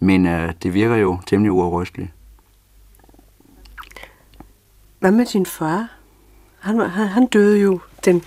Men 0.00 0.26
øh, 0.26 0.52
det 0.62 0.74
virker 0.74 0.96
jo 0.96 1.18
temmelig 1.26 1.52
uafrysteligt. 1.52 2.10
Hvad 4.98 5.12
med 5.12 5.26
din 5.26 5.46
far? 5.46 5.88
Han, 6.60 6.80
han, 6.80 7.08
han 7.08 7.26
døde 7.26 7.60
jo 7.60 7.80
den, 8.04 8.22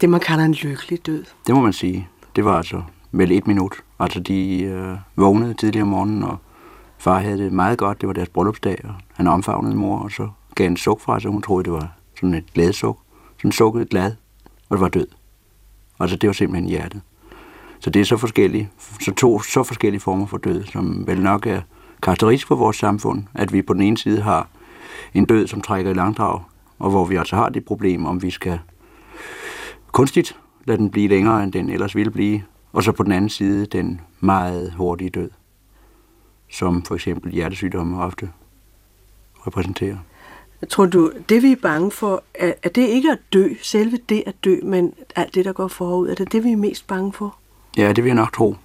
det, 0.00 0.08
man 0.08 0.20
kalder 0.20 0.44
en 0.44 0.52
lykkelig 0.52 1.06
død. 1.06 1.24
Det 1.46 1.54
må 1.54 1.60
man 1.60 1.72
sige. 1.72 2.08
Det 2.36 2.44
var 2.44 2.56
altså 2.56 2.82
vel 3.12 3.32
et 3.32 3.46
minut. 3.46 3.74
Altså 3.98 4.20
de 4.20 4.62
øh, 4.62 4.96
vågnede 5.16 5.54
tidligere 5.54 5.82
om 5.82 5.88
morgenen, 5.88 6.22
og 6.22 6.36
far 6.98 7.18
havde 7.18 7.38
det 7.38 7.52
meget 7.52 7.78
godt. 7.78 8.00
Det 8.00 8.06
var 8.06 8.12
deres 8.12 8.28
bryllupsdag, 8.28 8.80
og 8.84 8.94
han 9.14 9.26
omfavnede 9.26 9.76
mor, 9.76 9.98
og 9.98 10.10
så 10.10 10.28
gav 10.54 10.66
en 10.66 10.76
suk 10.76 11.00
fra 11.00 11.20
sig. 11.20 11.30
Hun 11.30 11.42
troede, 11.42 11.64
det 11.64 11.72
var 11.72 11.92
sådan 12.16 12.34
et 12.34 12.52
glædesuk. 12.54 12.98
Sådan 13.38 13.52
sukkede 13.52 13.84
glad, 13.84 14.12
og 14.68 14.76
det 14.76 14.80
var 14.80 14.88
død. 14.88 15.06
Altså 16.00 16.16
det 16.16 16.26
var 16.26 16.32
simpelthen 16.32 16.68
hjertet. 16.68 17.00
Så 17.80 17.90
det 17.90 18.00
er 18.00 18.04
så 18.04 18.16
forskellige, 18.16 18.70
så 19.00 19.14
to 19.14 19.40
så 19.40 19.62
forskellige 19.62 20.00
former 20.00 20.26
for 20.26 20.38
død, 20.38 20.64
som 20.64 21.06
vel 21.06 21.20
nok 21.22 21.46
er 21.46 21.60
karakteristisk 22.02 22.48
for 22.48 22.54
vores 22.54 22.76
samfund, 22.76 23.24
at 23.34 23.52
vi 23.52 23.62
på 23.62 23.72
den 23.72 23.82
ene 23.82 23.98
side 23.98 24.20
har 24.20 24.48
en 25.14 25.24
død, 25.24 25.46
som 25.46 25.60
trækker 25.60 25.90
i 25.90 25.94
langdrag, 25.94 26.42
og 26.78 26.90
hvor 26.90 27.04
vi 27.04 27.16
altså 27.16 27.36
har 27.36 27.48
det 27.48 27.64
problem, 27.64 28.06
om 28.06 28.22
vi 28.22 28.30
skal 28.30 28.58
kunstigt 29.92 30.36
lade 30.64 30.78
den 30.78 30.90
blive 30.90 31.08
længere, 31.08 31.42
end 31.42 31.52
den 31.52 31.70
ellers 31.70 31.94
ville 31.94 32.10
blive, 32.10 32.42
og 32.72 32.82
så 32.82 32.92
på 32.92 33.02
den 33.02 33.12
anden 33.12 33.30
side 33.30 33.66
den 33.66 34.00
meget 34.20 34.72
hurtige 34.72 35.10
død, 35.10 35.30
som 36.50 36.82
for 36.82 36.94
eksempel 36.94 37.32
hjertesygdomme 37.32 38.02
ofte 38.02 38.30
repræsenterer. 39.46 39.96
Tror 40.68 40.86
du, 40.86 41.12
det 41.28 41.42
vi 41.42 41.52
er 41.52 41.56
bange 41.62 41.90
for, 41.90 42.22
er, 42.34 42.52
er 42.62 42.68
det 42.68 42.88
ikke 42.88 43.10
at 43.10 43.18
dø, 43.32 43.48
selve 43.62 43.98
det 44.08 44.22
at 44.26 44.34
dø, 44.44 44.56
men 44.62 44.94
alt 45.16 45.34
det, 45.34 45.44
der 45.44 45.52
går 45.52 45.68
forud, 45.68 46.08
er 46.08 46.14
det 46.14 46.32
det, 46.32 46.44
vi 46.44 46.52
er 46.52 46.56
mest 46.56 46.86
bange 46.86 47.12
for? 47.12 47.36
Ja, 47.76 47.92
det 47.92 48.04
vil 48.04 48.08
jeg 48.08 48.16
nok 48.16 48.32
tro. 48.32 48.56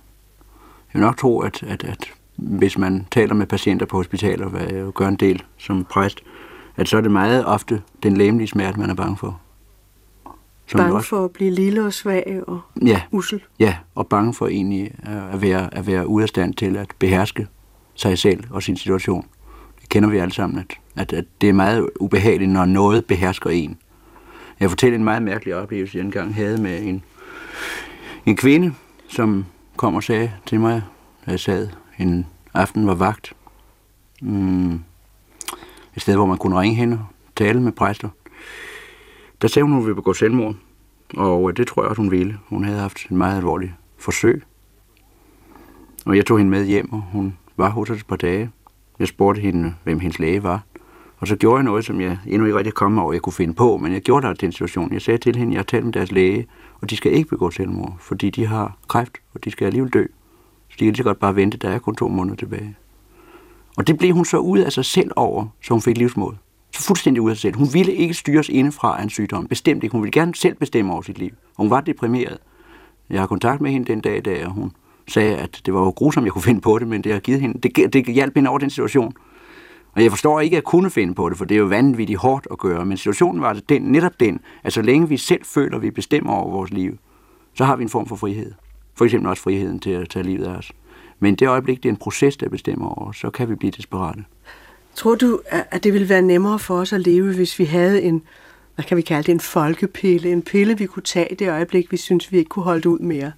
Jeg 0.94 0.94
vil 0.94 1.02
nok 1.02 1.18
tro, 1.18 1.40
at, 1.40 1.64
at, 1.64 1.84
at 1.84 2.14
hvis 2.42 2.78
man 2.78 3.06
taler 3.12 3.34
med 3.34 3.46
patienter 3.48 3.86
på 3.86 3.98
hospitaler, 3.98 4.48
hvad 4.50 4.62
jeg 4.62 4.80
jo 4.82 4.92
gør 4.96 5.08
en 5.08 5.16
del 5.16 5.44
som 5.58 5.86
præst, 5.86 6.22
at 6.78 6.88
så 6.88 6.98
er 6.98 7.02
det 7.02 7.12
meget 7.12 7.46
ofte 7.46 7.82
den 8.04 8.18
læmelige 8.18 8.48
smerte, 8.48 8.80
man 8.80 8.90
er 8.90 8.94
bange 8.96 9.18
for. 9.18 9.40
Som 10.68 10.78
Bange 10.78 10.96
også- 10.96 11.10
for 11.10 11.26
at 11.26 11.32
blive 11.32 11.52
lille 11.52 11.86
og 11.86 11.94
svag 11.94 12.42
og 12.48 12.60
Ja, 12.86 13.02
usel. 13.12 13.42
ja, 13.60 13.76
og 13.96 14.08
bange 14.08 14.34
for 14.34 14.48
egentlig 14.48 14.92
at 15.32 15.42
være, 15.42 15.74
at 15.74 15.88
være 15.88 16.08
ude 16.08 16.24
af 16.24 16.30
stand 16.30 16.54
til 16.54 16.78
at 16.78 16.88
beherske 17.00 17.48
sig 17.96 18.18
selv 18.18 18.44
og 18.50 18.64
sin 18.64 18.78
situation. 18.78 19.26
Det 19.82 19.90
kender 19.90 20.10
vi 20.10 20.18
alle 20.18 20.34
sammen, 20.34 20.60
at, 20.60 20.78
at, 20.96 21.14
at 21.14 21.26
det 21.42 21.50
er 21.50 21.54
meget 21.54 21.90
ubehageligt, 22.00 22.52
når 22.52 22.66
noget 22.66 23.06
behersker 23.06 23.50
en. 23.50 23.78
Jeg 24.60 24.70
fortæller 24.70 24.98
en 24.98 25.04
meget 25.04 25.22
mærkelig 25.22 25.56
oplevelse, 25.56 25.98
jeg 25.98 26.06
engang 26.06 26.36
havde 26.36 26.62
med 26.62 26.84
en, 26.84 27.04
en 28.26 28.36
kvinde, 28.38 28.74
som 29.08 29.46
kom 29.78 29.96
og 29.96 30.04
sagde 30.04 30.32
til 30.46 30.60
mig, 30.60 30.82
da 31.26 31.32
jeg 31.32 31.40
sad 31.40 31.68
en 32.00 32.26
aften 32.54 32.88
var 32.88 32.96
vagt, 32.96 33.34
mm, 34.22 34.74
et 35.96 36.02
sted, 36.02 36.16
hvor 36.16 36.26
man 36.26 36.38
kunne 36.38 36.60
ringe 36.60 36.76
hende 36.76 37.00
og 37.28 37.36
tale 37.36 37.62
med 37.62 37.72
præster. 37.72 38.10
Der 39.42 39.48
sagde 39.48 39.64
hun, 39.64 39.72
at 39.72 39.76
hun 39.76 39.86
ville 39.86 39.96
begå 39.96 40.14
selvmord, 40.14 40.56
og 41.18 41.50
øh, 41.50 41.58
det 41.58 41.68
tror 41.68 41.82
jeg 41.82 41.90
også, 41.90 42.02
hun 42.02 42.12
ville. 42.12 42.38
Hun 42.48 42.64
havde 42.64 42.80
haft 42.80 43.10
en 43.10 43.18
meget 43.18 43.38
alvorlig 43.38 43.76
forsøg. 43.98 44.44
Og 46.06 46.16
jeg 46.16 46.26
tog 46.26 46.38
hende 46.38 46.52
med 46.52 46.66
hjem, 46.66 46.94
og 46.94 47.02
hun 47.12 47.38
var 47.58 47.70
hos 47.70 47.90
os 47.90 48.00
et 48.00 48.08
par 48.08 48.16
dage. 48.16 48.52
Jeg 49.00 49.08
spurgte 49.08 49.42
hende, 49.42 49.76
hvem 49.84 50.00
hendes 50.00 50.20
læge 50.20 50.44
var. 50.44 50.64
Og 51.18 51.28
så 51.28 51.36
gjorde 51.36 51.58
jeg 51.58 51.64
noget, 51.64 51.86
som 51.86 52.02
jeg 52.02 52.18
endnu 52.28 52.46
ikke 52.46 52.58
rigtig 52.58 52.74
kom 52.74 53.00
over, 53.00 53.14
jeg 53.14 53.22
kunne 53.22 53.34
finde 53.34 53.54
på, 53.54 53.78
men 53.78 53.94
jeg 53.94 54.02
gjorde 54.02 54.28
der 54.28 54.34
den 54.34 54.52
situation. 54.52 54.94
Jeg 54.94 55.02
sagde 55.02 55.18
til 55.18 55.36
hende, 55.36 55.54
jeg 55.54 55.60
har 55.60 55.64
talt 55.64 55.86
med 55.86 55.94
deres 55.94 56.12
læge, 56.12 56.48
og 56.82 56.90
de 56.90 56.98
skal 56.98 57.12
ikke 57.12 57.30
begå 57.30 57.52
selvmord, 57.52 57.96
fordi 58.00 58.30
de 58.30 58.46
har 58.46 58.78
kræft, 58.88 59.18
og 59.34 59.44
de 59.44 59.52
skal 59.52 59.66
alligevel 59.66 59.94
dø. 59.94 60.06
De 60.80 60.86
kan 60.86 60.92
lige 60.92 60.98
så 60.98 61.04
godt 61.04 61.20
bare 61.20 61.36
vente, 61.36 61.58
der 61.58 61.70
er 61.70 61.80
kun 61.80 61.96
to 61.96 62.08
måneder 62.08 62.36
tilbage. 62.36 62.76
Og 63.78 63.88
det 63.88 63.98
blev 63.98 64.14
hun 64.14 64.26
så 64.26 64.38
ud 64.38 64.60
af 64.60 64.72
sig 64.72 64.86
selv 64.86 65.12
over, 65.16 65.46
så 65.62 65.74
hun 65.74 65.82
fik 65.82 65.98
livsmål. 65.98 66.38
Så 66.76 66.84
fuldstændig 66.84 67.22
ud 67.22 67.30
af 67.30 67.36
sig 67.36 67.42
selv. 67.42 67.56
Hun 67.56 67.68
ville 67.74 67.94
ikke 67.94 68.14
styres 68.14 68.50
indefra 68.50 69.00
af 69.00 69.04
en 69.04 69.10
sygdom. 69.10 69.48
Bestemt 69.48 69.84
ikke. 69.84 69.92
Hun 69.92 70.02
ville 70.02 70.12
gerne 70.12 70.36
selv 70.36 70.56
bestemme 70.56 70.94
over 70.94 71.02
sit 71.02 71.18
liv. 71.18 71.32
Og 71.32 71.64
hun 71.64 71.70
var 71.70 71.82
deprimeret. 71.82 72.38
Jeg 73.10 73.20
har 73.20 73.28
kontakt 73.28 73.62
med 73.62 73.72
hende 73.72 73.88
den 73.88 74.02
dag, 74.02 74.26
da 74.26 74.46
hun 74.46 74.72
sagde, 75.08 75.38
at 75.38 75.62
det 75.66 75.74
var 75.74 75.80
jo 75.80 75.90
grusomt, 75.90 76.26
jeg 76.26 76.34
kunne 76.34 76.42
finde 76.42 76.62
på 76.62 76.80
det, 76.80 76.88
men 76.88 77.02
det 77.02 77.14
har 77.14 77.20
givet 77.20 77.42
hende, 77.42 77.70
det, 77.70 77.94
det 77.94 78.06
hjalp 78.06 78.36
hende 78.36 78.50
over 78.50 78.60
den 78.60 78.70
situation. 78.70 79.14
Og 79.96 80.04
jeg 80.04 80.12
forstår 80.12 80.40
ikke 80.40 80.58
at 80.58 80.64
kunne 80.64 80.90
finde 80.90 81.16
på 81.16 81.30
det, 81.30 81.38
for 81.38 81.46
det 81.46 81.56
er 81.56 81.60
jo 81.60 81.66
vanvittigt 81.66 82.20
hårdt 82.20 82.48
at 82.52 82.58
gøre, 82.58 82.86
men 82.86 82.98
situationen 82.98 83.42
var 83.42 83.50
altså 83.50 83.64
den, 83.70 83.82
netop 83.82 84.20
den, 84.20 84.40
at 84.64 84.74
så 84.74 84.82
længe 84.82 85.10
vi 85.10 85.18
selv 85.18 85.46
føler, 85.46 85.76
at 85.76 85.82
vi 85.82 85.92
bestemmer 85.92 86.34
over 86.34 86.52
vores 86.52 86.72
liv, 86.72 86.98
så 87.54 87.66
har 87.66 87.76
vi 87.76 87.84
en 87.84 87.90
form 87.90 88.06
for 88.08 88.16
frihed. 88.16 88.54
For 89.00 89.06
eksempel 89.06 89.30
også 89.30 89.44
friheden 89.44 89.80
til 89.80 89.90
at 89.90 90.10
tage 90.10 90.24
livet 90.24 90.46
af 90.46 90.52
os. 90.52 90.72
Men 91.20 91.36
det 91.36 91.48
øjeblik, 91.48 91.84
det 91.84 91.90
er 91.90 91.94
en 91.94 91.98
proces, 91.98 92.38
der 92.38 92.50
bestemmer 92.50 93.00
over 93.00 93.12
så 93.12 93.30
kan 93.30 93.50
vi 93.50 93.56
blive 93.56 93.72
desperate. 93.72 94.24
Tror 94.96 95.16
du, 95.16 95.42
at 95.50 95.84
det 95.84 95.94
ville 95.94 96.10
være 96.10 96.22
nemmere 96.22 96.60
for 96.60 96.76
os 96.76 96.94
at 96.94 97.02
leve, 97.02 97.36
hvis 97.36 97.60
vi 97.60 97.66
havde 97.66 98.02
en, 98.02 98.22
hvad 98.76 98.86
kan 98.86 98.98
vi 98.98 99.02
kalde 99.02 99.24
det, 99.24 99.32
en 99.32 99.40
folkepille, 99.40 100.32
en 100.32 100.42
pille, 100.42 100.78
vi 100.78 100.86
kunne 100.86 101.04
tage 101.04 101.32
i 101.32 101.36
det 101.36 101.50
øjeblik, 101.50 101.92
vi 101.92 101.98
synes, 101.98 102.32
vi 102.32 102.38
ikke 102.38 102.50
kunne 102.50 102.64
holde 102.64 102.82
det 102.82 102.86
ud 102.86 103.00
mere, 103.00 103.32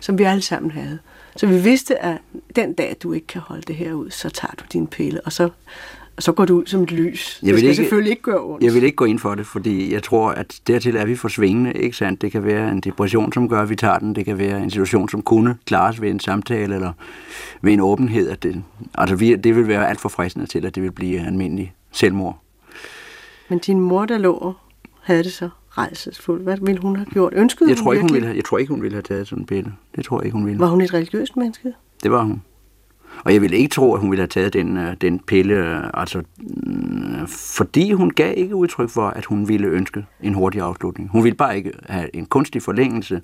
som 0.00 0.18
vi 0.18 0.24
alle 0.24 0.42
sammen 0.42 0.70
havde. 0.70 0.98
Så 1.36 1.46
vi 1.46 1.58
vidste, 1.58 2.02
at 2.02 2.18
den 2.56 2.72
dag, 2.72 2.96
du 3.02 3.12
ikke 3.12 3.26
kan 3.26 3.40
holde 3.40 3.62
det 3.62 3.76
her 3.76 3.92
ud, 3.92 4.10
så 4.10 4.30
tager 4.30 4.54
du 4.58 4.64
din 4.72 4.86
pille, 4.86 5.20
og 5.20 5.32
så, 5.32 5.48
så 6.18 6.32
går 6.32 6.44
du 6.44 6.54
ud 6.54 6.66
som 6.66 6.82
et 6.82 6.92
lys. 6.92 7.40
Jeg 7.42 7.46
vil 7.46 7.54
det 7.54 7.58
skal 7.60 7.68
ikke, 7.68 7.82
selvfølgelig 7.82 8.10
ikke 8.10 8.22
gøre 8.22 8.40
ondt. 8.40 8.64
Jeg 8.64 8.74
vil 8.74 8.82
ikke 8.82 8.96
gå 8.96 9.04
ind 9.04 9.18
for 9.18 9.34
det, 9.34 9.46
fordi 9.46 9.92
jeg 9.92 10.02
tror, 10.02 10.30
at 10.30 10.60
dertil 10.66 10.96
er 10.96 11.04
vi 11.04 11.16
for 11.16 11.28
svingende, 11.28 11.72
ikke 11.72 11.96
sandt? 11.96 12.22
Det 12.22 12.32
kan 12.32 12.44
være 12.44 12.70
en 12.70 12.80
depression, 12.80 13.32
som 13.32 13.48
gør, 13.48 13.62
at 13.62 13.70
vi 13.70 13.76
tager 13.76 13.98
den. 13.98 14.14
Det 14.14 14.24
kan 14.24 14.38
være 14.38 14.62
en 14.62 14.70
situation, 14.70 15.08
som 15.08 15.22
kunne 15.22 15.56
klares 15.66 16.00
ved 16.00 16.10
en 16.10 16.20
samtale 16.20 16.74
eller 16.74 16.92
ved 17.62 17.72
en 17.72 17.80
åbenhed. 17.80 18.30
At 18.30 18.42
det, 18.42 18.62
altså, 18.94 19.16
vi, 19.16 19.34
det 19.34 19.56
vil 19.56 19.68
være 19.68 19.88
alt 19.88 20.00
for 20.00 20.08
fristende 20.08 20.46
til, 20.46 20.66
at 20.66 20.74
det 20.74 20.82
vil 20.82 20.92
blive 20.92 21.26
almindelig 21.26 21.74
selvmord. 21.92 22.38
Men 23.48 23.58
din 23.58 23.80
mor, 23.80 24.04
der 24.04 24.18
lå, 24.18 24.54
havde 25.02 25.24
det 25.24 25.32
så 25.32 25.48
rejsesfuldt. 25.70 26.42
Hvad 26.42 26.56
ville 26.62 26.80
hun 26.80 26.96
have 26.96 27.06
gjort? 27.06 27.32
Ønskede 27.36 27.70
jeg 27.70 27.76
tror, 27.78 27.84
hun 27.84 27.94
ikke, 27.94 28.02
hun 28.02 28.14
ville 28.14 28.26
have, 28.26 28.36
jeg 28.36 28.44
tror 28.44 28.58
ikke, 28.58 28.72
hun 28.72 28.82
ville 28.82 28.94
have 28.94 29.02
taget 29.02 29.28
sådan 29.28 29.42
en 29.42 29.46
pille. 29.46 29.72
Det 29.96 30.04
tror 30.04 30.20
jeg 30.20 30.24
ikke, 30.24 30.36
hun 30.36 30.46
ville. 30.46 30.60
Var 30.60 30.66
hun 30.66 30.80
et 30.80 30.94
religiøst 30.94 31.36
menneske? 31.36 31.72
Det 32.02 32.10
var 32.10 32.22
hun. 32.22 32.42
Og 33.24 33.32
jeg 33.32 33.42
ville 33.42 33.56
ikke 33.56 33.74
tro, 33.74 33.94
at 33.94 34.00
hun 34.00 34.10
ville 34.10 34.20
have 34.20 34.28
taget 34.28 34.52
den, 34.52 34.76
øh, 34.76 34.96
den 35.00 35.18
pille, 35.18 35.54
øh, 35.54 35.90
altså, 35.94 36.22
mm, 36.38 37.26
fordi 37.26 37.92
hun 37.92 38.10
gav 38.10 38.34
ikke 38.36 38.54
udtryk 38.54 38.90
for, 38.90 39.06
at 39.06 39.24
hun 39.24 39.48
ville 39.48 39.66
ønske 39.66 40.06
en 40.22 40.34
hurtig 40.34 40.60
afslutning. 40.60 41.10
Hun 41.10 41.24
ville 41.24 41.36
bare 41.36 41.56
ikke 41.56 41.72
have 41.88 42.16
en 42.16 42.26
kunstig 42.26 42.62
forlængelse. 42.62 43.20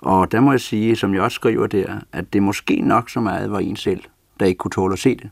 Og 0.00 0.32
der 0.32 0.40
må 0.40 0.50
jeg 0.50 0.60
sige, 0.60 0.96
som 0.96 1.14
jeg 1.14 1.22
også 1.22 1.34
skriver 1.34 1.66
der, 1.66 2.00
at 2.12 2.32
det 2.32 2.42
måske 2.42 2.80
nok 2.80 3.10
så 3.10 3.20
meget 3.20 3.50
var 3.50 3.58
en 3.58 3.76
selv, 3.76 4.00
der 4.40 4.46
ikke 4.46 4.58
kunne 4.58 4.70
tåle 4.70 4.92
at 4.92 4.98
se 4.98 5.16
det. 5.16 5.30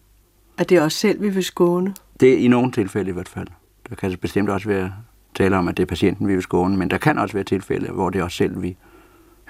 At 0.59 0.71
det 0.71 0.83
os 0.83 0.93
selv, 0.93 1.23
vi 1.23 1.29
vil 1.29 1.45
skåne? 1.45 1.95
Det 2.21 2.33
er 2.33 2.39
i 2.39 2.49
nogle 2.49 2.73
tilfælde 2.73 3.11
i 3.11 3.13
hvert 3.13 3.29
fald. 3.29 3.47
Der 3.89 3.95
kan 3.95 4.19
bestemt 4.21 4.51
også 4.51 4.69
være 4.69 4.93
tale 5.35 5.57
om, 5.57 5.69
at 5.69 5.77
det 5.77 5.83
er 5.83 5.87
patienten, 5.87 6.29
vi 6.29 6.35
vil 6.35 6.43
skåne, 6.43 6.77
men 6.77 6.91
der 6.91 6.99
kan 6.99 7.19
også 7.19 7.33
være 7.33 7.45
tilfælde, 7.45 7.93
hvor 7.93 8.11
det 8.11 8.19
er 8.21 8.25
os 8.25 8.35
selv, 8.35 8.63
vi 8.63 8.77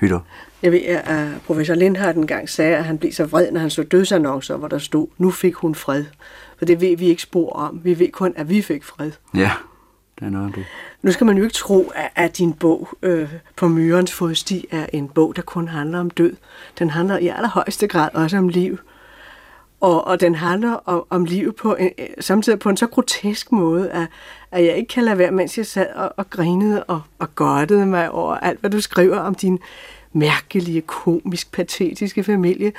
hytter. 0.00 0.20
Jeg 0.62 0.72
ved, 0.72 0.80
at 0.80 1.28
professor 1.46 1.74
Lindhardt 1.74 2.16
engang 2.16 2.48
sagde, 2.48 2.76
at 2.76 2.84
han 2.84 2.98
blev 2.98 3.12
så 3.12 3.24
vred, 3.24 3.50
når 3.52 3.60
han 3.60 3.70
så 3.70 3.82
dødsannoncer, 3.82 4.56
hvor 4.56 4.68
der 4.68 4.78
stod, 4.78 5.06
nu 5.18 5.30
fik 5.30 5.54
hun 5.54 5.74
fred. 5.74 6.04
For 6.58 6.64
det 6.64 6.80
ved 6.80 6.96
vi 6.96 7.06
ikke 7.06 7.22
spor 7.22 7.52
om. 7.52 7.80
Vi 7.84 7.98
ved 7.98 8.08
kun, 8.12 8.32
at 8.36 8.48
vi 8.48 8.62
fik 8.62 8.84
fred. 8.84 9.10
Ja, 9.34 9.50
det 10.18 10.26
er 10.26 10.30
noget 10.30 10.54
det. 10.54 10.64
Nu 11.02 11.12
skal 11.12 11.26
man 11.26 11.36
jo 11.36 11.42
ikke 11.42 11.54
tro, 11.54 11.92
at, 11.94 12.10
at 12.16 12.38
din 12.38 12.52
bog 12.52 12.88
øh, 13.02 13.28
på 13.56 13.68
Myrens 13.68 14.12
fodsti 14.12 14.66
er 14.70 14.86
en 14.92 15.08
bog, 15.08 15.36
der 15.36 15.42
kun 15.42 15.68
handler 15.68 16.00
om 16.00 16.10
død. 16.10 16.36
Den 16.78 16.90
handler 16.90 17.18
i 17.18 17.28
allerhøjeste 17.28 17.86
grad 17.86 18.08
også 18.14 18.36
om 18.36 18.48
liv. 18.48 18.78
Og, 19.80 20.06
og 20.06 20.20
den 20.20 20.34
handler 20.34 20.72
om, 20.72 21.04
om 21.10 21.24
liv 21.24 21.52
på 21.52 21.74
en, 21.74 21.90
samtidig 22.20 22.58
på 22.58 22.68
en 22.68 22.76
så 22.76 22.86
grotesk 22.86 23.52
måde, 23.52 23.90
at, 23.90 24.06
at 24.50 24.64
jeg 24.64 24.76
ikke 24.76 24.88
kan 24.88 25.04
lade 25.04 25.18
være, 25.18 25.30
mens 25.30 25.58
jeg 25.58 25.66
sad 25.66 25.86
og, 25.94 26.12
og 26.16 26.30
grinede 26.30 26.84
og, 26.84 27.00
og 27.18 27.34
godtede 27.34 27.86
mig 27.86 28.10
over 28.10 28.36
alt, 28.36 28.60
hvad 28.60 28.70
du 28.70 28.80
skriver 28.80 29.18
om 29.18 29.34
din 29.34 29.58
mærkelige, 30.12 30.80
komisk, 30.80 31.52
patetiske 31.52 32.24
familie. 32.24 32.72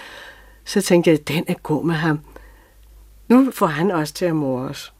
Så 0.66 0.82
tænkte 0.82 1.10
jeg, 1.10 1.20
at 1.20 1.28
den 1.28 1.44
er 1.48 1.54
god 1.54 1.86
med 1.86 1.96
ham. 1.96 2.20
Nu 3.28 3.52
får 3.52 3.68
han 3.68 3.92
også 3.92 4.14
til 4.14 4.26
at 4.26 4.36
mor 4.36 4.62
os. 4.62 4.94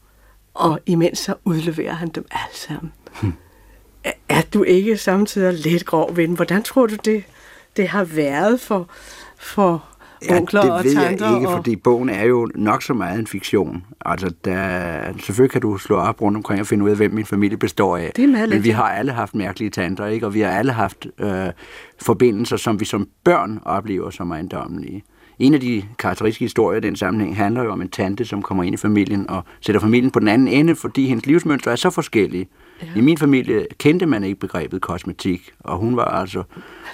Og 0.54 0.80
imens 0.86 1.18
så 1.18 1.34
udleverer 1.44 1.92
han 1.94 2.08
dem 2.08 2.26
alle 2.30 2.56
sammen. 2.56 2.92
Hmm. 3.20 3.32
Er, 4.04 4.12
er 4.28 4.42
du 4.54 4.62
ikke 4.62 4.96
samtidig 4.96 5.54
lidt 5.54 5.86
grov 5.86 6.16
ved 6.16 6.28
den? 6.28 6.36
Hvordan 6.36 6.62
tror 6.62 6.86
du, 6.86 6.94
det, 6.94 7.24
det 7.76 7.88
har 7.88 8.04
været 8.04 8.60
for, 8.60 8.88
for 9.38 9.84
Ja, 10.28 10.36
onkler 10.36 10.60
det 10.60 10.70
og 10.70 10.84
ved 10.84 10.94
tanter? 10.94 11.26
jeg 11.26 11.36
ikke, 11.36 11.48
og... 11.48 11.56
fordi 11.56 11.76
bogen 11.76 12.08
er 12.08 12.24
jo 12.24 12.48
nok 12.54 12.82
så 12.82 12.94
meget 12.94 13.18
en 13.18 13.26
fiktion. 13.26 13.84
Altså, 14.04 14.32
der, 14.44 15.12
selvfølgelig 15.18 15.50
kan 15.50 15.60
du 15.60 15.78
slå 15.78 15.96
op 15.96 16.22
rundt 16.22 16.36
omkring 16.36 16.60
og 16.60 16.66
finde 16.66 16.84
ud 16.84 16.90
af, 16.90 16.96
hvem 16.96 17.10
min 17.10 17.24
familie 17.24 17.56
består 17.56 17.96
af. 17.96 18.12
Det 18.16 18.24
er 18.24 18.28
meget 18.28 18.48
Men 18.48 18.64
vi 18.64 18.68
ja. 18.68 18.74
har 18.74 18.88
alle 18.88 19.12
haft 19.12 19.34
mærkelige 19.34 19.70
tanter, 19.70 20.06
ikke? 20.06 20.26
og 20.26 20.34
vi 20.34 20.40
har 20.40 20.50
alle 20.50 20.72
haft 20.72 21.06
øh, 21.18 21.46
forbindelser, 22.02 22.56
som 22.56 22.80
vi 22.80 22.84
som 22.84 23.08
børn 23.24 23.60
oplever 23.64 24.10
som 24.10 24.30
ejendommelige. 24.30 25.04
En 25.38 25.54
af 25.54 25.60
de 25.60 25.82
karakteristiske 25.98 26.44
historier 26.44 26.78
i 26.78 26.80
den 26.80 26.96
sammenhæng 26.96 27.36
handler 27.36 27.62
jo 27.62 27.70
om 27.72 27.82
en 27.82 27.88
tante, 27.88 28.24
som 28.24 28.42
kommer 28.42 28.64
ind 28.64 28.74
i 28.74 28.76
familien 28.76 29.30
og 29.30 29.44
sætter 29.60 29.80
familien 29.80 30.10
på 30.10 30.18
den 30.18 30.28
anden 30.28 30.48
ende, 30.48 30.76
fordi 30.76 31.06
hendes 31.06 31.26
livsmønstre 31.26 31.72
er 31.72 31.76
så 31.76 31.90
forskellige. 31.90 32.48
Ja. 32.82 32.86
I 32.96 33.00
min 33.00 33.18
familie 33.18 33.66
kendte 33.78 34.06
man 34.06 34.24
ikke 34.24 34.40
begrebet 34.40 34.80
kosmetik, 34.80 35.50
og 35.60 35.78
hun 35.78 35.96
var 35.96 36.04
altså 36.04 36.42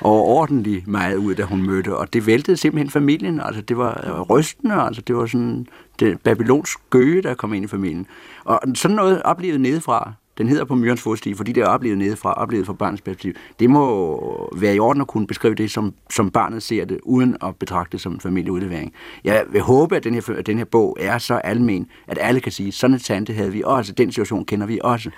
overordentlig 0.03 0.85
meget 0.87 1.17
ud, 1.17 1.35
da 1.35 1.43
hun 1.43 1.63
mødte, 1.63 1.97
og 1.97 2.13
det 2.13 2.27
væltede 2.27 2.57
simpelthen 2.57 2.91
familien. 2.91 3.41
Altså, 3.41 3.63
det 3.63 3.79
var 3.79 4.05
øh, 4.07 4.21
rystende, 4.21 4.75
altså, 4.75 5.03
det 5.03 5.17
var 5.17 5.27
sådan 5.27 5.67
det 6.01 6.21
babylonsk 6.21 6.79
gøge, 6.91 7.23
der 7.23 7.35
kom 7.35 7.55
ind 7.55 7.65
i 7.65 7.69
familien. 7.69 8.07
Og 8.45 8.61
sådan 8.75 8.97
noget 8.97 9.23
oplevet 9.23 9.61
nedefra, 9.61 10.13
den 10.39 10.49
hedder 10.49 10.65
på 10.65 10.75
Myrens 10.75 11.01
fodsti, 11.01 11.35
fordi 11.35 11.53
det 11.53 11.63
er 11.63 11.67
oplevet 11.67 11.99
nedefra, 11.99 12.33
oplevet 12.33 12.67
fra 12.67 12.73
barnets 12.73 13.03
perspektiv. 13.03 13.35
Det 13.61 13.71
må 13.71 14.53
være 14.57 14.75
i 14.75 14.79
orden 14.79 15.03
at 15.03 15.09
kunne 15.09 15.27
beskrive 15.27 15.55
det, 15.55 15.71
som, 15.71 15.95
som 16.11 16.31
barnet 16.31 16.63
ser 16.63 16.85
det, 16.85 17.01
uden 17.03 17.37
at 17.43 17.57
betragte 17.57 17.93
det 17.93 18.01
som 18.01 18.13
en 18.13 18.21
familieudlevering. 18.21 18.93
Jeg 19.25 19.45
vil 19.51 19.61
håbe, 19.61 19.97
at 19.97 20.05
den 20.05 20.15
her, 20.15 20.35
at 20.39 20.47
den 20.47 20.59
her 20.59 20.65
bog 20.65 20.97
er 21.01 21.19
så 21.19 21.35
almen, 21.35 21.87
at 22.07 22.19
alle 22.21 22.41
kan 22.41 22.53
sige, 22.53 22.73
sådan 22.73 22.95
en 22.95 23.01
tante 23.01 23.33
havde 23.33 23.53
vi 23.53 23.63
også, 23.63 23.77
altså, 23.77 23.93
den 23.93 24.13
situation 24.13 24.45
kender 24.45 24.67
vi 24.67 24.81
også. 24.83 25.11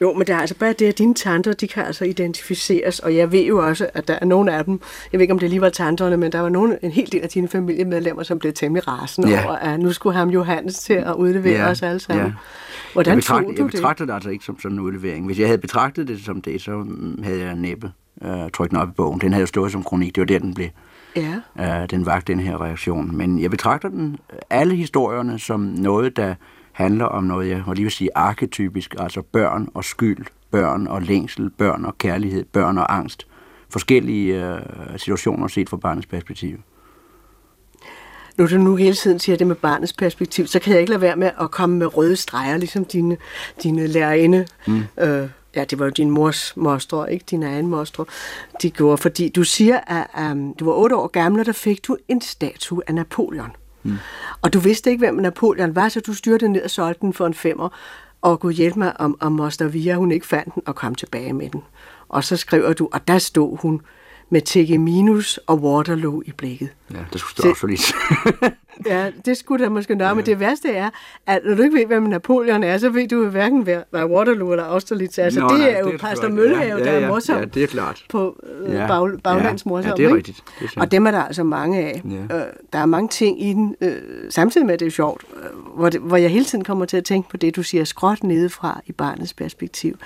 Jo, 0.00 0.12
men 0.12 0.20
det 0.26 0.30
er 0.30 0.38
altså 0.38 0.54
bare 0.58 0.72
det, 0.72 0.86
at 0.86 0.98
dine 0.98 1.14
tanter, 1.14 1.52
de 1.52 1.68
kan 1.68 1.84
altså 1.84 2.04
identificeres, 2.04 2.98
og 3.00 3.16
jeg 3.16 3.32
ved 3.32 3.44
jo 3.44 3.66
også, 3.66 3.86
at 3.94 4.08
der 4.08 4.18
er 4.20 4.24
nogle 4.24 4.52
af 4.52 4.64
dem, 4.64 4.80
jeg 5.12 5.18
ved 5.18 5.22
ikke, 5.22 5.32
om 5.32 5.38
det 5.38 5.50
lige 5.50 5.60
var 5.60 5.68
tanterne, 5.68 6.16
men 6.16 6.32
der 6.32 6.40
var 6.40 6.48
nogle, 6.48 6.78
en 6.82 6.90
hel 6.90 7.12
del 7.12 7.22
af 7.22 7.28
dine 7.28 7.48
familiemedlemmer, 7.48 8.22
som 8.22 8.38
blev 8.38 8.52
temmelig 8.52 8.88
rasende 8.88 9.28
Ja. 9.28 9.44
over, 9.46 9.54
at 9.56 9.80
nu 9.80 9.92
skulle 9.92 10.16
ham 10.16 10.28
Johannes 10.30 10.78
til 10.78 10.92
at 10.94 11.14
udlevere 11.14 11.52
Ja, 11.62 11.70
os 11.70 11.82
alle 11.82 12.00
sammen. 12.00 12.26
ja. 12.26 12.32
Hvordan 12.92 13.10
jeg 13.10 13.16
betragter, 13.18 13.48
tog 13.48 13.56
du 13.56 13.62
jeg 13.62 13.72
det? 13.72 13.72
betragter 13.74 14.04
det 14.04 14.12
altså 14.12 14.30
ikke 14.30 14.44
som 14.44 14.60
sådan 14.60 14.76
en 14.76 14.80
udlevering. 14.80 15.26
Hvis 15.26 15.38
jeg 15.38 15.46
havde 15.48 15.58
betragtet 15.58 16.08
det 16.08 16.24
som 16.24 16.42
det, 16.42 16.62
så 16.62 16.70
mm, 16.76 17.22
havde 17.22 17.40
jeg 17.40 17.54
næppe 17.54 17.92
øh, 18.24 18.50
trykt 18.54 18.70
den 18.70 18.78
op 18.78 18.88
i 18.88 18.92
bogen. 18.96 19.20
Den 19.20 19.32
havde 19.32 19.40
jo 19.42 19.46
stået 19.46 19.72
som 19.72 19.82
kronik, 19.82 20.14
det 20.14 20.20
var 20.20 20.26
der, 20.26 20.38
den 20.38 20.54
blev. 20.54 20.68
Ja. 21.16 21.80
Øh, 21.82 21.90
den 21.90 22.06
vagt 22.06 22.26
den 22.28 22.40
her 22.40 22.62
reaktion. 22.64 23.16
Men 23.16 23.40
jeg 23.42 23.50
betragter 23.50 23.88
den, 23.88 24.16
alle 24.50 24.74
historierne 24.74 25.38
som 25.38 25.60
noget, 25.60 26.16
der 26.16 26.34
handler 26.76 27.04
om 27.04 27.24
noget, 27.24 27.48
jeg 27.48 27.62
må 27.66 27.72
lige 27.72 27.84
vil 27.84 27.92
sige 27.92 28.10
arketypisk, 28.14 28.94
altså 28.98 29.22
børn 29.22 29.68
og 29.74 29.84
skyld, 29.84 30.26
børn 30.50 30.86
og 30.86 31.02
længsel, 31.02 31.50
børn 31.50 31.84
og 31.84 31.98
kærlighed, 31.98 32.44
børn 32.44 32.78
og 32.78 32.96
angst. 32.96 33.26
Forskellige 33.68 34.44
øh, 34.44 34.60
situationer 34.96 35.48
set 35.48 35.68
fra 35.68 35.76
barnets 35.76 36.06
perspektiv. 36.06 36.58
Nu 38.38 38.46
du 38.46 38.58
nu 38.58 38.76
hele 38.76 38.94
tiden 38.94 39.18
siger 39.18 39.36
det 39.36 39.46
med 39.46 39.56
barnets 39.56 39.92
perspektiv, 39.92 40.46
så 40.46 40.58
kan 40.58 40.72
jeg 40.72 40.80
ikke 40.80 40.90
lade 40.90 41.00
være 41.00 41.16
med 41.16 41.30
at 41.40 41.50
komme 41.50 41.78
med 41.78 41.96
røde 41.96 42.16
streger, 42.16 42.56
ligesom 42.56 42.84
dine, 42.84 43.16
dine 43.62 43.86
lærerinde. 43.86 44.46
Mm. 44.66 44.82
Øh, 45.00 45.28
ja, 45.54 45.64
det 45.64 45.78
var 45.78 45.84
jo 45.84 45.90
din 45.90 46.10
mors 46.10 46.56
mostre, 46.56 47.12
ikke 47.12 47.24
din 47.30 47.42
egen 47.42 47.66
mostre, 47.66 48.04
de 48.62 48.70
gjorde. 48.70 48.98
Fordi 48.98 49.28
du 49.28 49.44
siger, 49.44 49.80
at 49.86 50.30
um, 50.32 50.54
du 50.54 50.64
var 50.64 50.72
otte 50.72 50.96
år 50.96 51.06
gammel, 51.06 51.40
og 51.40 51.46
der 51.46 51.52
fik 51.52 51.86
du 51.86 51.96
en 52.08 52.20
statue 52.20 52.82
af 52.86 52.94
Napoleon. 52.94 53.50
Mm. 53.86 53.98
Og 54.42 54.52
du 54.52 54.58
vidste 54.58 54.90
ikke, 54.90 55.04
hvem 55.04 55.14
Napoleon 55.14 55.74
var, 55.74 55.88
så 55.88 56.00
du 56.00 56.14
styrte 56.14 56.48
ned 56.48 56.62
og 56.62 56.70
solgte 56.70 57.00
den 57.00 57.12
for 57.12 57.26
en 57.26 57.34
femmer. 57.34 57.68
Og 58.22 58.40
kunne 58.40 58.52
hjælpe 58.52 58.78
mig, 58.78 59.00
om, 59.00 59.16
om 59.20 59.32
Moster 59.32 59.68
Via, 59.68 59.94
hun 59.94 60.12
ikke 60.12 60.26
fandt 60.26 60.54
den, 60.54 60.62
og 60.66 60.74
kom 60.74 60.94
tilbage 60.94 61.32
med 61.32 61.50
den. 61.50 61.62
Og 62.08 62.24
så 62.24 62.36
skriver 62.36 62.72
du, 62.72 62.88
og 62.92 63.08
der 63.08 63.18
stod 63.18 63.58
hun 63.58 63.80
med 64.30 64.40
TG 64.40 64.80
Minus 64.80 65.40
og 65.46 65.58
Waterloo 65.62 66.22
i 66.26 66.32
blikket. 66.32 66.68
Ja, 66.90 66.98
det 67.12 67.20
skulle 67.20 67.32
stå 67.32 67.50
også 67.50 67.66
lidt. 67.66 67.94
ja, 68.92 69.10
det 69.24 69.36
skulle 69.36 69.64
der 69.64 69.70
måske 69.70 69.94
nok, 69.94 70.08
ja. 70.08 70.14
men 70.14 70.26
det 70.26 70.40
værste 70.40 70.72
er, 70.72 70.90
at 71.26 71.40
når 71.44 71.54
du 71.54 71.62
ikke 71.62 71.78
ved, 71.78 71.86
hvem 71.86 72.02
Napoleon 72.02 72.62
er, 72.62 72.78
så 72.78 72.90
ved 72.90 73.08
du 73.08 73.28
hverken, 73.28 73.62
hvad 73.62 74.04
Waterloo 74.04 74.50
eller 74.50 74.64
Austerlitz 74.64 75.18
er. 75.18 75.24
Altså, 75.24 75.40
Nå, 75.40 75.48
det 75.48 75.58
nej, 75.58 75.68
er 75.70 75.78
jo 75.78 75.92
Pastor 76.00 76.28
Møllehave, 76.28 76.78
ja, 76.78 76.84
ja, 76.84 76.92
ja, 76.92 76.98
der 76.98 77.06
er 77.06 77.08
morsom 77.08 77.38
ja, 77.38 77.44
det 77.44 77.62
er 77.62 77.66
klart. 77.66 78.04
på 78.08 78.40
øh, 78.42 78.74
ja, 78.74 78.86
bag, 78.86 79.22
baglands 79.24 79.66
morsom. 79.66 79.88
Ja, 79.88 79.94
det 79.96 80.10
er 80.10 80.16
rigtigt. 80.16 80.42
Det 80.60 80.70
er 80.76 80.80
og 80.80 80.92
dem 80.92 81.06
er 81.06 81.10
der 81.10 81.24
altså 81.24 81.44
mange 81.44 81.78
af. 81.78 82.02
Ja. 82.04 82.36
Øh, 82.36 82.46
der 82.72 82.78
er 82.78 82.86
mange 82.86 83.08
ting 83.08 83.42
i 83.42 83.52
den, 83.52 83.76
øh, 83.80 84.00
samtidig 84.30 84.66
med, 84.66 84.74
at 84.74 84.80
det 84.80 84.86
er 84.86 84.90
sjovt, 84.90 85.24
øh, 85.36 85.76
hvor, 85.76 85.90
det, 85.90 86.00
hvor 86.00 86.16
jeg 86.16 86.30
hele 86.30 86.44
tiden 86.44 86.64
kommer 86.64 86.84
til 86.84 86.96
at 86.96 87.04
tænke 87.04 87.28
på 87.28 87.36
det, 87.36 87.56
du 87.56 87.62
siger, 87.62 87.84
skråt 87.84 88.24
nedefra 88.24 88.80
i 88.86 88.92
barnets 88.92 89.34
perspektiv. 89.34 89.98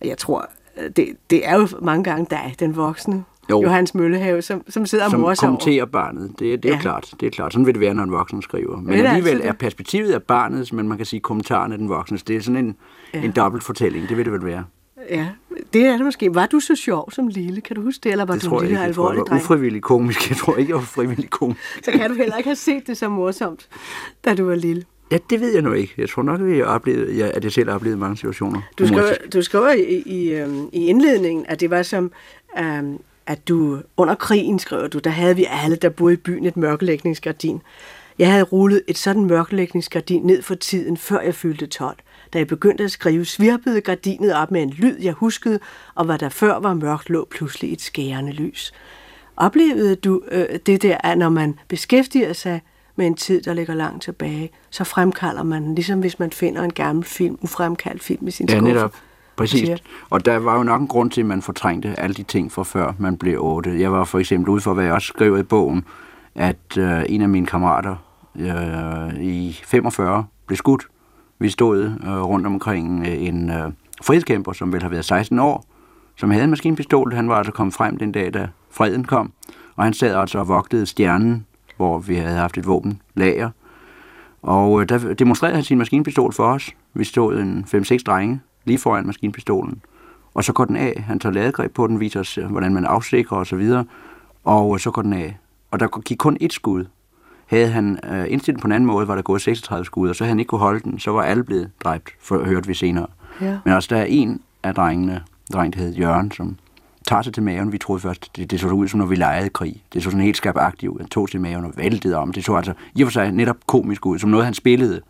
Og 0.00 0.06
jeg 0.06 0.18
tror, 0.18 0.50
øh, 0.78 0.90
det, 0.96 1.08
det 1.30 1.48
er 1.48 1.56
jo 1.56 1.68
mange 1.82 2.04
gange 2.04 2.26
dig, 2.30 2.54
den 2.58 2.76
voksne, 2.76 3.24
jo. 3.50 3.62
Johannes 3.62 3.94
Møllehave, 3.94 4.42
som, 4.42 4.62
som 4.68 4.86
sidder 4.86 5.10
som 5.10 5.14
og 5.14 5.20
morser 5.20 5.46
kommenterer 5.46 5.82
over. 5.82 5.90
barnet. 5.90 6.30
Det, 6.38 6.62
det 6.62 6.64
er 6.64 6.68
ja. 6.68 6.76
jo 6.76 6.80
klart. 6.80 7.14
Det 7.20 7.26
er 7.26 7.30
klart. 7.30 7.52
Sådan 7.52 7.66
vil 7.66 7.74
det 7.74 7.80
være, 7.80 7.94
når 7.94 8.02
en 8.02 8.12
voksen 8.12 8.42
skriver. 8.42 8.80
Men 8.80 9.06
er 9.06 9.10
alligevel 9.10 9.40
er 9.44 9.52
perspektivet 9.52 10.12
af 10.12 10.22
barnets, 10.22 10.72
men 10.72 10.88
man 10.88 10.96
kan 10.96 11.06
sige 11.06 11.20
kommentaren 11.20 11.72
af 11.72 11.78
den 11.78 11.88
voksne. 11.88 12.18
Det 12.18 12.36
er 12.36 12.40
sådan 12.40 12.64
en, 12.64 12.76
ja. 13.14 13.22
en 13.22 13.32
dobbelt 13.32 13.64
fortælling. 13.64 14.08
Det 14.08 14.16
vil 14.16 14.24
det 14.24 14.32
vel 14.32 14.44
være. 14.44 14.64
Ja, 15.10 15.28
det 15.72 15.86
er 15.86 15.92
det 15.96 16.04
måske. 16.04 16.34
Var 16.34 16.46
du 16.46 16.60
så 16.60 16.76
sjov 16.76 17.10
som 17.10 17.28
lille? 17.28 17.60
Kan 17.60 17.76
du 17.76 17.82
huske 17.82 18.00
det, 18.04 18.12
eller 18.12 18.24
var 18.24 18.34
det 18.34 18.44
du 18.44 18.58
en 18.58 18.66
lille 18.66 18.84
alvorlig 18.84 19.16
dreng? 19.16 19.24
Det 19.24 19.28
tror 19.28 19.34
jeg 19.34 19.50
var 19.50 19.54
ufrivillig 19.56 19.82
komisk. 19.82 20.28
Jeg 20.30 20.36
tror 20.36 20.56
ikke, 20.56 20.70
jeg 20.70 20.76
var 20.76 20.82
frivillig 20.82 21.30
komisk. 21.30 21.60
så 21.84 21.90
kan 21.90 22.10
du 22.10 22.16
heller 22.16 22.36
ikke 22.36 22.48
have 22.48 22.56
set 22.56 22.86
det 22.86 22.96
så 22.96 23.08
morsomt, 23.08 23.68
da 24.24 24.34
du 24.34 24.44
var 24.44 24.54
lille. 24.54 24.84
Ja, 25.10 25.18
det 25.30 25.40
ved 25.40 25.52
jeg 25.52 25.62
nu 25.62 25.72
ikke. 25.72 25.94
Jeg 25.98 26.08
tror 26.08 26.22
nok, 26.22 26.40
at 26.40 26.56
jeg, 26.56 26.64
oplevede, 26.64 27.24
at 27.32 27.44
jeg 27.44 27.52
selv 27.52 27.68
har 27.68 27.76
oplevet 27.76 27.98
mange 27.98 28.16
situationer. 28.16 28.60
Du 28.78 28.86
skriver, 28.86 29.12
du 29.32 29.42
skriver 29.42 29.70
i, 29.70 30.02
i, 30.06 30.34
øhm, 30.34 30.68
i 30.72 30.86
indledningen, 30.86 31.46
at 31.48 31.60
det 31.60 31.70
var 31.70 31.82
som, 31.82 32.12
um, 32.60 33.00
at 33.26 33.48
du 33.48 33.82
under 33.96 34.14
krigen, 34.14 34.58
skriver 34.58 34.86
du, 34.86 34.98
der 34.98 35.10
havde 35.10 35.36
vi 35.36 35.46
alle, 35.50 35.76
der 35.76 35.88
boede 35.88 36.14
i 36.14 36.16
byen, 36.16 36.44
et 36.44 36.56
mørkelægningsgardin. 36.56 37.62
Jeg 38.18 38.32
havde 38.32 38.44
rullet 38.44 38.82
et 38.88 38.98
sådan 38.98 39.24
mørkelægningsgardin 39.24 40.22
ned 40.22 40.42
for 40.42 40.54
tiden, 40.54 40.96
før 40.96 41.20
jeg 41.20 41.34
fyldte 41.34 41.66
12. 41.66 41.96
Da 42.32 42.38
jeg 42.38 42.46
begyndte 42.46 42.84
at 42.84 42.90
skrive, 42.90 43.24
svirpede 43.24 43.80
gardinet 43.80 44.34
op 44.34 44.50
med 44.50 44.62
en 44.62 44.70
lyd, 44.70 44.98
jeg 45.00 45.12
huskede, 45.12 45.60
og 45.94 46.04
hvad 46.04 46.18
der 46.18 46.28
før 46.28 46.58
var 46.58 46.74
mørkt, 46.74 47.10
lå 47.10 47.28
pludselig 47.30 47.72
et 47.72 47.80
skærende 47.80 48.32
lys. 48.32 48.72
Oplevede 49.36 49.96
du 49.96 50.22
øh, 50.30 50.58
det 50.66 50.82
der, 50.82 50.96
at 51.04 51.18
når 51.18 51.28
man 51.28 51.58
beskæftiger 51.68 52.32
sig 52.32 52.62
med 52.96 53.06
en 53.06 53.14
tid, 53.14 53.42
der 53.42 53.54
ligger 53.54 53.74
langt 53.74 54.02
tilbage, 54.02 54.50
så 54.70 54.84
fremkalder 54.84 55.42
man, 55.42 55.74
ligesom 55.74 56.00
hvis 56.00 56.18
man 56.18 56.30
finder 56.30 56.62
en 56.62 56.72
gammel 56.72 57.04
film, 57.04 57.38
ufremkaldt 57.42 58.02
film 58.02 58.28
i 58.28 58.30
sin 58.30 58.48
ja, 58.48 58.56
skuffe. 58.56 58.74
Netop. 58.74 58.94
Præcis. 59.36 59.68
Og 60.10 60.24
der 60.24 60.36
var 60.36 60.56
jo 60.56 60.62
nok 60.62 60.80
en 60.80 60.86
grund 60.86 61.10
til, 61.10 61.20
at 61.20 61.26
man 61.26 61.42
fortrængte 61.42 62.00
alle 62.00 62.14
de 62.14 62.22
ting 62.22 62.52
fra 62.52 62.62
før 62.62 62.92
man 62.98 63.16
blev 63.16 63.38
otte. 63.42 63.80
Jeg 63.80 63.92
var 63.92 64.04
for 64.04 64.18
eksempel 64.18 64.48
ude 64.48 64.60
for, 64.60 64.74
hvad 64.74 64.84
jeg 64.84 64.92
også 64.92 65.06
skrev 65.06 65.38
i 65.38 65.42
bogen, 65.42 65.84
at 66.34 66.78
øh, 66.78 67.02
en 67.08 67.22
af 67.22 67.28
mine 67.28 67.46
kammerater 67.46 67.96
øh, 68.38 69.20
i 69.20 69.60
45 69.64 70.24
blev 70.46 70.56
skudt. 70.56 70.86
Vi 71.38 71.48
stod 71.48 71.84
øh, 71.84 72.20
rundt 72.22 72.46
omkring 72.46 73.06
øh, 73.06 73.22
en 73.22 73.50
øh, 73.50 73.72
frihedskæmper, 74.02 74.52
som 74.52 74.72
vel 74.72 74.82
har 74.82 74.88
været 74.88 75.04
16 75.04 75.38
år, 75.38 75.64
som 76.16 76.30
havde 76.30 76.44
en 76.44 76.50
maskinpistol. 76.50 77.12
Han 77.12 77.28
var 77.28 77.34
altså 77.34 77.52
kommet 77.52 77.74
frem 77.74 77.96
den 77.96 78.12
dag, 78.12 78.34
da 78.34 78.48
freden 78.70 79.04
kom. 79.04 79.32
Og 79.76 79.84
han 79.84 79.94
sad 79.94 80.14
altså 80.14 80.38
og 80.38 80.48
vogtede 80.48 80.86
stjernen, 80.86 81.46
hvor 81.76 81.98
vi 81.98 82.14
havde 82.14 82.36
haft 82.36 82.58
et 82.58 82.66
våbenlager. 82.66 83.50
Og 84.42 84.80
øh, 84.80 84.88
der 84.88 85.14
demonstrerede 85.14 85.54
han 85.54 85.64
sin 85.64 85.78
maskinpistol 85.78 86.32
for 86.32 86.44
os. 86.44 86.70
Vi 86.94 87.04
stod 87.04 87.38
en 87.38 87.64
5-6 87.74 87.98
drenge 88.06 88.40
lige 88.66 88.78
foran 88.78 89.06
maskinpistolen. 89.06 89.82
Og 90.34 90.44
så 90.44 90.52
går 90.52 90.64
den 90.64 90.76
af. 90.76 91.04
Han 91.06 91.18
tager 91.18 91.32
ladegreb 91.32 91.74
på 91.74 91.86
den, 91.86 92.00
viser 92.00 92.20
os, 92.20 92.38
hvordan 92.50 92.74
man 92.74 92.84
afsikrer 92.84 93.38
osv. 93.38 93.72
Og, 94.44 94.70
og 94.70 94.80
så 94.80 94.90
går 94.90 95.02
den 95.02 95.12
af. 95.12 95.38
Og 95.70 95.80
der 95.80 96.00
gik 96.00 96.18
kun 96.18 96.36
et 96.40 96.52
skud. 96.52 96.84
Havde 97.46 97.68
han 97.68 97.98
øh, 98.12 98.24
indstillet 98.28 98.60
på 98.60 98.66
en 98.66 98.72
anden 98.72 98.86
måde, 98.86 99.08
var 99.08 99.14
der 99.14 99.22
gået 99.22 99.42
36 99.42 99.84
skud, 99.84 100.08
og 100.08 100.16
så 100.16 100.24
havde 100.24 100.30
han 100.30 100.38
ikke 100.38 100.48
kunne 100.48 100.58
holde 100.58 100.80
den, 100.80 100.98
så 100.98 101.10
var 101.10 101.22
alle 101.22 101.44
blevet 101.44 101.70
dræbt, 101.84 102.10
for, 102.20 102.44
hørte 102.44 102.66
vi 102.66 102.74
senere. 102.74 103.06
Ja. 103.40 103.58
Men 103.64 103.74
også 103.74 103.94
der 103.94 104.00
er 104.00 104.04
en 104.04 104.40
af 104.62 104.74
drengene, 104.74 105.22
dreng, 105.52 105.74
der 105.74 105.80
hed 105.80 105.94
Jørgen, 105.94 106.30
som 106.30 106.56
tager 107.06 107.22
sig 107.22 107.34
til 107.34 107.42
maven. 107.42 107.72
Vi 107.72 107.78
troede 107.78 108.00
først, 108.00 108.36
det, 108.36 108.50
det 108.50 108.60
så 108.60 108.68
ud 108.68 108.88
som 108.88 108.98
når 108.98 109.06
vi 109.06 109.16
legede 109.16 109.48
krig. 109.48 109.82
Det 109.92 110.02
så 110.02 110.10
sådan 110.10 110.24
helt 110.24 110.36
skabagtigt 110.36 110.90
ud. 110.90 110.98
Han 110.98 111.08
tog 111.08 111.30
til 111.30 111.40
maven 111.40 111.64
og 111.64 111.72
væltede 111.76 112.16
om. 112.16 112.32
Det 112.32 112.44
så 112.44 112.54
altså 112.54 112.72
i 112.94 113.02
og 113.02 113.06
for 113.06 113.12
sig 113.12 113.32
netop 113.32 113.56
komisk 113.66 114.06
ud, 114.06 114.18
som 114.18 114.30
noget 114.30 114.44
han 114.44 114.54
spillede. 114.54 115.00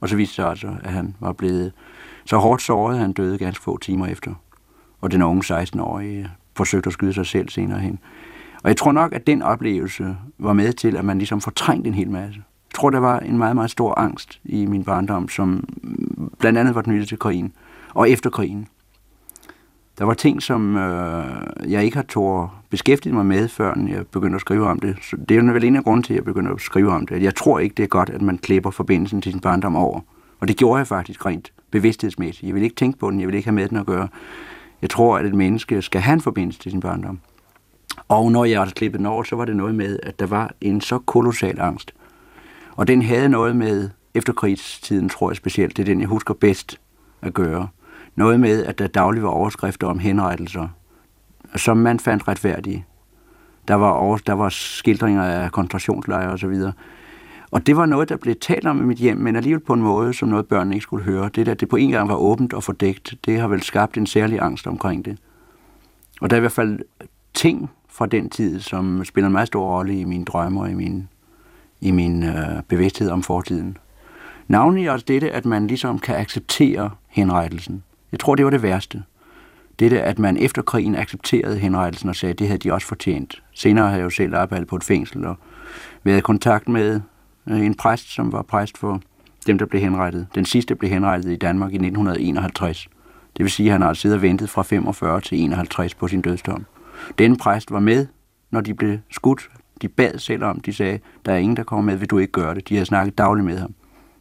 Og 0.00 0.08
så 0.08 0.16
viste 0.16 0.30
det 0.30 0.36
sig 0.36 0.48
altså, 0.48 0.68
at 0.84 0.92
han 0.92 1.14
var 1.20 1.32
blevet 1.32 1.72
så 2.24 2.36
hårdt 2.36 2.62
såret, 2.62 2.98
han 2.98 3.12
døde 3.12 3.38
ganske 3.38 3.62
få 3.62 3.78
timer 3.78 4.06
efter. 4.06 4.34
Og 5.00 5.10
den 5.10 5.22
unge 5.22 5.60
16-årige 5.60 6.30
forsøgte 6.56 6.86
at 6.86 6.92
skyde 6.92 7.12
sig 7.12 7.26
selv 7.26 7.48
senere 7.48 7.78
hen. 7.78 7.98
Og 8.62 8.68
jeg 8.68 8.76
tror 8.76 8.92
nok, 8.92 9.12
at 9.12 9.26
den 9.26 9.42
oplevelse 9.42 10.16
var 10.38 10.52
med 10.52 10.72
til, 10.72 10.96
at 10.96 11.04
man 11.04 11.18
ligesom 11.18 11.40
fortrængte 11.40 11.88
en 11.88 11.94
hel 11.94 12.10
masse. 12.10 12.42
Jeg 12.70 12.74
tror, 12.74 12.90
der 12.90 12.98
var 12.98 13.18
en 13.18 13.38
meget, 13.38 13.56
meget 13.56 13.70
stor 13.70 13.98
angst 13.98 14.40
i 14.44 14.66
min 14.66 14.84
barndom, 14.84 15.28
som 15.28 15.64
blandt 16.38 16.58
andet 16.58 16.74
var 16.74 16.82
knyttet 16.82 17.08
til 17.08 17.18
krigen 17.18 17.52
og 17.94 18.10
efter 18.10 18.30
krigen. 18.30 18.68
Der 19.98 20.04
var 20.04 20.14
ting, 20.14 20.42
som 20.42 20.76
øh, 20.76 21.24
jeg 21.68 21.84
ikke 21.84 21.96
har 21.96 22.04
tået 22.04 22.50
beskæftiget 22.70 23.14
mig 23.14 23.26
med, 23.26 23.48
før 23.48 23.74
jeg 23.88 24.06
begyndte 24.06 24.34
at 24.34 24.40
skrive 24.40 24.66
om 24.66 24.78
det. 24.78 24.96
Så 25.02 25.16
det 25.16 25.36
er 25.36 25.42
jo 25.42 25.52
vel 25.52 25.64
en 25.64 25.76
af 25.76 25.84
grunden 25.84 26.02
til, 26.02 26.12
at 26.12 26.16
jeg 26.16 26.24
begyndte 26.24 26.52
at 26.52 26.60
skrive 26.60 26.92
om 26.92 27.06
det. 27.06 27.22
Jeg 27.22 27.34
tror 27.34 27.58
ikke, 27.58 27.74
det 27.74 27.82
er 27.82 27.86
godt, 27.86 28.10
at 28.10 28.22
man 28.22 28.38
klipper 28.38 28.70
forbindelsen 28.70 29.22
til 29.22 29.32
sin 29.32 29.40
barndom 29.40 29.76
over. 29.76 30.00
Og 30.42 30.48
det 30.48 30.56
gjorde 30.56 30.78
jeg 30.78 30.86
faktisk 30.86 31.26
rent 31.26 31.52
bevidsthedsmæssigt. 31.70 32.46
Jeg 32.46 32.54
vil 32.54 32.62
ikke 32.62 32.76
tænke 32.76 32.98
på 32.98 33.10
den, 33.10 33.20
jeg 33.20 33.28
vil 33.28 33.34
ikke 33.34 33.46
have 33.46 33.54
med 33.54 33.68
den 33.68 33.76
at 33.76 33.86
gøre. 33.86 34.08
Jeg 34.82 34.90
tror, 34.90 35.18
at 35.18 35.26
et 35.26 35.34
menneske 35.34 35.82
skal 35.82 36.00
have 36.00 36.14
en 36.14 36.20
forbindelse 36.20 36.58
til 36.58 36.70
sin 36.70 36.80
barndom. 36.80 37.20
Og 38.08 38.32
når 38.32 38.44
jeg 38.44 38.60
også 38.60 38.74
klippede 38.74 38.98
den 38.98 39.06
over, 39.06 39.22
så 39.22 39.36
var 39.36 39.44
det 39.44 39.56
noget 39.56 39.74
med, 39.74 39.98
at 40.02 40.18
der 40.18 40.26
var 40.26 40.54
en 40.60 40.80
så 40.80 40.98
kolossal 40.98 41.60
angst. 41.60 41.94
Og 42.76 42.86
den 42.86 43.02
havde 43.02 43.28
noget 43.28 43.56
med 43.56 43.90
efterkrigstiden, 44.14 45.08
tror 45.08 45.30
jeg 45.30 45.36
specielt. 45.36 45.76
Det 45.76 45.82
er 45.82 45.86
den, 45.86 46.00
jeg 46.00 46.08
husker 46.08 46.34
bedst 46.34 46.80
at 47.20 47.34
gøre. 47.34 47.68
Noget 48.14 48.40
med, 48.40 48.64
at 48.64 48.78
der 48.78 48.86
dagligt 48.86 49.22
var 49.22 49.30
overskrifter 49.30 49.86
om 49.86 49.98
henrettelser, 49.98 50.68
som 51.56 51.76
man 51.76 52.00
fandt 52.00 52.28
retfærdige. 52.28 52.84
Der 53.68 53.74
var, 53.74 53.90
over, 53.90 54.18
der 54.18 54.32
var 54.32 54.48
skildringer 54.48 55.22
af 55.22 55.52
koncentrationslejre 55.52 56.32
osv. 56.32 56.54
Og 57.52 57.66
det 57.66 57.76
var 57.76 57.86
noget, 57.86 58.08
der 58.08 58.16
blev 58.16 58.34
talt 58.40 58.66
om 58.66 58.80
i 58.80 58.84
mit 58.84 58.98
hjem, 58.98 59.16
men 59.16 59.36
alligevel 59.36 59.60
på 59.60 59.72
en 59.72 59.82
måde, 59.82 60.14
som 60.14 60.28
noget 60.28 60.46
børnene 60.46 60.76
ikke 60.76 60.82
skulle 60.82 61.04
høre. 61.04 61.30
Det 61.34 61.46
der, 61.46 61.54
det 61.54 61.68
på 61.68 61.76
en 61.76 61.90
gang 61.90 62.08
var 62.08 62.14
åbent 62.14 62.52
og 62.52 62.64
fordækt, 62.64 63.14
det 63.24 63.40
har 63.40 63.48
vel 63.48 63.62
skabt 63.62 63.96
en 63.96 64.06
særlig 64.06 64.38
angst 64.40 64.66
omkring 64.66 65.04
det. 65.04 65.18
Og 66.20 66.30
der 66.30 66.36
er 66.36 66.38
i 66.38 66.40
hvert 66.40 66.52
fald 66.52 66.78
ting 67.34 67.70
fra 67.88 68.06
den 68.06 68.30
tid, 68.30 68.60
som 68.60 69.04
spiller 69.04 69.26
en 69.26 69.32
meget 69.32 69.46
stor 69.46 69.76
rolle 69.76 70.00
i 70.00 70.04
mine 70.04 70.24
drømme 70.24 70.60
og 70.60 70.70
i 70.70 70.74
min, 70.74 71.08
i 71.80 71.90
min 71.90 72.22
øh, 72.22 72.62
bevidsthed 72.68 73.10
om 73.10 73.22
fortiden. 73.22 73.76
Navnlig 74.48 74.90
også 74.90 75.04
dette, 75.08 75.30
at 75.30 75.46
man 75.46 75.66
ligesom 75.66 75.98
kan 75.98 76.16
acceptere 76.16 76.90
henrettelsen. 77.08 77.82
Jeg 78.12 78.20
tror, 78.20 78.34
det 78.34 78.44
var 78.44 78.50
det 78.50 78.62
værste. 78.62 79.02
Dette, 79.78 80.02
at 80.02 80.18
man 80.18 80.36
efter 80.36 80.62
krigen 80.62 80.96
accepterede 80.96 81.58
henrettelsen 81.58 82.08
og 82.08 82.16
sagde, 82.16 82.32
at 82.32 82.38
det 82.38 82.46
havde 82.46 82.58
de 82.58 82.72
også 82.72 82.86
fortjent. 82.86 83.42
Senere 83.54 83.88
har 83.88 83.96
jeg 83.96 84.04
jo 84.04 84.10
selv 84.10 84.34
arbejdet 84.34 84.68
på 84.68 84.76
et 84.76 84.84
fængsel 84.84 85.24
og 85.26 85.36
været 86.04 86.18
i 86.18 86.20
kontakt 86.20 86.68
med 86.68 87.00
Øh, 87.48 87.60
en 87.66 87.74
præst, 87.74 88.14
som 88.14 88.32
var 88.32 88.42
præst 88.42 88.78
for 88.78 89.00
dem, 89.46 89.58
der 89.58 89.66
blev 89.66 89.80
henrettet. 89.80 90.26
Den 90.34 90.44
sidste 90.44 90.74
blev 90.74 90.90
henrettet 90.90 91.32
i 91.32 91.36
Danmark 91.36 91.72
i 91.72 91.76
1951. 91.76 92.88
Det 93.36 93.44
vil 93.44 93.50
sige, 93.50 93.66
at 93.66 93.72
han 93.72 93.82
har 93.82 93.94
siddet 93.94 94.16
og 94.16 94.22
ventet 94.22 94.50
fra 94.50 94.62
45 94.62 95.20
til 95.20 95.38
51 95.38 95.94
på 95.94 96.08
sin 96.08 96.20
dødsdom. 96.20 96.66
Den 97.18 97.36
præst 97.36 97.70
var 97.70 97.80
med, 97.80 98.06
når 98.50 98.60
de 98.60 98.74
blev 98.74 98.98
skudt. 99.10 99.50
De 99.82 99.88
bad 99.88 100.18
selv 100.18 100.44
om, 100.44 100.60
de 100.60 100.72
sagde, 100.72 100.98
der 101.26 101.32
er 101.32 101.36
ingen, 101.36 101.56
der 101.56 101.62
kommer 101.62 101.92
med, 101.92 101.96
vil 101.96 102.10
du 102.10 102.18
ikke 102.18 102.32
gøre 102.32 102.54
det. 102.54 102.68
De 102.68 102.74
havde 102.74 102.86
snakket 102.86 103.18
dagligt 103.18 103.46
med 103.46 103.58
ham. 103.58 103.74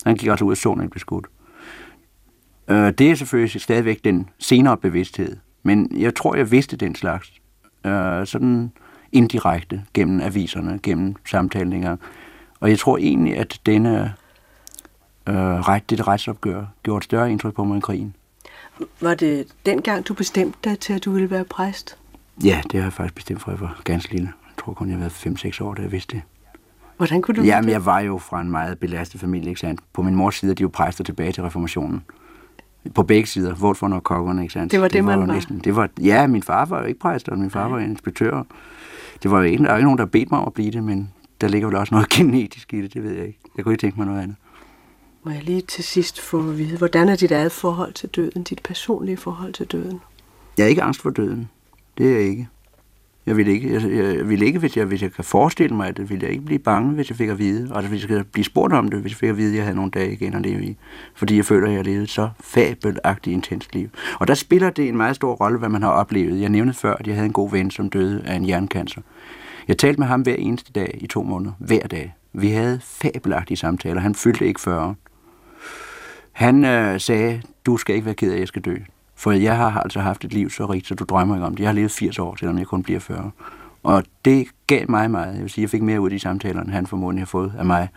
Han 0.06 0.16
gik 0.16 0.30
også 0.30 0.46
ud 0.46 0.52
og 0.52 0.58
så, 0.58 0.70
når 0.70 0.82
han 0.82 0.90
blev 0.90 1.00
skudt. 1.00 1.26
Øh, 2.68 2.94
det 2.98 3.12
er 3.12 3.16
selvfølgelig 3.16 3.62
stadigvæk 3.62 4.04
den 4.04 4.30
senere 4.40 4.78
bevidsthed. 4.78 5.38
Men 5.64 5.92
jeg 6.00 6.16
tror, 6.16 6.36
jeg 6.36 6.52
vidste 6.52 6.78
den 6.78 6.96
slags. 6.96 7.34
Øh, 7.86 8.26
sådan 8.26 8.72
indirekte 9.12 9.84
gennem 9.94 10.22
aviserne, 10.22 10.80
gennem 10.84 11.16
samtalinger. 11.26 11.98
Og 12.62 12.70
jeg 12.70 12.80
tror 12.80 12.98
egentlig, 12.98 13.38
at 13.38 13.60
denne 13.66 14.14
øh, 15.30 15.36
ret, 15.36 15.90
dette 15.90 16.04
retsopgør 16.04 16.66
gjorde 16.84 16.98
et 16.98 17.04
større 17.04 17.32
indtryk 17.32 17.54
på 17.54 17.64
mig 17.64 17.76
end 17.76 17.84
krigen. 17.84 18.16
Var 19.02 19.16
det 19.16 19.48
dengang, 19.66 20.08
du 20.08 20.14
bestemte 20.14 20.58
dig 20.64 20.80
til, 20.80 20.94
at 20.94 21.06
du 21.06 21.12
ville 21.12 21.32
være 21.32 21.44
præst? 21.44 21.98
Ja, 22.44 22.62
det 22.64 22.74
har 22.74 22.86
jeg 22.86 22.94
faktisk 22.94 23.16
bestemt 23.16 23.42
for, 23.42 23.52
at 23.52 23.60
jeg 23.60 23.68
var 23.68 23.82
ganske 23.84 24.14
lille. 24.14 24.28
Jeg 24.28 24.64
tror 24.66 24.74
kun, 24.74 24.90
jeg 24.90 24.98
har 24.98 25.00
været 25.00 25.56
5-6 25.60 25.64
år, 25.64 25.74
da 25.74 25.82
jeg 25.82 25.92
vidste 25.92 26.16
det. 26.16 26.24
Hvordan 26.98 27.22
kunne 27.22 27.36
du 27.36 27.42
Jamen, 27.42 27.70
jeg 27.70 27.86
var 27.86 28.00
jo 28.00 28.18
fra 28.18 28.42
en 28.42 28.52
meget 28.52 28.80
belastet 28.80 29.22
familie, 29.22 29.50
ikke 29.50 29.62
sandt? 29.62 29.82
På 29.94 30.02
min 30.02 30.16
mors 30.16 30.36
side, 30.36 30.56
de 30.56 30.62
jo 30.62 30.70
præster 30.74 31.04
tilbage 31.04 31.32
til 31.32 31.44
reformationen. 31.44 32.04
På 32.96 33.04
begge 33.04 33.28
sider, 33.28 33.54
hvor 33.54 33.74
for 33.74 33.88
og 33.88 34.04
kokkerne, 34.04 34.42
ikke 34.42 34.54
sandt? 34.54 34.72
Det 34.72 34.82
var 34.82 34.88
det, 34.88 34.94
det 34.94 35.06
var 35.06 35.16
man 35.18 35.28
var? 35.28 35.34
Næsten, 35.34 35.60
det 35.60 35.76
var, 35.76 35.90
ja, 36.02 36.28
min 36.28 36.44
far 36.44 36.66
var 36.66 36.80
jo 36.80 36.86
ikke 36.86 37.00
præst, 37.00 37.30
og 37.30 37.40
min 37.40 37.50
far 37.50 37.68
var 37.68 37.80
inspektør. 37.80 38.44
Det 39.24 39.32
var 39.32 39.38
jo 39.38 39.44
ikke, 39.44 39.64
der 39.64 39.72
er 39.72 39.78
ikke 39.78 39.86
nogen, 39.86 39.98
der 39.98 40.06
bedte 40.06 40.28
mig 40.32 40.40
om 40.40 40.48
at 40.48 40.54
blive 40.54 40.72
det, 40.72 40.84
men 40.84 41.12
der 41.42 41.48
ligger 41.48 41.68
vel 41.68 41.78
også 41.78 41.94
noget 41.94 42.10
genetisk 42.18 42.74
i 42.74 42.82
det, 42.82 42.94
det 42.94 43.04
ved 43.04 43.12
jeg 43.12 43.26
ikke. 43.26 43.40
Jeg 43.58 43.64
kunne 43.64 43.74
ikke 43.74 43.82
tænke 43.82 43.98
mig 43.98 44.08
noget 44.08 44.22
andet. 44.22 44.36
Må 45.24 45.32
jeg 45.32 45.44
lige 45.44 45.62
til 45.62 45.84
sidst 45.84 46.22
få 46.22 46.50
at 46.50 46.58
vide, 46.58 46.78
hvordan 46.78 47.10
er 47.10 47.16
dit 47.16 47.32
eget 47.32 47.52
forhold 47.52 47.94
til 47.94 48.10
døden, 48.10 48.44
dit 48.44 48.62
personlige 48.64 49.18
forhold 49.18 49.54
til 49.54 49.66
døden? 49.66 50.00
Jeg 50.58 50.64
er 50.64 50.68
ikke 50.68 50.82
angst 50.82 51.02
for 51.02 51.10
døden. 51.10 51.50
Det 51.98 52.08
er 52.08 52.12
jeg 52.12 52.22
ikke. 52.22 52.48
Jeg 53.26 53.38
vil 53.38 53.48
ikke, 53.48 53.74
jeg, 53.74 53.92
jeg 53.92 54.30
vil 54.30 54.42
ikke 54.42 54.60
hvis, 54.60 54.78
jeg, 54.78 54.86
hvis 54.86 55.02
jeg 55.02 55.14
kan 55.14 55.24
forestille 55.24 55.76
mig 55.76 55.98
det, 55.98 56.10
vil 56.10 56.20
jeg 56.22 56.30
ikke 56.30 56.44
blive 56.44 56.60
bange, 56.60 56.94
hvis 56.94 57.10
jeg 57.10 57.18
fik 57.18 57.30
at 57.30 57.40
vide. 57.40 57.72
Altså 57.76 57.90
hvis 57.90 58.02
jeg 58.02 58.10
kan 58.10 58.26
blive 58.32 58.46
spurgt 58.46 58.74
om 58.74 58.88
det, 58.88 59.00
hvis 59.00 59.12
jeg 59.12 59.18
fik 59.18 59.30
at 59.30 59.38
vide, 59.38 59.50
at 59.50 59.56
jeg 59.56 59.64
havde 59.64 59.76
nogle 59.76 59.92
dage 59.92 60.14
igen 60.14 60.34
at 60.34 60.42
leve 60.42 60.64
i. 60.64 60.78
Fordi 61.16 61.38
jeg 61.38 61.46
føler, 61.46 61.68
at 61.68 61.74
jeg 61.74 61.86
levet 61.86 62.10
så 62.10 62.30
fabelagtigt 62.40 63.34
intens 63.34 63.74
liv. 63.74 63.90
Og 64.20 64.28
der 64.28 64.34
spiller 64.34 64.70
det 64.70 64.88
en 64.88 64.98
meget 64.98 65.16
stor 65.16 65.34
rolle, 65.34 65.60
hvad 65.60 65.70
man 65.70 65.84
har 65.84 65.90
oplevet. 65.92 66.42
Jeg 66.42 66.50
nævnte 66.50 66.74
før, 66.74 66.94
at 66.94 67.08
jeg 67.08 67.16
havde 67.16 67.26
en 67.26 67.34
god 67.34 67.52
ven, 67.52 67.72
som 67.72 67.90
døde 67.90 68.24
af 68.26 68.36
en 68.36 68.46
hjernekancer. 68.46 69.02
Jeg 69.72 69.78
talte 69.78 70.00
med 70.00 70.08
ham 70.08 70.22
hver 70.22 70.36
eneste 70.36 70.72
dag 70.72 70.98
i 71.02 71.08
to 71.08 71.24
måneder. 71.24 71.52
Hver 71.60 71.88
dag. 71.88 72.14
Vi 72.34 72.50
havde 72.50 72.80
fabelagtige 72.84 73.58
samtaler. 73.58 74.02
Han 74.02 74.16
fyldte 74.16 74.48
ikke 74.48 74.62
40 74.62 74.96
Han 76.32 76.66
øh, 76.66 77.00
sagde, 77.00 77.42
du 77.66 77.78
skal 77.78 77.96
ikke 77.96 78.06
være 78.06 78.16
ked 78.16 78.30
af, 78.30 78.34
at 78.34 78.40
jeg 78.40 78.48
skal 78.48 78.62
dø. 78.62 78.76
For 79.16 79.32
jeg 79.32 79.58
har 79.58 79.82
altså 79.82 80.00
haft 80.00 80.26
et 80.26 80.34
liv 80.34 80.50
så 80.50 80.66
rigt, 80.66 80.88
så 80.88 80.96
du 80.96 81.04
drømmer 81.04 81.36
ikke 81.36 81.46
om 81.46 81.56
det. 81.56 81.60
Jeg 81.60 81.70
har 81.70 81.74
levet 81.74 81.92
80 81.92 82.20
år, 82.20 82.36
selvom 82.36 82.58
jeg 82.58 82.68
kun 82.68 82.84
bliver 82.84 83.00
40. 83.00 83.32
Og 83.84 84.04
det 84.26 84.48
gav 84.68 84.86
mig 84.90 85.12
meget. 85.12 85.34
Jeg 85.34 85.42
vil 85.42 85.50
sige, 85.50 85.62
jeg 85.62 85.70
fik 85.70 85.82
mere 85.82 86.02
ud 86.02 86.08
af 86.08 86.12
de 86.12 86.20
samtaler, 86.20 86.62
end 86.62 86.70
han 86.70 86.88
formodentlig 86.88 87.22
har 87.22 87.28
fået 87.28 87.54
af 87.58 87.66
mig. 87.66 87.90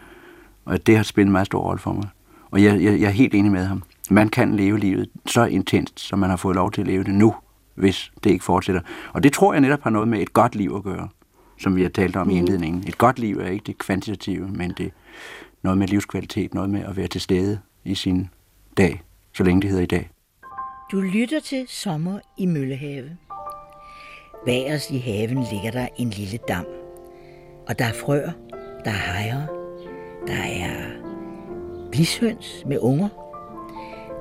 Og 0.64 0.87
det 0.87 0.96
har 0.96 1.02
spillet 1.02 1.28
en 1.28 1.32
meget 1.32 1.46
stor 1.46 1.60
rolle 1.60 1.78
for 1.78 1.92
mig. 1.92 2.08
Og 2.50 2.62
jeg, 2.62 2.82
jeg, 2.82 3.00
jeg 3.00 3.06
er 3.06 3.10
helt 3.10 3.34
enig 3.34 3.52
med 3.52 3.64
ham. 3.64 3.82
Man 4.10 4.28
kan 4.28 4.56
leve 4.56 4.78
livet 4.78 5.08
så 5.26 5.44
intenst, 5.44 6.00
som 6.00 6.18
man 6.18 6.30
har 6.30 6.37
fået 6.37 6.56
lov 6.56 6.72
til 6.72 6.80
at 6.80 6.87
leve 6.87 7.04
det 7.04 7.14
nu, 7.14 7.34
hvis 7.74 8.12
det 8.24 8.30
ikke 8.30 8.44
fortsætter. 8.44 8.80
Og 9.12 9.22
det 9.22 9.32
tror 9.32 9.52
jeg 9.52 9.60
netop 9.60 9.82
har 9.82 9.90
noget 9.90 10.08
med 10.08 10.20
et 10.20 10.32
godt 10.32 10.54
liv 10.54 10.72
at 10.76 10.82
gøre, 10.82 11.08
som 11.58 11.76
vi 11.76 11.82
har 11.82 11.88
talt 11.88 12.16
om 12.16 12.30
i 12.30 12.32
mm. 12.32 12.38
indledningen. 12.38 12.84
Et 12.88 12.98
godt 12.98 13.18
liv 13.18 13.38
er 13.38 13.46
ikke 13.46 13.64
det 13.66 13.78
kvantitative, 13.78 14.48
men 14.48 14.72
det 14.78 14.92
noget 15.62 15.78
med 15.78 15.88
livskvalitet, 15.88 16.54
noget 16.54 16.70
med 16.70 16.84
at 16.84 16.96
være 16.96 17.08
til 17.08 17.20
stede 17.20 17.60
i 17.84 17.94
sin 17.94 18.28
dag, 18.76 19.02
så 19.36 19.42
længe 19.42 19.62
det 19.62 19.70
hedder 19.70 19.82
i 19.82 19.86
dag. 19.86 20.10
Du 20.92 21.00
lytter 21.00 21.40
til 21.40 21.64
Sommer 21.68 22.18
i 22.38 22.46
Møllehave. 22.46 23.16
Bag 24.46 24.74
os 24.74 24.90
i 24.90 24.98
haven 24.98 25.46
ligger 25.52 25.70
der 25.70 25.88
en 25.96 26.10
lille 26.10 26.38
dam. 26.48 26.66
Og 27.68 27.78
der 27.78 27.84
er 27.84 27.92
frøer, 27.92 28.32
der 28.84 28.90
er 28.90 29.12
hejer, 29.12 29.46
der 30.26 30.42
er 30.42 31.04
blishøns 31.92 32.62
med 32.66 32.78
unger. 32.80 33.08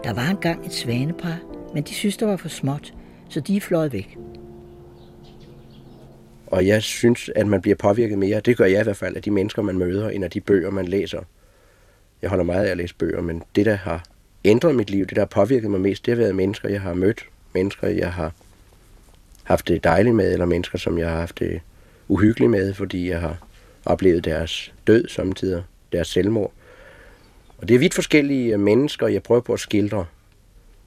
Der 0.04 0.14
var 0.14 0.30
engang 0.30 0.66
et 0.66 0.74
svanepar, 0.74 1.38
men 1.74 1.84
de 1.84 1.94
synes, 1.94 2.18
det 2.18 2.28
var 2.28 2.38
for 2.38 2.50
småt, 2.50 2.94
så 3.30 3.40
de 3.40 3.58
er 3.58 3.62
fløjet 3.62 3.94
væk. 3.94 4.18
Og 6.54 6.68
jeg 6.68 6.84
synes, 6.84 7.30
at 7.36 7.48
man 7.48 7.62
bliver 7.62 7.76
påvirket 7.76 8.18
mere, 8.18 8.40
det 8.40 8.58
gør 8.58 8.66
jeg 8.66 8.80
i 8.80 8.84
hvert 8.84 8.98
fald, 8.98 9.16
af 9.16 9.22
de 9.22 9.32
mennesker, 9.32 9.62
man 9.62 9.78
møder, 9.78 10.10
end 10.10 10.24
af 10.24 10.32
de 10.32 10.42
bøger, 10.42 10.70
man 10.70 10.86
læser. 10.86 11.22
Jeg 12.22 12.30
holder 12.30 12.46
meget 12.46 12.66
af 12.66 12.72
at 12.72 12.78
læse 12.78 12.96
bøger, 12.96 13.22
men 13.22 13.44
det, 13.56 13.66
der 13.66 13.76
har 13.76 14.04
ændret 14.46 14.76
mit 14.76 14.90
liv, 14.90 15.06
det 15.06 15.16
der 15.16 15.22
har 15.22 15.26
påvirket 15.26 15.72
mig 15.72 15.82
mest, 15.82 16.06
det 16.06 16.12
har 16.12 16.22
været 16.22 16.36
mennesker, 16.36 16.70
jeg 16.70 16.82
har 16.82 16.94
mødt, 16.94 17.26
mennesker, 17.54 17.88
jeg 17.88 18.14
har 18.14 18.34
haft 19.44 19.68
det 19.68 19.84
dejligt 19.84 20.16
med, 20.16 20.34
eller 20.34 20.46
mennesker, 20.46 20.78
som 20.78 20.98
jeg 20.98 21.10
har 21.10 21.18
haft 21.18 21.40
det 21.40 21.62
uhyggeligt 22.08 22.52
med, 22.52 22.74
fordi 22.74 23.10
jeg 23.10 23.20
har 23.20 23.48
oplevet 23.86 24.26
deres 24.26 24.74
død 24.88 25.08
samtidig, 25.08 25.64
deres 25.92 26.08
selvmord. 26.08 26.54
Og 27.58 27.68
det 27.68 27.76
er 27.76 27.80
vidt 27.80 27.94
forskellige 27.94 28.58
mennesker, 28.58 29.08
jeg 29.08 29.24
prøver 29.24 29.42
på 29.42 29.54
at 29.54 29.60
skildre. 29.60 30.06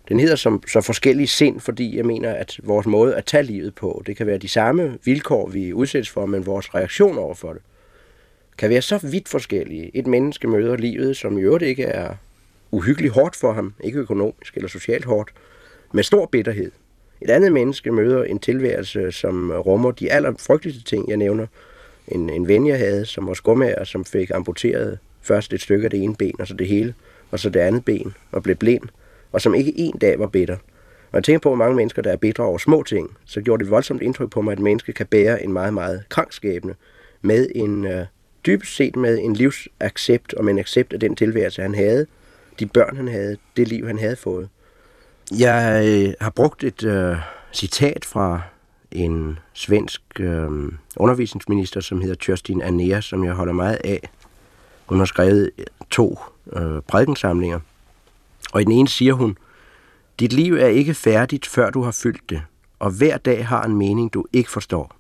Den 0.09 0.21
hedder 0.21 0.37
som, 0.37 0.63
så 0.69 0.81
forskellige 0.81 1.27
sind, 1.27 1.61
fordi 1.61 1.97
jeg 1.97 2.07
mener, 2.07 2.33
at 2.33 2.61
vores 2.63 2.87
måde 2.87 3.15
at 3.15 3.25
tage 3.25 3.43
livet 3.43 3.75
på, 3.75 4.03
det 4.07 4.17
kan 4.17 4.27
være 4.27 4.39
de 4.39 4.49
samme 4.49 4.99
vilkår, 5.05 5.49
vi 5.49 5.73
udsættes 5.73 6.11
for, 6.11 6.27
men 6.27 6.47
vores 6.47 6.75
reaktion 6.75 7.19
over 7.19 7.35
for 7.35 7.53
det, 7.53 7.63
kan 8.59 8.71
være 8.71 8.83
så 8.83 8.99
vidt 8.99 9.29
forskellige. 9.29 9.91
Et 9.95 10.07
menneske 10.07 10.49
møder 10.49 10.77
livet, 10.77 11.17
som 11.17 11.39
i 11.39 11.41
øvrigt 11.41 11.65
ikke 11.65 11.85
er 11.85 12.15
uhyggeligt 12.71 13.15
hårdt 13.15 13.37
for 13.37 13.53
ham, 13.53 13.75
ikke 13.85 13.99
økonomisk 13.99 14.57
eller 14.57 14.69
socialt 14.69 15.05
hårdt, 15.05 15.31
med 15.93 16.03
stor 16.03 16.27
bitterhed. 16.27 16.71
Et 17.21 17.31
andet 17.31 17.53
menneske 17.53 17.91
møder 17.91 18.25
en 18.25 18.39
tilværelse, 18.39 19.13
som 19.13 19.51
rummer 19.51 19.91
de 19.91 20.13
allerfrygteligste 20.13 20.85
ting, 20.85 21.09
jeg 21.09 21.17
nævner. 21.17 21.47
En, 22.09 22.31
en 22.31 22.49
ven, 22.49 22.67
jeg 22.67 22.79
havde, 22.79 23.07
som 23.07 23.27
var 23.27 23.35
skummager, 23.35 23.85
som 23.85 24.05
fik 24.05 24.31
amputeret 24.31 24.99
først 25.23 25.53
et 25.53 25.61
stykke 25.61 25.85
af 25.85 25.91
det 25.91 26.03
ene 26.03 26.17
ben, 26.17 26.35
og 26.39 26.47
så 26.47 26.55
det 26.55 26.67
hele, 26.67 26.95
og 27.31 27.39
så 27.39 27.51
det 27.51 27.61
andet 27.61 27.85
ben, 27.85 28.15
og 28.33 28.43
blev 28.43 28.57
blind, 28.57 28.83
og 29.37 29.43
som 29.43 29.55
ikke 29.55 29.79
en 29.79 29.99
dag 29.99 30.19
var 30.19 30.27
bitter. 30.27 30.57
Og 31.11 31.15
jeg 31.15 31.25
tænker 31.25 31.39
på, 31.39 31.49
hvor 31.49 31.57
mange 31.57 31.77
mennesker, 31.77 32.03
der 32.03 32.13
er 32.13 32.17
bitre 32.17 32.45
over 32.45 32.59
små 32.59 32.83
ting, 32.83 33.17
så 33.25 33.41
gjorde 33.41 33.65
det 33.65 33.71
voldsomt 33.71 34.03
indtryk 34.03 34.31
på 34.31 34.41
mig, 34.41 34.53
at 34.53 34.59
menneske 34.59 34.93
kan 34.93 35.07
bære 35.07 35.43
en 35.43 35.53
meget, 35.53 35.75
meget 35.75 36.05
krankskæbne 36.09 36.75
med 37.23 37.49
en, 37.55 37.87
øh, 37.87 38.07
dybest 38.47 38.77
set 38.77 38.97
med 38.97 39.19
en 39.19 39.35
livsaccept 39.35 40.35
og 40.35 40.45
med 40.45 40.53
en 40.53 40.59
accept 40.59 40.93
af 40.93 41.01
den 41.01 41.17
tilværelse, 41.17 41.63
han 41.63 41.75
havde, 41.75 42.07
de 42.59 42.67
børn, 42.67 42.97
han 42.97 43.09
havde, 43.09 43.37
det 43.57 43.69
liv, 43.69 43.87
han 43.87 43.99
havde 43.99 44.17
fået. 44.17 44.49
Jeg 45.39 45.85
øh, 45.87 46.15
har 46.21 46.31
brugt 46.31 46.65
et 46.65 46.85
øh, 46.85 47.17
citat 47.53 48.05
fra 48.05 48.41
en 48.91 49.39
svensk 49.53 50.03
øh, 50.21 50.51
undervisningsminister, 50.97 51.81
som 51.81 52.01
hedder 52.01 52.15
Tjørstin 52.15 52.63
Anea, 52.63 53.01
som 53.01 53.25
jeg 53.25 53.33
holder 53.33 53.53
meget 53.53 53.79
af. 53.85 54.11
Hun 54.87 54.99
har 54.99 55.07
skrevet 55.07 55.51
to 55.91 56.19
øh, 56.53 56.81
prædikensamlinger, 56.89 57.61
og 58.53 58.61
i 58.61 58.65
den 58.65 58.73
ene 58.73 58.89
siger 58.89 59.13
hun, 59.13 59.39
dit 60.21 60.33
liv 60.33 60.55
er 60.55 60.67
ikke 60.67 60.95
færdigt, 60.95 61.47
før 61.47 61.71
du 61.71 61.83
har 61.83 61.91
fyldt 61.91 62.31
det, 62.31 62.43
og 62.79 62.91
hver 62.91 63.19
dag 63.19 63.47
har 63.47 63.63
en 63.65 63.77
mening, 63.77 64.15
du 64.15 64.25
ikke 64.33 64.51
forstår. 64.51 64.97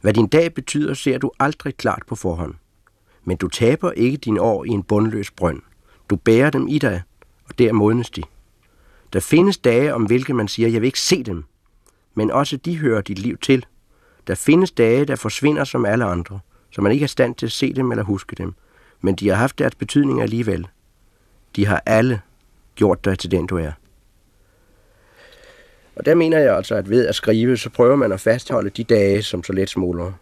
Hvad 0.00 0.12
din 0.12 0.26
dag 0.26 0.54
betyder, 0.54 0.94
ser 0.94 1.18
du 1.18 1.30
aldrig 1.40 1.76
klart 1.76 2.02
på 2.06 2.16
forhånd. 2.16 2.54
Men 3.24 3.36
du 3.36 3.48
taber 3.48 3.92
ikke 3.92 4.16
dine 4.16 4.40
år 4.40 4.64
i 4.64 4.68
en 4.68 4.82
bundløs 4.82 5.30
brønd. 5.30 5.62
Du 6.10 6.16
bærer 6.16 6.50
dem 6.50 6.68
i 6.68 6.78
dig, 6.78 7.02
og 7.48 7.58
der 7.58 7.72
modnes 7.72 8.10
de. 8.10 8.22
Der 9.12 9.20
findes 9.20 9.58
dage, 9.58 9.94
om 9.94 10.04
hvilke 10.04 10.34
man 10.34 10.48
siger, 10.48 10.68
jeg 10.68 10.80
vil 10.80 10.86
ikke 10.86 11.00
se 11.00 11.22
dem, 11.22 11.44
men 12.14 12.30
også 12.30 12.56
de 12.56 12.78
hører 12.78 13.00
dit 13.00 13.18
liv 13.18 13.38
til. 13.38 13.66
Der 14.26 14.34
findes 14.34 14.70
dage, 14.70 15.04
der 15.04 15.16
forsvinder 15.16 15.64
som 15.64 15.84
alle 15.84 16.04
andre, 16.04 16.40
så 16.70 16.80
man 16.80 16.92
ikke 16.92 17.04
er 17.04 17.08
stand 17.08 17.34
til 17.34 17.46
at 17.46 17.52
se 17.52 17.72
dem 17.72 17.90
eller 17.90 18.04
huske 18.04 18.36
dem, 18.36 18.54
men 19.00 19.14
de 19.14 19.28
har 19.28 19.36
haft 19.36 19.58
deres 19.58 19.74
betydning 19.74 20.22
alligevel. 20.22 20.68
De 21.56 21.66
har 21.66 21.82
alle 21.86 22.20
gjort 22.74 23.04
dig 23.04 23.18
til 23.18 23.30
den, 23.30 23.46
du 23.46 23.56
er. 23.56 23.72
Og 25.96 26.06
der 26.06 26.14
mener 26.14 26.38
jeg 26.38 26.56
altså, 26.56 26.74
at 26.74 26.90
ved 26.90 27.06
at 27.06 27.14
skrive, 27.14 27.56
så 27.56 27.70
prøver 27.70 27.96
man 27.96 28.12
at 28.12 28.20
fastholde 28.20 28.70
de 28.70 28.84
dage, 28.84 29.22
som 29.22 29.44
så 29.44 29.52
let 29.52 29.70
smuldrer. 29.70 30.12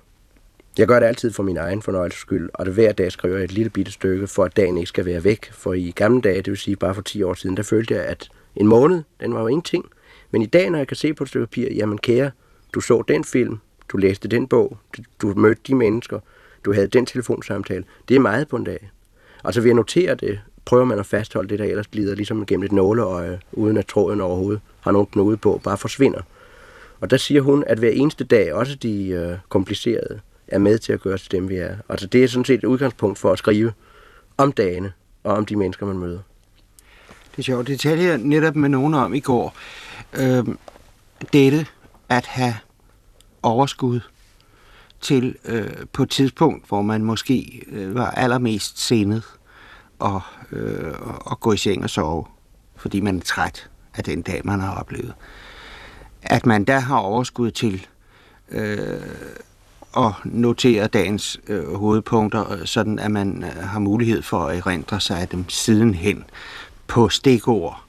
Jeg 0.78 0.86
gør 0.86 1.00
det 1.00 1.06
altid 1.06 1.32
for 1.32 1.42
min 1.42 1.56
egen 1.56 1.82
fornøjelses 1.82 2.20
skyld, 2.20 2.50
og 2.54 2.66
det 2.66 2.74
hver 2.74 2.92
dag 2.92 3.12
skriver 3.12 3.36
jeg 3.36 3.44
et 3.44 3.52
lille 3.52 3.70
bitte 3.70 3.92
stykke, 3.92 4.26
for 4.26 4.44
at 4.44 4.56
dagen 4.56 4.76
ikke 4.76 4.88
skal 4.88 5.04
være 5.04 5.24
væk. 5.24 5.52
For 5.52 5.72
i 5.72 5.92
gamle 5.96 6.20
dage, 6.20 6.36
det 6.36 6.46
vil 6.46 6.56
sige 6.56 6.76
bare 6.76 6.94
for 6.94 7.02
10 7.02 7.22
år 7.22 7.34
siden, 7.34 7.56
der 7.56 7.62
følte 7.62 7.94
jeg, 7.94 8.04
at 8.04 8.28
en 8.56 8.66
måned, 8.66 9.02
den 9.20 9.34
var 9.34 9.40
jo 9.40 9.46
ingenting. 9.46 9.84
Men 10.30 10.42
i 10.42 10.46
dag, 10.46 10.70
når 10.70 10.78
jeg 10.78 10.88
kan 10.88 10.96
se 10.96 11.14
på 11.14 11.24
et 11.24 11.28
stykke 11.28 11.46
papir, 11.46 11.68
jamen 11.74 11.98
kære, 11.98 12.30
du 12.74 12.80
så 12.80 13.02
den 13.08 13.24
film, 13.24 13.58
du 13.88 13.96
læste 13.96 14.28
den 14.28 14.46
bog, 14.46 14.78
du 15.22 15.34
mødte 15.34 15.60
de 15.66 15.74
mennesker, 15.74 16.20
du 16.64 16.72
havde 16.72 16.86
den 16.86 17.06
telefonsamtale. 17.06 17.84
Det 18.08 18.16
er 18.16 18.20
meget 18.20 18.48
på 18.48 18.56
en 18.56 18.64
dag. 18.64 18.90
Altså 19.44 19.60
ved 19.60 19.70
at 19.70 19.76
notere 19.76 20.14
det, 20.14 20.40
prøver 20.64 20.84
man 20.84 20.98
at 20.98 21.06
fastholde 21.06 21.48
det, 21.48 21.58
der 21.58 21.64
ellers 21.64 21.86
glider 21.86 22.14
ligesom 22.14 22.46
gennem 22.46 22.64
et 22.64 22.72
nåleøje, 22.72 23.40
uden 23.52 23.76
at 23.76 23.86
tråden 23.86 24.20
overhovedet 24.20 24.60
har 24.80 24.92
nogen 24.92 25.06
knude 25.06 25.36
på, 25.36 25.60
bare 25.64 25.78
forsvinder. 25.78 26.20
Og 27.00 27.10
der 27.10 27.16
siger 27.16 27.42
hun, 27.42 27.64
at 27.66 27.78
hver 27.78 27.90
eneste 27.90 28.24
dag, 28.24 28.54
også 28.54 28.74
de 28.74 29.08
øh, 29.08 29.38
komplicerede, 29.48 30.20
er 30.48 30.58
med 30.58 30.78
til 30.78 30.92
at 30.92 31.00
gøre 31.00 31.18
til 31.18 31.32
dem, 31.32 31.48
vi 31.48 31.56
er. 31.56 31.76
Altså 31.88 32.06
det 32.06 32.24
er 32.24 32.28
sådan 32.28 32.44
set 32.44 32.58
et 32.58 32.64
udgangspunkt 32.64 33.18
for 33.18 33.32
at 33.32 33.38
skrive 33.38 33.72
om 34.36 34.52
dagene 34.52 34.92
og 35.24 35.34
om 35.34 35.46
de 35.46 35.56
mennesker, 35.56 35.86
man 35.86 35.98
møder. 35.98 36.18
Det 37.30 37.38
er 37.38 37.42
sjovt. 37.42 37.66
Det 37.66 37.80
talte 37.80 38.04
jeg 38.04 38.18
netop 38.18 38.56
med 38.56 38.68
nogen 38.68 38.94
om 38.94 39.14
i 39.14 39.20
går. 39.20 39.56
Øh, 40.18 40.44
dette 41.32 41.66
at 42.08 42.26
have 42.26 42.54
overskud 43.42 44.00
til 45.00 45.36
øh, 45.44 45.70
på 45.92 46.02
et 46.02 46.10
tidspunkt, 46.10 46.68
hvor 46.68 46.82
man 46.82 47.04
måske 47.04 47.62
øh, 47.72 47.94
var 47.94 48.10
allermest 48.10 48.86
senet 48.86 49.22
og, 50.00 50.20
øh, 50.52 50.94
og 51.00 51.40
gå 51.40 51.52
i 51.52 51.56
seng 51.56 51.84
og 51.84 51.90
sove, 51.90 52.24
fordi 52.76 53.00
man 53.00 53.16
er 53.16 53.20
træt 53.20 53.70
af 53.94 54.04
den 54.04 54.22
dag, 54.22 54.40
man 54.44 54.60
har 54.60 54.74
oplevet. 54.74 55.14
At 56.22 56.46
man 56.46 56.64
der 56.64 56.78
har 56.78 56.98
overskud 56.98 57.50
til 57.50 57.86
øh, 58.50 59.00
at 59.96 60.12
notere 60.24 60.86
dagens 60.86 61.40
øh, 61.48 61.74
hovedpunkter, 61.74 62.52
øh, 62.52 62.66
sådan 62.66 62.98
at 62.98 63.10
man 63.10 63.44
øh, 63.44 63.62
har 63.62 63.78
mulighed 63.78 64.22
for 64.22 64.38
at 64.38 64.58
erindre 64.58 65.00
sig 65.00 65.20
af 65.20 65.28
dem 65.28 65.48
sidenhen 65.48 66.24
på 66.86 67.08
stikord. 67.08 67.84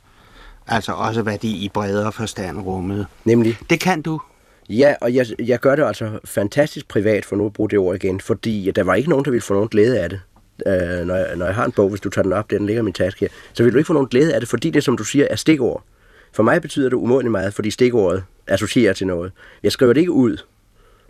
Altså 0.67 0.91
også 0.91 1.21
hvad 1.21 1.38
de 1.38 1.47
i 1.47 1.69
bredere 1.69 2.12
forstand 2.12 2.60
rummede. 2.60 3.06
Nemlig? 3.26 3.58
Det 3.69 3.80
kan 3.80 4.02
du. 4.02 4.21
Ja, 4.69 4.95
og 5.02 5.15
jeg, 5.15 5.26
jeg 5.39 5.60
gør 5.60 5.76
det 5.76 5.84
altså 5.84 6.19
fantastisk 6.26 6.88
privat, 6.88 7.26
for 7.26 7.36
nu 7.36 7.45
at 7.45 7.54
bruge 7.54 7.69
det 7.69 7.80
ord 7.80 7.95
igen, 7.95 8.19
fordi 8.19 8.71
der 8.76 8.84
var 8.84 8.93
ikke 8.93 9.10
nogen, 9.10 9.26
der 9.26 9.32
ville 9.32 9.41
få 9.41 9.54
nogen 9.54 9.69
glæde 9.69 10.00
af 10.00 10.10
det 10.10 10.21
øh, 10.66 11.05
når, 11.07 11.16
jeg, 11.16 11.36
når 11.36 11.45
jeg 11.45 11.55
har 11.55 11.66
en 11.66 11.72
bog, 11.72 11.89
hvis 11.89 12.01
du 12.01 12.09
tager 12.09 12.24
den 12.24 12.34
op, 12.34 12.51
den 12.51 12.66
ligger 12.66 12.82
i 12.82 12.84
min 12.84 12.93
taske 12.93 13.20
her, 13.20 13.28
så 13.53 13.64
vil 13.64 13.74
du 13.74 13.78
ikke 13.78 13.88
få 13.88 13.93
nogen 13.93 14.07
glæde 14.07 14.34
af 14.34 14.41
det, 14.41 14.49
fordi 14.49 14.70
det, 14.70 14.84
som 14.84 14.97
du 14.97 15.03
siger, 15.03 15.28
er 15.30 15.36
stikord. 15.36 15.84
For 16.34 16.43
mig 16.43 16.62
betyder 16.62 16.89
det 16.89 16.95
umådeligt 16.95 17.32
meget, 17.32 17.53
fordi 17.53 17.72
stikordet 17.72 18.24
associerer 18.47 18.93
til 18.93 19.07
noget. 19.07 19.32
Jeg 19.64 19.72
skriver 19.72 19.93
det 19.93 20.01
ikke 20.01 20.12
ud. 20.12 20.38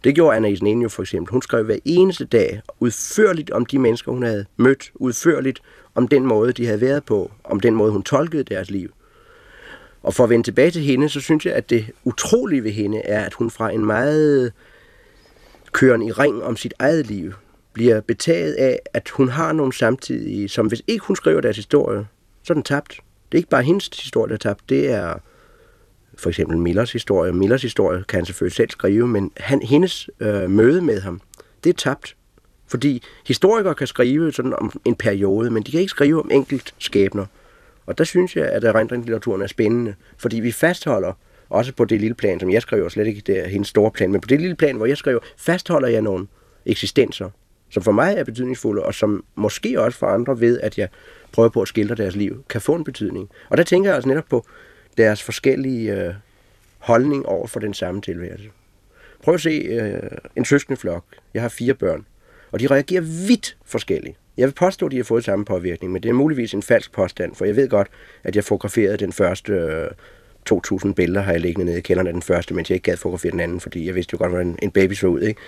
Det 0.03 0.15
gjorde 0.15 0.35
Anna 0.35 0.47
Isenenio 0.47 0.89
for 0.89 1.01
eksempel. 1.01 1.31
Hun 1.31 1.41
skrev 1.41 1.63
hver 1.63 1.77
eneste 1.85 2.25
dag 2.25 2.61
udførligt 2.79 3.51
om 3.51 3.65
de 3.65 3.79
mennesker, 3.79 4.11
hun 4.11 4.23
havde 4.23 4.45
mødt, 4.57 4.91
udførligt 4.95 5.61
om 5.95 6.07
den 6.07 6.25
måde, 6.25 6.53
de 6.53 6.65
havde 6.65 6.81
været 6.81 7.03
på, 7.03 7.31
om 7.43 7.59
den 7.59 7.75
måde, 7.75 7.91
hun 7.91 8.03
tolkede 8.03 8.43
deres 8.43 8.71
liv. 8.71 8.89
Og 10.03 10.13
for 10.13 10.23
at 10.23 10.29
vende 10.29 10.43
tilbage 10.47 10.71
til 10.71 10.81
hende, 10.81 11.09
så 11.09 11.19
synes 11.19 11.45
jeg, 11.45 11.53
at 11.53 11.69
det 11.69 11.85
utrolige 12.03 12.63
ved 12.63 12.71
hende 12.71 12.99
er, 12.99 13.25
at 13.25 13.33
hun 13.33 13.49
fra 13.49 13.71
en 13.71 13.85
meget 13.85 14.53
køren 15.71 16.01
i 16.01 16.11
ring 16.11 16.43
om 16.43 16.57
sit 16.57 16.73
eget 16.79 17.07
liv, 17.07 17.33
bliver 17.73 18.01
betaget 18.01 18.53
af, 18.53 18.79
at 18.93 19.09
hun 19.09 19.29
har 19.29 19.53
nogle 19.53 19.73
samtidige, 19.73 20.49
som 20.49 20.67
hvis 20.67 20.81
ikke 20.87 21.05
hun 21.05 21.15
skriver 21.15 21.41
deres 21.41 21.55
historie, 21.55 22.07
så 22.43 22.53
er 22.53 22.55
den 22.55 22.63
tabt. 22.63 22.99
Det 23.31 23.37
er 23.37 23.39
ikke 23.39 23.49
bare 23.49 23.63
hendes 23.63 23.89
historie, 24.03 24.29
der 24.29 24.33
er 24.33 24.37
tabt, 24.37 24.69
det 24.69 24.91
er 24.91 25.13
for 26.17 26.29
eksempel 26.29 26.57
Millers 26.57 26.91
historie. 26.91 27.33
Millers 27.33 27.61
historie 27.61 28.03
kan 28.07 28.17
han 28.17 28.25
selvfølgelig 28.25 28.55
selv 28.55 28.69
skrive, 28.69 29.07
men 29.07 29.31
han, 29.37 29.61
hendes 29.61 30.09
øh, 30.19 30.49
møde 30.49 30.81
med 30.81 31.01
ham, 31.01 31.21
det 31.63 31.69
er 31.69 31.73
tabt. 31.73 32.15
Fordi 32.67 33.03
historikere 33.27 33.75
kan 33.75 33.87
skrive 33.87 34.31
sådan 34.33 34.53
om 34.53 34.81
en 34.85 34.95
periode, 34.95 35.49
men 35.49 35.63
de 35.63 35.71
kan 35.71 35.79
ikke 35.79 35.89
skrive 35.89 36.19
om 36.19 36.29
enkelt 36.31 36.73
skæbner. 36.77 37.25
Og 37.85 37.97
der 37.97 38.03
synes 38.03 38.35
jeg, 38.35 38.45
at 38.45 38.63
erindringslitteraturen 38.63 39.41
er 39.41 39.47
spændende, 39.47 39.95
fordi 40.17 40.39
vi 40.39 40.51
fastholder, 40.51 41.13
også 41.49 41.73
på 41.73 41.85
det 41.85 42.01
lille 42.01 42.15
plan, 42.15 42.39
som 42.39 42.51
jeg 42.51 42.61
skriver, 42.61 42.89
slet 42.89 43.07
ikke 43.07 43.21
det 43.21 43.39
er 43.39 43.47
hendes 43.47 43.67
store 43.67 43.91
plan, 43.91 44.11
men 44.11 44.21
på 44.21 44.27
det 44.27 44.41
lille 44.41 44.55
plan, 44.55 44.75
hvor 44.75 44.85
jeg 44.85 44.97
skriver, 44.97 45.19
fastholder 45.37 45.87
jeg 45.87 46.01
nogle 46.01 46.27
eksistenser, 46.65 47.29
som 47.71 47.83
for 47.83 47.91
mig 47.91 48.15
er 48.17 48.23
betydningsfulde, 48.23 48.83
og 48.83 48.93
som 48.93 49.23
måske 49.35 49.81
også 49.81 49.99
for 49.99 50.07
andre 50.07 50.39
ved, 50.39 50.59
at 50.59 50.77
jeg 50.77 50.87
prøver 51.31 51.49
på 51.49 51.61
at 51.61 51.67
skildre 51.67 51.95
deres 51.95 52.15
liv, 52.15 52.43
kan 52.49 52.61
få 52.61 52.75
en 52.75 52.83
betydning. 52.83 53.29
Og 53.49 53.57
der 53.57 53.63
tænker 53.63 53.89
jeg 53.89 53.95
altså 53.95 54.07
netop 54.07 54.25
på 54.29 54.45
deres 54.97 55.23
forskellige 55.23 55.95
øh, 55.95 56.13
holdning 56.77 57.25
over 57.25 57.47
for 57.47 57.59
den 57.59 57.73
samme 57.73 58.01
tilværelse. 58.01 58.49
Prøv 59.23 59.33
at 59.33 59.41
se 59.41 59.49
øh, 59.49 60.17
en 60.35 60.45
søskende 60.45 60.79
flok. 60.79 61.03
Jeg 61.33 61.41
har 61.41 61.49
fire 61.49 61.73
børn, 61.73 62.05
og 62.51 62.59
de 62.59 62.67
reagerer 62.67 63.01
vidt 63.27 63.57
forskelligt. 63.65 64.17
Jeg 64.37 64.47
vil 64.47 64.53
påstå, 64.53 64.85
at 64.85 64.91
de 64.91 64.97
har 64.97 65.03
fået 65.03 65.23
samme 65.23 65.45
påvirkning, 65.45 65.93
men 65.93 66.03
det 66.03 66.09
er 66.09 66.13
muligvis 66.13 66.53
en 66.53 66.63
falsk 66.63 66.91
påstand, 66.91 67.35
for 67.35 67.45
jeg 67.45 67.55
ved 67.55 67.69
godt, 67.69 67.87
at 68.23 68.35
jeg 68.35 68.43
fotograferede 68.43 68.97
den 68.97 69.11
første 69.11 69.53
øh, 69.53 69.87
2.000 70.51 70.93
billeder, 70.93 71.21
har 71.21 71.31
jeg 71.31 71.41
liggende 71.41 71.65
nede 71.65 71.77
i 71.77 71.81
kælderen 71.81 72.07
af 72.07 72.13
den 72.13 72.21
første, 72.21 72.53
mens 72.53 72.69
jeg 72.69 72.75
ikke 72.75 72.91
gad 72.91 72.97
fotografere 72.97 73.31
den 73.31 73.39
anden, 73.39 73.59
fordi 73.59 73.85
jeg 73.85 73.95
vidste 73.95 74.13
jo 74.13 74.17
godt, 74.17 74.31
hvordan 74.31 74.59
en 74.61 74.71
baby 74.71 74.93
så 74.93 75.07
ud. 75.07 75.21
Ikke? 75.21 75.41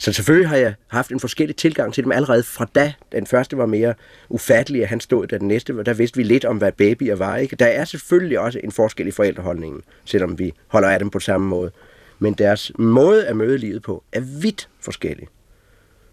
Så 0.00 0.12
selvfølgelig 0.12 0.48
har 0.48 0.56
jeg 0.56 0.74
haft 0.88 1.10
en 1.10 1.20
forskellig 1.20 1.56
tilgang 1.56 1.94
til 1.94 2.04
dem 2.04 2.12
allerede 2.12 2.42
fra 2.42 2.66
da. 2.74 2.92
Den 3.12 3.26
første 3.26 3.58
var 3.58 3.66
mere 3.66 3.94
ufattelig, 4.28 4.82
at 4.82 4.88
han 4.88 5.00
stod, 5.00 5.26
der 5.26 5.38
den 5.38 5.48
næste, 5.48 5.84
der 5.84 5.94
vidste 5.94 6.16
vi 6.16 6.22
lidt 6.22 6.44
om, 6.44 6.56
hvad 6.56 6.72
babyer 6.72 7.16
var. 7.16 7.36
Ikke? 7.36 7.56
Der 7.56 7.66
er 7.66 7.84
selvfølgelig 7.84 8.38
også 8.38 8.60
en 8.64 8.72
forskel 8.72 9.06
i 9.06 9.10
forældreholdningen, 9.10 9.82
selvom 10.04 10.38
vi 10.38 10.52
holder 10.68 10.88
af 10.88 10.98
dem 10.98 11.10
på 11.10 11.20
samme 11.20 11.46
måde. 11.46 11.70
Men 12.18 12.34
deres 12.34 12.72
måde 12.78 13.26
at 13.26 13.36
møde 13.36 13.58
livet 13.58 13.82
på 13.82 14.04
er 14.12 14.20
vidt 14.20 14.68
forskellig. 14.80 15.28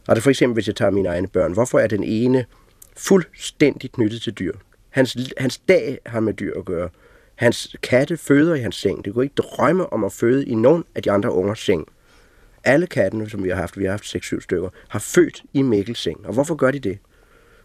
Og 0.07 0.15
det 0.15 0.23
for 0.23 0.29
eksempel, 0.29 0.53
hvis 0.53 0.67
jeg 0.67 0.75
tager 0.75 0.91
mine 0.91 1.09
egne 1.09 1.27
børn, 1.27 1.53
hvorfor 1.53 1.79
er 1.79 1.87
den 1.87 2.03
ene 2.03 2.45
fuldstændig 2.97 3.91
knyttet 3.91 4.21
til 4.21 4.33
dyr? 4.33 4.53
Hans, 4.89 5.17
hans 5.37 5.57
dag 5.57 5.99
har 6.05 6.19
med 6.19 6.33
dyr 6.33 6.59
at 6.59 6.65
gøre. 6.65 6.89
Hans 7.35 7.75
katte 7.83 8.17
føder 8.17 8.55
i 8.55 8.59
hans 8.59 8.75
seng. 8.75 9.05
Det 9.05 9.13
kunne 9.13 9.25
ikke 9.25 9.35
drømme 9.35 9.93
om 9.93 10.03
at 10.03 10.11
føde 10.11 10.45
i 10.45 10.55
nogen 10.55 10.83
af 10.95 11.03
de 11.03 11.11
andre 11.11 11.31
ungers 11.31 11.59
seng. 11.59 11.87
Alle 12.67 12.87
kattene, 12.87 13.29
som 13.29 13.43
vi 13.43 13.49
har 13.49 13.55
haft, 13.55 13.79
vi 13.79 13.83
har 13.83 13.91
haft 13.91 14.15
6-7 14.15 14.41
stykker, 14.41 14.69
har 14.87 14.99
født 14.99 15.43
i 15.53 15.61
Mikkels 15.61 15.99
seng. 15.99 16.25
Og 16.25 16.33
hvorfor 16.33 16.55
gør 16.55 16.71
de 16.71 16.79
det? 16.79 16.97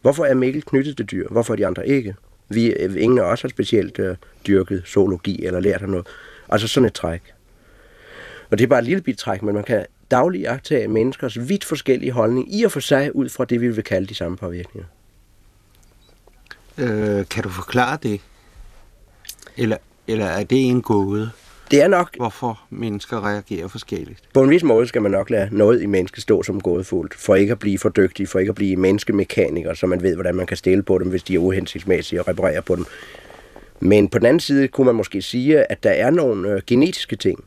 Hvorfor 0.02 0.24
er 0.24 0.34
Mikkel 0.34 0.62
knyttet 0.62 0.96
til 0.96 1.06
dyr? 1.06 1.28
Hvorfor 1.28 1.54
er 1.54 1.56
de 1.56 1.66
andre 1.66 1.88
ikke? 1.88 2.14
Vi, 2.48 2.66
øh, 2.66 3.02
ingen 3.02 3.18
af 3.18 3.22
os 3.22 3.42
har 3.42 3.48
specielt 3.48 3.98
øh, 3.98 4.16
dyrket 4.46 4.82
zoologi 4.86 5.46
eller 5.46 5.60
lært 5.60 5.82
af 5.82 5.88
noget. 5.88 6.06
Altså 6.48 6.68
sådan 6.68 6.86
et 6.86 6.92
træk. 6.92 7.22
Og 8.50 8.58
det 8.58 8.64
er 8.64 8.68
bare 8.68 8.78
et 8.78 8.84
lille 8.84 9.02
bit 9.02 9.18
træk, 9.18 9.42
men 9.42 9.54
man 9.54 9.64
kan 9.64 9.86
dagligt 10.10 10.48
agtage 10.48 10.88
menneskers 10.88 11.48
vidt 11.48 11.64
forskellige 11.64 12.12
holdning, 12.12 12.54
i 12.54 12.64
og 12.64 12.72
for 12.72 12.80
sig 12.80 13.16
ud 13.16 13.28
fra 13.28 13.44
det, 13.44 13.60
vi 13.60 13.68
vil 13.68 13.84
kalde 13.84 14.06
de 14.06 14.14
samme 14.14 14.36
påvirkninger. 14.36 14.88
Øh, 16.78 17.28
kan 17.28 17.42
du 17.42 17.48
forklare 17.48 17.98
det? 18.02 18.20
Eller, 19.56 19.76
eller 20.06 20.26
er 20.26 20.44
det 20.44 20.66
en 20.66 20.82
gåde? 20.82 21.30
Det 21.72 21.82
er 21.82 21.88
nok... 21.88 22.16
Hvorfor 22.16 22.60
mennesker 22.70 23.26
reagerer 23.26 23.68
forskelligt? 23.68 24.18
På 24.34 24.42
en 24.42 24.50
vis 24.50 24.62
måde 24.62 24.86
skal 24.86 25.02
man 25.02 25.10
nok 25.10 25.30
lade 25.30 25.48
noget 25.52 25.82
i 25.82 25.86
mennesket 25.86 26.22
stå 26.22 26.42
som 26.42 26.60
gådefuldt, 26.60 27.14
for 27.14 27.34
ikke 27.34 27.52
at 27.52 27.58
blive 27.58 27.78
for 27.78 27.88
dygtig, 27.88 28.28
for 28.28 28.38
ikke 28.38 28.50
at 28.50 28.54
blive 28.54 28.76
menneskemekaniker, 28.76 29.74
så 29.74 29.86
man 29.86 30.02
ved, 30.02 30.14
hvordan 30.14 30.34
man 30.34 30.46
kan 30.46 30.56
stille 30.56 30.82
på 30.82 30.98
dem, 30.98 31.08
hvis 31.08 31.22
de 31.22 31.34
er 31.34 31.38
uhensigtsmæssige 31.38 32.20
og 32.20 32.28
reparere 32.28 32.62
på 32.62 32.76
dem. 32.76 32.84
Men 33.80 34.08
på 34.08 34.18
den 34.18 34.26
anden 34.26 34.40
side 34.40 34.68
kunne 34.68 34.84
man 34.84 34.94
måske 34.94 35.22
sige, 35.22 35.72
at 35.72 35.82
der 35.82 35.90
er 35.90 36.10
nogle 36.10 36.52
øh, 36.52 36.62
genetiske 36.66 37.16
ting. 37.16 37.44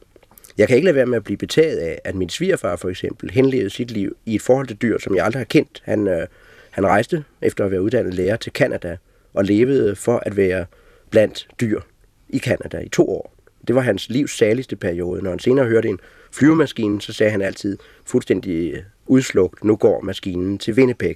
Jeg 0.57 0.67
kan 0.67 0.76
ikke 0.76 0.86
lade 0.86 0.95
være 0.95 1.05
med 1.05 1.17
at 1.17 1.23
blive 1.23 1.38
betaget 1.38 1.78
af, 1.78 1.99
at 2.03 2.15
min 2.15 2.30
svigerfar 2.30 2.76
for 2.76 2.89
eksempel 2.89 3.32
henlevede 3.32 3.69
sit 3.69 3.91
liv 3.91 4.15
i 4.26 4.36
et 4.36 4.41
forhold 4.41 4.67
til 4.67 4.78
dyr, 4.78 4.97
som 4.99 5.15
jeg 5.15 5.26
aldrig 5.26 5.39
har 5.39 5.45
kendt. 5.45 5.82
Han, 5.86 6.07
øh, 6.07 6.28
han 6.71 6.86
rejste 6.88 7.23
efter 7.41 7.65
at 7.65 7.71
være 7.71 7.82
uddannet 7.82 8.13
lærer 8.13 8.36
til 8.36 8.53
Kanada 8.53 8.97
og 9.34 9.43
levede 9.43 9.95
for 9.95 10.23
at 10.26 10.38
være 10.38 10.65
blandt 11.09 11.47
dyr 11.61 11.82
i 12.30 12.38
Kanada 12.38 12.78
i 12.78 12.89
to 12.89 13.09
år. 13.09 13.35
Det 13.68 13.76
var 13.76 13.82
hans 13.82 14.09
livs 14.09 14.38
saligste 14.38 14.76
periode. 14.76 15.22
Når 15.22 15.30
han 15.30 15.39
senere 15.39 15.66
hørte 15.66 15.89
en 15.89 15.99
flyvemaskine, 16.32 17.01
så 17.01 17.13
sagde 17.13 17.32
han 17.32 17.41
altid 17.41 17.78
fuldstændig 18.05 18.74
øh, 18.74 18.84
udslugt, 19.05 19.63
nu 19.63 19.76
går 19.76 20.01
maskinen 20.01 20.57
til 20.57 20.74
Winnipeg. 20.74 21.16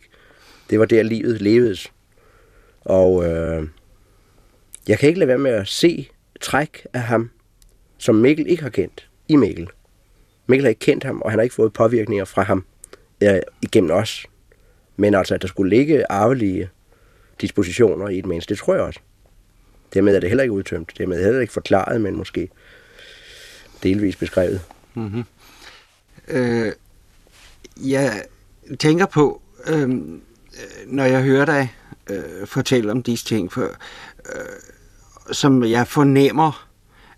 Det 0.69 0.79
var 0.79 0.85
der 0.85 1.03
livet 1.03 1.41
levedes. 1.41 1.91
Og 2.81 3.25
øh, 3.25 3.67
jeg 4.87 4.99
kan 4.99 5.07
ikke 5.07 5.19
lade 5.19 5.27
være 5.27 5.37
med 5.37 5.51
at 5.51 5.67
se 5.67 6.09
træk 6.41 6.87
af 6.93 7.01
ham, 7.01 7.29
som 7.97 8.15
Mikkel 8.15 8.47
ikke 8.47 8.63
har 8.63 8.69
kendt 8.69 9.09
i 9.27 9.35
Mikkel. 9.35 9.69
Mikkel 10.47 10.63
har 10.63 10.69
ikke 10.69 10.79
kendt 10.79 11.03
ham, 11.03 11.21
og 11.21 11.31
han 11.31 11.39
har 11.39 11.43
ikke 11.43 11.55
fået 11.55 11.73
påvirkninger 11.73 12.25
fra 12.25 12.41
ham 12.41 12.65
øh, 13.23 13.39
igennem 13.61 13.91
os. 13.91 14.25
Men 14.97 15.13
altså, 15.13 15.35
at 15.35 15.41
der 15.41 15.47
skulle 15.47 15.77
ligge 15.77 16.11
arvelige 16.11 16.69
dispositioner 17.41 18.07
i 18.07 18.19
et 18.19 18.25
menneske, 18.25 18.49
det 18.49 18.57
tror 18.57 18.73
jeg 18.73 18.83
også. 18.83 18.99
Dermed 19.93 20.15
er 20.15 20.19
det 20.19 20.29
heller 20.29 20.43
ikke 20.43 20.53
udtømt. 20.53 20.93
Dermed 20.97 21.15
er 21.15 21.19
det 21.19 21.25
heller 21.25 21.41
ikke 21.41 21.53
forklaret, 21.53 22.01
men 22.01 22.15
måske 22.15 22.49
delvis 23.83 24.15
beskrevet. 24.15 24.61
Mm-hmm. 24.93 25.23
Øh, 26.27 26.71
jeg 27.77 28.23
tænker 28.79 29.05
på, 29.05 29.41
øhm, 29.67 30.21
øh, 30.53 30.93
når 30.93 31.03
jeg 31.03 31.23
hører 31.23 31.45
dig 31.45 31.75
øh, 32.09 32.47
fortælle 32.47 32.91
om 32.91 33.03
disse 33.03 33.25
ting, 33.25 33.51
for, 33.51 33.63
øh, 34.35 34.45
som 35.31 35.63
jeg 35.63 35.87
fornemmer, 35.87 36.69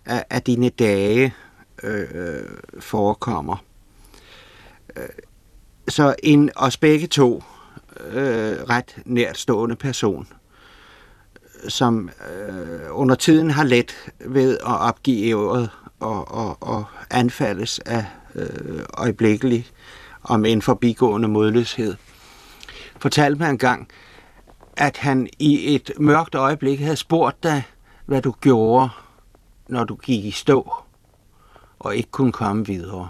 at, 0.04 0.24
at 0.30 0.46
dine 0.46 0.68
dage 0.68 1.34
øh, 1.82 2.44
forekommer. 2.80 3.64
Øh, 4.96 5.08
så 5.88 6.14
en 6.22 6.50
os 6.56 6.76
begge 6.76 7.06
to 7.06 7.42
øh, 8.00 8.62
ret 8.62 8.96
nærtstående 9.04 9.76
person– 9.76 10.28
som 11.68 12.10
øh, 12.38 12.80
under 12.90 13.14
tiden 13.14 13.50
har 13.50 13.64
let 13.64 14.12
ved 14.26 14.58
at 14.58 14.80
opgive 14.80 15.26
ævret 15.28 15.70
og, 16.00 16.30
og, 16.30 16.56
og 16.60 16.84
anfaldes 17.10 17.78
af 17.78 18.04
øh, 18.34 18.80
øjeblikkelig 18.98 19.66
om 20.22 20.44
en 20.44 20.62
forbigående 20.62 21.28
modløshed, 21.28 21.94
fortalte 22.98 23.38
mig 23.38 23.50
engang, 23.50 23.88
at 24.76 24.96
han 24.96 25.28
i 25.38 25.74
et 25.74 25.90
mørkt 25.98 26.34
øjeblik 26.34 26.80
havde 26.80 26.96
spurgt 26.96 27.42
dig, 27.42 27.62
hvad 28.06 28.22
du 28.22 28.34
gjorde, 28.40 28.88
når 29.68 29.84
du 29.84 29.94
gik 29.94 30.24
i 30.24 30.30
stå 30.30 30.74
og 31.78 31.96
ikke 31.96 32.10
kunne 32.10 32.32
komme 32.32 32.66
videre 32.66 33.08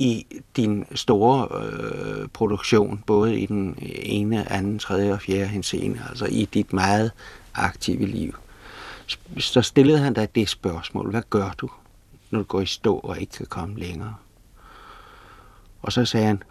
i 0.00 0.26
din 0.56 0.86
store 0.94 1.48
øh, 1.62 2.28
produktion, 2.28 3.02
både 3.06 3.40
i 3.40 3.46
den 3.46 3.78
ene, 4.02 4.52
anden, 4.52 4.78
tredje 4.78 5.12
og 5.12 5.20
fjerde 5.20 5.46
henseende, 5.46 6.00
altså 6.08 6.26
i 6.26 6.48
dit 6.54 6.72
meget 6.72 7.10
aktive 7.54 8.06
liv. 8.06 8.34
Så 9.38 9.62
stillede 9.62 9.98
han 9.98 10.14
dig 10.14 10.34
det 10.34 10.48
spørgsmål, 10.48 11.10
hvad 11.10 11.22
gør 11.30 11.54
du, 11.58 11.70
når 12.30 12.38
du 12.38 12.44
går 12.44 12.60
i 12.60 12.66
stå 12.66 12.96
og 12.96 13.20
ikke 13.20 13.32
kan 13.32 13.46
komme 13.46 13.78
længere? 13.78 14.14
Og 15.82 15.92
så 15.92 16.04
sagde 16.04 16.26
han, 16.26 16.42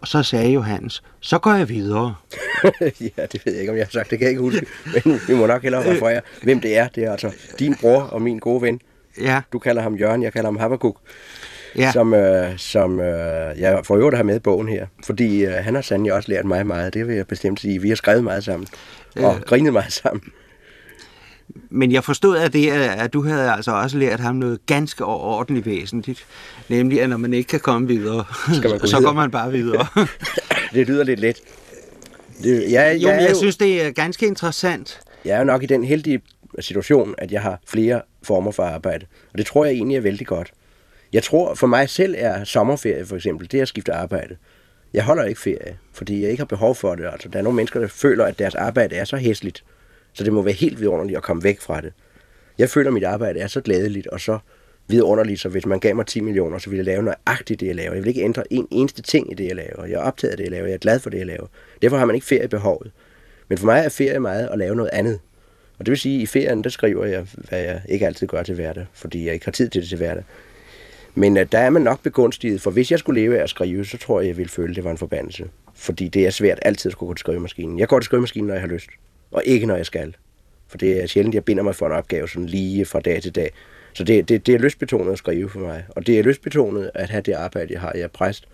og 0.00 0.08
så 0.08 0.22
sagde 0.22 0.50
Johannes, 0.50 1.02
så 1.20 1.38
går 1.38 1.52
jeg 1.52 1.68
videre. 1.68 2.14
ja, 3.16 3.26
det 3.32 3.42
ved 3.44 3.52
jeg 3.52 3.60
ikke, 3.60 3.72
om 3.72 3.78
jeg 3.78 3.86
har 3.86 3.90
sagt. 3.90 4.10
Det 4.10 4.18
kan 4.18 4.24
jeg 4.24 4.30
ikke 4.30 4.42
huske. 4.42 4.66
Men 4.84 5.20
vi 5.28 5.34
må 5.34 5.46
nok 5.46 5.62
hellere 5.62 5.90
referere, 5.90 6.20
hvem 6.42 6.60
det 6.60 6.76
er. 6.76 6.88
Det 6.88 7.04
er 7.04 7.12
altså 7.12 7.32
din 7.58 7.74
bror 7.80 8.02
og 8.02 8.22
min 8.22 8.38
gode 8.38 8.62
ven. 8.62 8.80
Ja. 9.20 9.42
Du 9.52 9.58
kalder 9.58 9.82
ham 9.82 9.94
Jørgen, 9.94 10.22
jeg 10.22 10.32
kalder 10.32 10.48
ham 10.48 10.56
Habakuk 10.56 11.00
ja. 11.78 11.92
som, 11.92 12.14
øh, 12.14 12.58
som 12.58 13.00
øh, 13.00 13.60
jeg 13.60 13.80
får 13.84 13.96
øvrigt 13.96 14.16
have 14.16 14.26
med 14.26 14.36
i 14.36 14.38
bogen 14.38 14.68
her. 14.68 14.86
Fordi 15.04 15.44
øh, 15.44 15.52
han 15.52 15.74
har 15.74 15.82
sandelig 15.82 16.12
også 16.12 16.32
lært 16.32 16.44
mig 16.44 16.66
meget, 16.66 16.94
det 16.94 17.08
vil 17.08 17.16
jeg 17.16 17.26
bestemt 17.26 17.60
sige. 17.60 17.82
Vi 17.82 17.88
har 17.88 17.96
skrevet 17.96 18.24
meget 18.24 18.44
sammen, 18.44 18.66
og 19.16 19.34
øh. 19.34 19.40
grinet 19.40 19.72
meget 19.72 19.92
sammen. 19.92 20.22
Men 21.70 21.92
jeg 21.92 22.04
forstod 22.04 22.36
af 22.36 22.50
det, 22.50 22.70
at 22.70 23.12
du 23.12 23.22
havde 23.22 23.52
altså 23.52 23.70
også 23.70 23.98
lært 23.98 24.20
ham 24.20 24.34
noget 24.34 24.58
ganske 24.66 25.04
ordentligt 25.04 25.66
væsentligt. 25.66 26.26
Nemlig, 26.68 27.02
at 27.02 27.08
når 27.08 27.16
man 27.16 27.34
ikke 27.34 27.48
kan 27.48 27.60
komme 27.60 27.88
videre, 27.88 28.24
Skal 28.54 28.70
man 28.70 28.80
så 28.80 28.86
videre? 28.86 29.02
går 29.02 29.12
man 29.12 29.30
bare 29.30 29.52
videre. 29.52 29.86
det 30.74 30.86
lyder 30.86 31.04
lidt 31.04 31.20
let. 31.20 31.36
Det, 32.42 32.72
jeg, 32.72 32.98
jo, 33.02 33.08
jeg, 33.08 33.22
jeg 33.22 33.30
jo, 33.30 33.36
synes, 33.36 33.56
det 33.56 33.86
er 33.86 33.90
ganske 33.90 34.26
interessant. 34.26 35.00
Jeg 35.24 35.40
er 35.40 35.44
nok 35.44 35.62
i 35.62 35.66
den 35.66 35.84
heldige 35.84 36.20
situation, 36.60 37.14
at 37.18 37.32
jeg 37.32 37.42
har 37.42 37.60
flere 37.66 38.02
former 38.22 38.50
for 38.50 38.62
arbejde. 38.62 39.06
Og 39.32 39.38
det 39.38 39.46
tror 39.46 39.64
jeg 39.64 39.74
egentlig 39.74 39.96
er 39.96 40.00
vældig 40.00 40.26
godt. 40.26 40.52
Jeg 41.16 41.22
tror, 41.22 41.54
for 41.54 41.66
mig 41.66 41.88
selv 41.88 42.14
er 42.18 42.44
sommerferie 42.44 43.06
for 43.06 43.16
eksempel, 43.16 43.52
det 43.52 43.58
er 43.58 43.62
at 43.62 43.68
skifte 43.68 43.92
arbejde. 43.92 44.36
Jeg 44.94 45.04
holder 45.04 45.24
ikke 45.24 45.40
ferie, 45.40 45.78
fordi 45.92 46.22
jeg 46.22 46.30
ikke 46.30 46.40
har 46.40 46.46
behov 46.46 46.74
for 46.74 46.94
det. 46.94 47.06
Altså, 47.12 47.28
der 47.28 47.38
er 47.38 47.42
nogle 47.42 47.56
mennesker, 47.56 47.80
der 47.80 47.86
føler, 47.86 48.24
at 48.24 48.38
deres 48.38 48.54
arbejde 48.54 48.96
er 48.96 49.04
så 49.04 49.16
hæsligt, 49.16 49.64
så 50.12 50.24
det 50.24 50.32
må 50.32 50.42
være 50.42 50.54
helt 50.54 50.80
vidunderligt 50.80 51.16
at 51.16 51.22
komme 51.22 51.44
væk 51.44 51.60
fra 51.60 51.80
det. 51.80 51.92
Jeg 52.58 52.70
føler, 52.70 52.90
at 52.90 52.94
mit 52.94 53.04
arbejde 53.04 53.40
er 53.40 53.46
så 53.46 53.60
glædeligt 53.60 54.06
og 54.06 54.20
så 54.20 54.38
vidunderligt, 54.88 55.40
så 55.40 55.48
hvis 55.48 55.66
man 55.66 55.80
gav 55.80 55.96
mig 55.96 56.06
10 56.06 56.20
millioner, 56.20 56.58
så 56.58 56.70
ville 56.70 56.78
jeg 56.78 56.86
lave 56.86 57.02
nøjagtigt 57.02 57.60
det, 57.60 57.66
jeg 57.66 57.74
laver. 57.74 57.94
Jeg 57.94 58.02
vil 58.02 58.08
ikke 58.08 58.22
ændre 58.22 58.52
en 58.52 58.68
eneste 58.70 59.02
ting 59.02 59.32
i 59.32 59.34
det, 59.34 59.46
jeg 59.46 59.56
laver. 59.56 59.84
Jeg 59.84 59.94
er 59.94 60.02
optaget 60.02 60.30
af 60.30 60.36
det, 60.36 60.44
jeg 60.44 60.52
laver. 60.52 60.66
Jeg 60.66 60.74
er 60.74 60.78
glad 60.78 61.00
for 61.00 61.10
det, 61.10 61.18
jeg 61.18 61.26
laver. 61.26 61.46
Derfor 61.82 61.96
har 61.96 62.06
man 62.06 62.14
ikke 62.14 62.26
feriebehovet. 62.26 62.90
Men 63.48 63.58
for 63.58 63.66
mig 63.66 63.84
er 63.84 63.88
ferie 63.88 64.20
meget 64.20 64.48
at 64.52 64.58
lave 64.58 64.76
noget 64.76 64.90
andet. 64.92 65.20
Og 65.78 65.86
det 65.86 65.90
vil 65.90 65.98
sige, 65.98 66.16
at 66.16 66.22
i 66.22 66.26
ferien, 66.26 66.64
der 66.64 66.70
skriver 66.70 67.04
jeg, 67.04 67.26
hvad 67.34 67.60
jeg 67.60 67.82
ikke 67.88 68.06
altid 68.06 68.26
gør 68.26 68.42
til 68.42 68.54
hverdag, 68.54 68.86
fordi 68.92 69.26
jeg 69.26 69.34
ikke 69.34 69.44
har 69.44 69.52
tid 69.52 69.68
til 69.68 69.80
det 69.80 69.88
til 69.88 69.98
hverdag. 69.98 70.24
Men 71.18 71.36
uh, 71.36 71.42
der 71.52 71.58
er 71.58 71.70
man 71.70 71.82
nok 71.82 72.02
begunstiget, 72.02 72.60
for 72.60 72.70
hvis 72.70 72.90
jeg 72.90 72.98
skulle 72.98 73.20
leve 73.20 73.38
af 73.38 73.42
at 73.42 73.50
skrive, 73.50 73.84
så 73.84 73.98
tror 73.98 74.20
jeg, 74.20 74.28
jeg 74.28 74.36
ville 74.36 74.50
føle, 74.50 74.70
at 74.70 74.76
det 74.76 74.84
var 74.84 74.90
en 74.90 74.98
forbandelse. 74.98 75.44
Fordi 75.74 76.08
det 76.08 76.26
er 76.26 76.30
svært 76.30 76.58
altid 76.62 76.88
at 76.88 76.92
skulle 76.92 77.08
gå 77.08 77.14
til 77.14 77.20
skrivemaskinen. 77.20 77.78
Jeg 77.78 77.88
går 77.88 77.98
til 77.98 78.04
skrivemaskinen, 78.04 78.46
når 78.46 78.54
jeg 78.54 78.60
har 78.60 78.68
lyst, 78.68 78.86
og 79.30 79.42
ikke 79.44 79.66
når 79.66 79.76
jeg 79.76 79.86
skal. 79.86 80.16
For 80.68 80.78
det 80.78 81.02
er 81.02 81.06
sjældent, 81.06 81.34
jeg 81.34 81.44
binder 81.44 81.62
mig 81.62 81.74
for 81.74 81.86
en 81.86 81.92
opgave 81.92 82.28
sådan 82.28 82.46
lige 82.46 82.84
fra 82.84 83.00
dag 83.00 83.22
til 83.22 83.34
dag. 83.34 83.50
Så 83.92 84.04
det, 84.04 84.28
det, 84.28 84.46
det 84.46 84.54
er 84.54 84.58
lystbetonet 84.58 85.12
at 85.12 85.18
skrive 85.18 85.50
for 85.50 85.60
mig. 85.60 85.84
Og 85.88 86.06
det 86.06 86.18
er 86.18 86.22
lystbetonet 86.22 86.90
at 86.94 87.10
have 87.10 87.22
det 87.22 87.32
arbejde, 87.32 87.72
jeg 87.72 87.80
har. 87.80 87.92
Jeg 87.94 88.02
er 88.02 88.08
præst, 88.08 88.48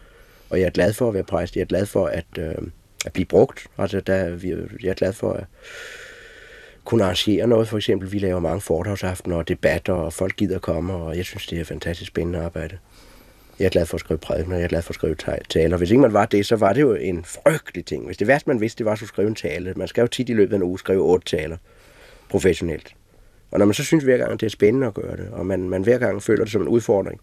og 0.50 0.60
jeg 0.60 0.66
er 0.66 0.70
glad 0.70 0.92
for 0.92 1.08
at 1.08 1.14
være 1.14 1.24
præst. 1.24 1.56
Jeg 1.56 1.62
er 1.62 1.66
glad 1.66 1.86
for 1.86 2.06
at, 2.06 2.24
øh, 2.38 2.54
at 3.06 3.12
blive 3.12 3.26
brugt. 3.26 3.66
Altså, 3.78 4.00
der, 4.00 4.14
jeg 4.82 4.88
er 4.90 4.94
glad 4.94 5.12
for 5.12 5.32
at 5.32 5.44
kunne 6.84 7.04
arrangere 7.04 7.46
noget. 7.46 7.68
For 7.68 7.76
eksempel, 7.76 8.12
vi 8.12 8.18
laver 8.18 8.40
mange 8.40 8.60
foredragsaftener 8.60 9.36
og 9.36 9.48
debatter, 9.48 9.92
og 9.92 10.12
folk 10.12 10.36
gider 10.36 10.58
komme, 10.58 10.94
og 10.94 11.16
jeg 11.16 11.24
synes, 11.24 11.46
det 11.46 11.60
er 11.60 11.64
fantastisk 11.64 12.08
spændende 12.08 12.38
arbejde. 12.38 12.78
Jeg 13.58 13.64
er 13.66 13.70
glad 13.70 13.86
for 13.86 13.94
at 13.94 14.00
skrive 14.00 14.18
prædikener, 14.18 14.56
jeg 14.56 14.64
er 14.64 14.68
glad 14.68 14.82
for 14.82 14.90
at 14.90 14.94
skrive 14.94 15.14
taler. 15.48 15.76
Hvis 15.76 15.90
ikke 15.90 16.00
man 16.00 16.12
var 16.12 16.26
det, 16.26 16.46
så 16.46 16.56
var 16.56 16.72
det 16.72 16.80
jo 16.80 16.94
en 16.94 17.24
frygtelig 17.24 17.84
ting. 17.84 18.06
Hvis 18.06 18.16
det 18.16 18.26
værste, 18.26 18.50
man 18.50 18.60
vidste, 18.60 18.78
det 18.78 18.86
var 18.86 18.92
at 18.92 18.98
skrive 18.98 19.28
en 19.28 19.34
tale. 19.34 19.74
Man 19.76 19.88
skal 19.88 20.00
jo 20.00 20.06
tit 20.06 20.28
i 20.28 20.32
løbet 20.32 20.52
af 20.52 20.56
en 20.56 20.62
uge 20.62 20.78
skrive 20.78 21.02
otte 21.02 21.36
taler 21.36 21.56
professionelt. 22.28 22.94
Og 23.50 23.58
når 23.58 23.66
man 23.66 23.74
så 23.74 23.84
synes 23.84 24.04
hver 24.04 24.16
gang, 24.16 24.40
det 24.40 24.46
er 24.46 24.50
spændende 24.50 24.86
at 24.86 24.94
gøre 24.94 25.16
det, 25.16 25.28
og 25.32 25.46
man, 25.46 25.68
man 25.68 25.82
hver 25.82 25.98
gang 25.98 26.22
føler 26.22 26.44
det 26.44 26.52
som 26.52 26.62
en 26.62 26.68
udfordring, 26.68 27.20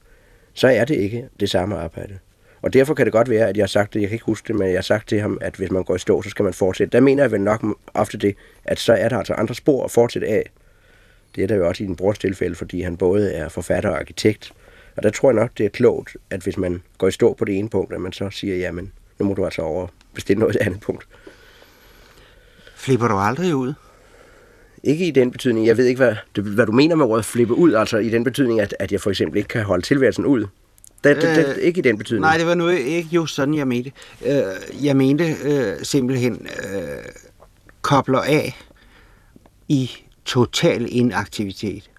så 0.54 0.68
er 0.68 0.86
det 0.86 0.96
ikke 0.96 1.30
det 1.40 1.50
samme 1.50 1.78
arbejde. 1.78 2.18
Og 2.62 2.74
derfor 2.74 2.94
kan 2.94 3.06
det 3.06 3.14
godt 3.14 3.30
være, 3.30 3.48
at 3.48 3.58
jeg 3.58 3.64
har 3.64 3.68
sagt 3.68 3.94
det, 3.94 4.02
jeg 4.02 4.10
kan 4.10 4.16
ikke 4.16 4.26
huske 4.26 4.48
det, 4.48 4.56
men 4.56 4.68
jeg 4.68 4.78
har 4.78 4.82
sagt 4.82 5.10
til 5.10 5.20
ham, 5.20 5.38
at 5.42 5.56
hvis 5.56 5.72
man 5.72 5.84
går 5.84 5.96
i 5.96 6.00
stå, 6.00 6.22
så 6.22 6.30
skal 6.30 6.44
man 6.44 6.54
fortsætte. 6.54 6.92
Der 6.92 7.00
mener 7.00 7.24
jeg 7.24 7.32
vel 7.32 7.42
nok 7.42 7.66
ofte 7.94 8.18
det, 8.18 8.36
at 8.66 8.80
så 8.80 8.94
er 8.94 9.10
der 9.10 9.18
altså 9.18 9.34
andre 9.34 9.56
spor 9.56 9.86
at 9.86 9.92
fortsætte 9.92 10.28
af. 10.28 10.50
Det 11.36 11.44
er 11.44 11.48
der 11.48 11.56
jo 11.56 11.68
også 11.68 11.84
i 11.84 11.88
den 11.88 11.96
brors 11.96 12.20
tilfælde, 12.20 12.56
fordi 12.56 12.82
han 12.82 12.98
både 12.98 13.34
er 13.34 13.50
forfatter 13.50 13.90
og 13.90 14.00
arkitekt. 14.00 14.54
Og 14.96 15.04
der 15.04 15.10
tror 15.10 15.30
jeg 15.30 15.36
nok, 15.36 15.52
det 15.58 15.66
er 15.66 15.70
klogt, 15.70 16.18
at 16.30 16.42
hvis 16.42 16.58
man 16.58 16.82
går 16.98 17.08
i 17.08 17.12
stå 17.12 17.34
på 17.34 17.46
det 17.46 17.58
ene 17.58 17.70
punkt, 17.70 17.94
at 17.94 18.02
man 18.02 18.14
så 18.14 18.30
siger, 18.30 18.56
jamen, 18.56 18.92
nu 19.20 19.26
må 19.26 19.34
du 19.34 19.46
altså 19.46 19.62
over 19.62 19.88
bestille 20.14 20.40
noget 20.40 20.58
andet 20.62 20.80
punkt. 20.80 21.08
Flipper 22.76 23.08
du 23.08 23.16
aldrig 23.16 23.56
ud? 23.56 23.74
Ikke 24.84 25.08
i 25.08 25.12
den 25.12 25.32
betydning, 25.32 25.68
jeg 25.68 25.78
ved 25.78 25.86
ikke, 25.86 25.98
hvad, 25.98 26.42
hvad 26.42 26.66
du 26.66 26.72
mener 26.72 26.96
med 26.96 27.06
ordet 27.06 27.26
flippe 27.26 27.54
ud, 27.54 27.74
altså 27.74 27.98
i 27.98 28.10
den 28.10 28.24
betydning, 28.24 28.62
at, 28.62 28.76
at 28.80 28.92
jeg 28.92 29.02
for 29.02 29.10
eksempel 29.10 29.38
ikke 29.38 29.48
kan 29.48 29.64
holde 29.64 29.86
tilværelsen 29.86 30.26
ud. 30.26 30.46
Det, 31.04 31.16
det, 31.16 31.36
det, 31.36 31.48
øh, 31.48 31.56
ikke 31.56 31.80
i 31.80 31.82
den 31.82 31.98
betydning. 31.98 32.22
Nej, 32.22 32.38
det 32.38 32.48
var 32.48 32.56
nu 32.56 32.68
ikke 32.68 33.10
just 33.12 33.36
sådan, 33.36 33.54
jeg 33.54 33.68
mente. 33.68 33.92
Øh, 34.26 34.86
jeg 34.86 34.96
mente 34.96 35.36
øh, 35.44 35.74
simpelthen 35.84 36.48
øh, 36.74 37.04
kobler 37.82 38.20
af 38.20 38.58
i 39.68 39.92
total 40.26 40.88
inaktivitet. 40.90 41.90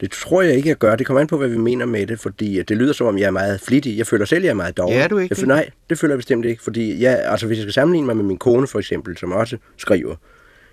Det 0.00 0.10
tror 0.10 0.42
jeg 0.42 0.54
ikke, 0.54 0.68
jeg 0.68 0.76
gør. 0.76 0.96
Det 0.96 1.06
kommer 1.06 1.20
an 1.20 1.26
på, 1.26 1.36
hvad 1.38 1.48
vi 1.48 1.58
mener 1.58 1.86
med 1.86 2.06
det, 2.06 2.20
fordi 2.20 2.62
det 2.62 2.76
lyder 2.76 2.92
som 2.92 3.06
om, 3.06 3.18
jeg 3.18 3.26
er 3.26 3.30
meget 3.30 3.60
flittig. 3.60 3.98
Jeg 3.98 4.06
føler 4.06 4.24
selv, 4.24 4.44
jeg 4.44 4.50
er 4.50 4.54
meget 4.54 4.76
dårlig. 4.76 4.96
Ja, 4.96 5.08
du 5.08 5.18
ikke 5.18 5.32
jeg 5.32 5.36
føler, 5.36 5.54
Nej, 5.54 5.70
det 5.90 5.98
føler 5.98 6.14
jeg 6.14 6.18
bestemt 6.18 6.44
ikke, 6.44 6.62
fordi 6.62 7.02
jeg, 7.02 7.24
altså, 7.24 7.46
hvis 7.46 7.58
jeg 7.58 7.62
skal 7.62 7.72
sammenligne 7.72 8.06
mig 8.06 8.16
med 8.16 8.24
min 8.24 8.38
kone 8.38 8.66
for 8.66 8.78
eksempel, 8.78 9.18
som 9.18 9.32
også 9.32 9.58
skriver, 9.76 10.16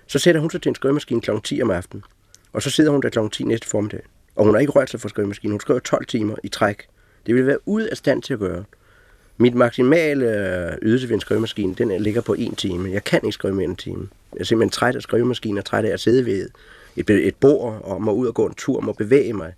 så 0.06 0.18
sætter 0.18 0.40
hun 0.40 0.50
sig 0.50 0.62
til 0.62 0.68
en 0.68 0.74
skrivemaskine 0.74 1.20
kl. 1.20 1.30
10 1.44 1.62
om 1.62 1.70
aftenen, 1.70 2.04
og 2.52 2.62
så 2.62 2.70
sidder 2.70 2.90
hun 2.90 3.02
der 3.02 3.08
kl. 3.08 3.18
10 3.32 3.44
næste 3.44 3.68
formiddag. 3.68 4.00
Og 4.40 4.46
hun 4.46 4.54
har 4.54 4.60
ikke 4.60 4.72
rørt 4.72 4.90
sig 4.90 5.00
for 5.00 5.08
skrivemaskinen. 5.08 5.52
Hun 5.52 5.60
skriver 5.60 5.80
12 5.80 6.06
timer 6.06 6.34
i 6.42 6.48
træk. 6.48 6.86
Det 7.26 7.34
vil 7.34 7.46
være 7.46 7.58
ude 7.68 7.90
af 7.90 7.96
stand 7.96 8.22
til 8.22 8.32
at 8.32 8.38
gøre. 8.38 8.64
Mit 9.36 9.54
maksimale 9.54 10.26
øh, 10.26 10.78
ydelse 10.82 11.08
ved 11.08 11.14
en 11.14 11.20
skrivemaskine, 11.20 11.74
den 11.74 12.02
ligger 12.02 12.20
på 12.20 12.34
en 12.34 12.54
time. 12.54 12.90
Jeg 12.90 13.04
kan 13.04 13.20
ikke 13.24 13.32
skrive 13.32 13.54
mere 13.54 13.64
end 13.64 13.72
en 13.72 13.76
time. 13.76 14.08
Jeg 14.32 14.40
er 14.40 14.44
simpelthen 14.44 14.70
træt 14.70 14.96
af 14.96 15.02
skrivemaskinen 15.02 15.58
og 15.58 15.64
træt 15.64 15.84
af 15.84 15.92
at 15.92 16.00
sidde 16.00 16.26
ved 16.26 16.48
et, 16.96 17.10
et 17.10 17.34
bord 17.36 17.80
og 17.84 18.02
må 18.02 18.12
ud 18.12 18.26
og 18.26 18.34
gå 18.34 18.46
en 18.46 18.54
tur 18.54 18.76
og 18.76 18.84
må 18.84 18.92
bevæge 18.92 19.32
mig. 19.32 19.54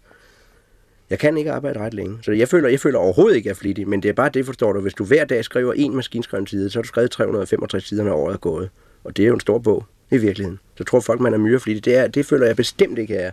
Jeg 1.11 1.18
kan 1.18 1.37
ikke 1.37 1.53
arbejde 1.53 1.78
ret 1.78 1.95
længe. 1.95 2.18
Så 2.22 2.33
jeg 2.33 2.49
føler, 2.49 2.68
jeg 2.68 2.80
føler 2.80 2.99
overhovedet 2.99 3.37
ikke, 3.37 3.47
at 3.47 3.51
jeg 3.51 3.59
er 3.59 3.62
flittig, 3.62 3.89
men 3.89 4.03
det 4.03 4.09
er 4.09 4.12
bare 4.12 4.28
det, 4.28 4.47
forstår 4.47 4.72
du. 4.72 4.80
Hvis 4.80 4.95
du 4.95 5.05
hver 5.05 5.24
dag 5.24 5.45
skriver 5.45 5.72
en 5.72 5.97
maskinskrevet 5.97 6.51
side, 6.51 6.70
så 6.70 6.78
har 6.78 6.83
du 6.83 6.89
skrevet 6.89 7.11
365 7.11 7.89
sider, 7.89 8.05
når 8.05 8.12
året 8.12 8.35
er 8.35 8.39
gået. 8.39 8.70
Og 9.05 9.16
det 9.16 9.22
er 9.22 9.26
jo 9.26 9.35
en 9.35 9.41
stor 9.41 9.59
bog 9.59 9.85
i 10.11 10.16
virkeligheden. 10.16 10.61
Så 10.74 10.85
tror 10.85 11.01
folk, 11.01 11.20
man 11.20 11.35
er 11.35 11.39
myreflittig. 11.39 11.85
Det, 11.85 11.97
er, 11.97 12.07
det 12.09 12.26
føler 12.26 12.47
jeg 12.47 12.57
bestemt 12.57 12.99
ikke 12.99 13.14
er. 13.14 13.30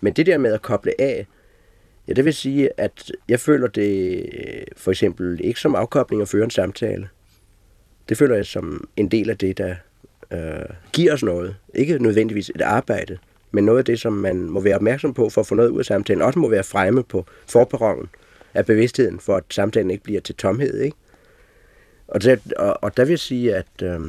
Men 0.00 0.12
det 0.12 0.26
der 0.26 0.38
med 0.38 0.52
at 0.52 0.62
koble 0.62 1.00
af, 1.00 1.26
ja, 2.08 2.12
det 2.12 2.24
vil 2.24 2.34
sige, 2.34 2.70
at 2.76 3.12
jeg 3.28 3.40
føler 3.40 3.68
det 3.68 4.22
øh, 4.32 4.62
for 4.76 4.90
eksempel 4.90 5.40
ikke 5.44 5.60
som 5.60 5.74
afkobling 5.74 6.22
at 6.22 6.28
føre 6.28 6.44
en 6.44 6.50
samtale. 6.50 7.08
Det 8.08 8.18
føler 8.18 8.34
jeg 8.34 8.46
som 8.46 8.88
en 8.96 9.08
del 9.08 9.30
af 9.30 9.38
det, 9.38 9.58
der 9.58 9.74
øh, 10.32 10.76
giver 10.92 11.12
os 11.12 11.22
noget. 11.22 11.56
Ikke 11.74 11.98
nødvendigvis 11.98 12.50
et 12.54 12.60
arbejde, 12.60 13.18
men 13.50 13.64
noget 13.64 13.78
af 13.78 13.84
det, 13.84 14.00
som 14.00 14.12
man 14.12 14.36
må 14.36 14.60
være 14.60 14.74
opmærksom 14.76 15.14
på 15.14 15.28
for 15.28 15.40
at 15.40 15.46
få 15.46 15.54
noget 15.54 15.68
ud 15.68 15.78
af 15.78 15.84
samtalen. 15.84 16.22
Også 16.22 16.38
må 16.38 16.48
være 16.48 16.64
fremme 16.64 17.02
på 17.02 17.26
forperronen 17.46 18.08
af 18.54 18.66
bevidstheden, 18.66 19.20
for 19.20 19.36
at 19.36 19.44
samtalen 19.50 19.90
ikke 19.90 20.04
bliver 20.04 20.20
til 20.20 20.34
tomhed. 20.34 20.80
Ikke? 20.80 20.96
Og, 22.08 22.22
der, 22.22 22.36
og, 22.56 22.78
og 22.82 22.96
der 22.96 23.04
vil 23.04 23.12
jeg 23.12 23.18
sige, 23.18 23.54
at... 23.54 23.66
Øh, 23.82 24.00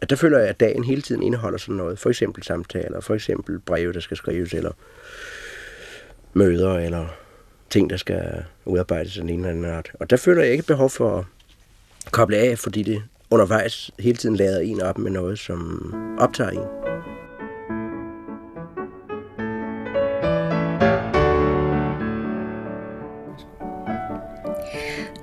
at 0.00 0.10
der 0.10 0.16
føler 0.16 0.38
jeg, 0.38 0.48
at 0.48 0.60
dagen 0.60 0.84
hele 0.84 1.02
tiden 1.02 1.22
indeholder 1.22 1.58
sådan 1.58 1.74
noget. 1.74 1.98
For 1.98 2.08
eksempel 2.08 2.42
samtaler, 2.42 3.00
for 3.00 3.14
eksempel 3.14 3.58
breve, 3.58 3.92
der 3.92 4.00
skal 4.00 4.16
skrives, 4.16 4.54
eller 4.54 4.72
møder, 6.34 6.74
eller 6.74 7.06
ting, 7.70 7.90
der 7.90 7.96
skal 7.96 8.44
udarbejdes 8.64 9.18
af 9.18 9.22
en 9.22 9.30
eller 9.30 9.48
anden 9.48 9.64
art. 9.64 9.92
Og 9.94 10.10
der 10.10 10.16
føler 10.16 10.42
jeg 10.42 10.52
ikke 10.52 10.66
behov 10.66 10.90
for 10.90 11.18
at 11.18 11.24
koble 12.12 12.36
af, 12.36 12.58
fordi 12.58 12.82
det 12.82 13.02
undervejs 13.30 13.90
hele 13.98 14.16
tiden 14.16 14.36
lader 14.36 14.60
en 14.60 14.82
op 14.82 14.98
med 14.98 15.10
noget, 15.10 15.38
som 15.38 15.94
optager 16.18 16.50
en. 16.50 16.86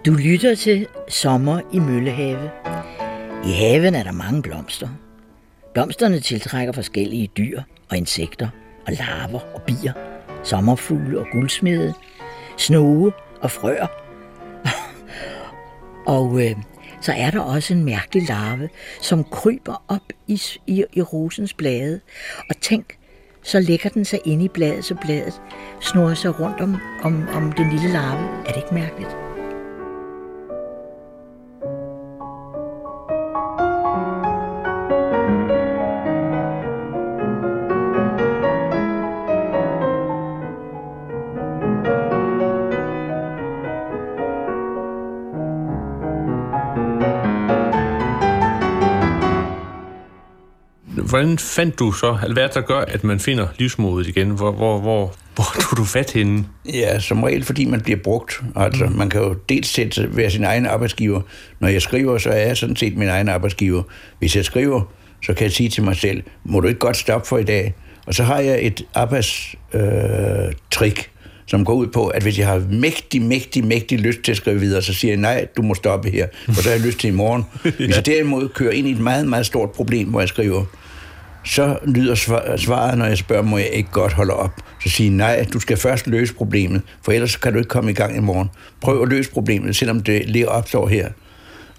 Du 0.06 0.14
lytter 0.14 0.56
til 0.56 0.88
Sommer 1.10 1.62
i 1.74 1.80
Møllehave 1.80 2.63
i 3.46 3.52
haven 3.52 3.96
er 3.96 4.04
der 4.04 4.12
mange 4.12 4.42
blomster. 4.42 4.88
Blomsterne 5.74 6.20
tiltrækker 6.20 6.74
forskellige 6.74 7.30
dyr 7.38 7.62
og 7.90 7.98
insekter 7.98 8.50
og 8.88 8.94
larver 8.94 9.40
og 9.56 9.62
bier, 9.62 9.94
sommerfugle 10.44 11.20
og 11.20 11.26
guldsmede, 11.32 11.94
snoge 12.58 13.12
og 13.42 13.52
frøer. 13.52 13.88
og 16.16 16.46
øh, 16.46 16.56
så 17.02 17.14
er 17.18 17.32
der 17.32 17.40
også 17.40 17.74
en 17.74 17.86
mærkelig 17.86 18.30
larve, 18.30 18.70
som 19.02 19.24
kryber 19.24 19.84
op 19.88 20.14
i, 20.28 20.42
i, 20.68 20.86
i 20.94 21.02
rosens 21.02 21.54
blade. 21.54 22.00
Og 22.50 22.58
tænk, 22.62 22.98
så 23.44 23.60
lægger 23.60 23.90
den 23.90 24.06
sig 24.06 24.20
ind 24.26 24.44
i 24.44 24.48
bladet, 24.48 24.86
så 24.86 24.96
bladet 24.96 25.42
snurrer 25.82 26.14
sig 26.14 26.40
rundt 26.40 26.62
om, 26.62 26.78
om, 27.04 27.28
om 27.34 27.52
den 27.52 27.70
lille 27.70 27.90
larve. 27.90 28.46
Er 28.46 28.52
det 28.52 28.58
ikke 28.58 28.74
mærkeligt? 28.74 29.23
Hvordan 51.34 51.40
fandt 51.40 51.80
du 51.80 51.92
så, 51.92 52.18
eller 52.24 52.34
hvad 52.34 52.50
der 52.50 52.62
gør, 52.62 52.80
at 52.80 53.04
man 53.04 53.20
finder 53.20 53.48
livsmodet 53.60 54.08
igen? 54.08 54.30
Hvor, 54.30 54.52
hvor, 54.52 54.80
hvor, 54.80 55.14
hvor 55.36 55.46
tog 55.62 55.78
du 55.78 55.84
fat 55.84 56.12
henne? 56.12 56.46
Ja, 56.74 57.00
som 57.00 57.24
regel, 57.24 57.44
fordi 57.44 57.66
man 57.66 57.82
bliver 57.82 58.00
brugt. 58.04 58.42
Altså, 58.56 58.86
mm. 58.86 58.96
man 58.96 59.10
kan 59.10 59.22
jo 59.22 59.36
dels 59.50 59.68
sætte, 59.68 60.16
være 60.16 60.30
sin 60.30 60.44
egen 60.44 60.66
arbejdsgiver. 60.66 61.22
Når 61.60 61.68
jeg 61.68 61.82
skriver, 61.82 62.18
så 62.18 62.30
er 62.30 62.48
jeg 62.48 62.58
sådan 62.58 62.76
set 62.76 62.98
min 62.98 63.08
egen 63.08 63.30
arbejdsgiver. 63.30 63.84
Hvis 64.20 64.36
jeg 64.36 64.46
skriver, 64.46 64.82
så 65.26 65.34
kan 65.34 65.44
jeg 65.44 65.52
sige 65.52 65.70
til 65.70 65.84
mig 65.84 65.96
selv, 65.96 66.24
må 66.44 66.60
du 66.60 66.68
ikke 66.68 66.80
godt 66.80 66.98
stoppe 66.98 67.28
for 67.28 67.38
i 67.38 67.44
dag? 67.44 67.74
Og 68.06 68.14
så 68.14 68.24
har 68.24 68.40
jeg 68.40 68.66
et 68.66 68.86
arbejdstrik, 68.94 70.98
øh, 70.98 71.04
som 71.46 71.66
går 71.66 71.74
ud 71.74 71.88
på, 71.88 72.08
at 72.08 72.24
hvis 72.24 72.40
jeg 72.40 72.48
har 72.48 72.64
mægtig, 72.70 73.22
mægtig, 73.22 73.66
mægtig 73.66 74.00
lyst 74.00 74.20
til 74.24 74.32
at 74.32 74.38
skrive 74.38 74.60
videre, 74.60 74.82
så 74.82 74.94
siger 74.94 75.12
jeg, 75.12 75.20
nej, 75.20 75.48
du 75.58 75.62
må 75.62 75.74
stoppe 75.74 76.10
her, 76.10 76.28
for 76.46 76.62
så 76.62 76.70
har 76.70 76.76
jeg 76.76 76.86
lyst 76.86 77.00
til 77.00 77.08
i 77.08 77.12
morgen. 77.12 77.44
Hvis 77.78 77.96
jeg 77.96 78.06
derimod 78.06 78.50
kører 78.50 78.72
ind 78.72 78.88
i 78.88 78.92
et 78.92 79.00
meget, 79.00 79.28
meget 79.28 79.46
stort 79.46 79.72
problem, 79.72 80.08
hvor 80.08 80.20
jeg 80.20 80.30
skriver, 80.30 80.66
så 81.46 81.78
lyder 81.86 82.16
svaret, 82.58 82.98
når 82.98 83.06
jeg 83.06 83.18
spørger, 83.18 83.44
må 83.44 83.58
jeg 83.58 83.70
ikke 83.70 83.92
godt 83.92 84.14
holde 84.14 84.34
op? 84.34 84.52
Så 84.84 84.90
siger 84.90 85.12
nej, 85.12 85.46
du 85.54 85.60
skal 85.60 85.78
først 85.78 86.08
løse 86.08 86.34
problemet, 86.34 86.82
for 87.02 87.12
ellers 87.12 87.36
kan 87.36 87.54
du 87.54 87.60
ikke 87.60 87.70
komme 87.70 87.92
i 87.92 87.94
gang 87.94 88.18
i 88.18 88.20
morgen. 88.20 88.50
Prøv 88.82 89.02
at 89.02 89.10
løse 89.10 89.32
problemet, 89.32 89.76
selvom 89.76 90.00
det 90.00 90.30
lige 90.30 90.50
opstår 90.50 90.88
her. 90.88 91.10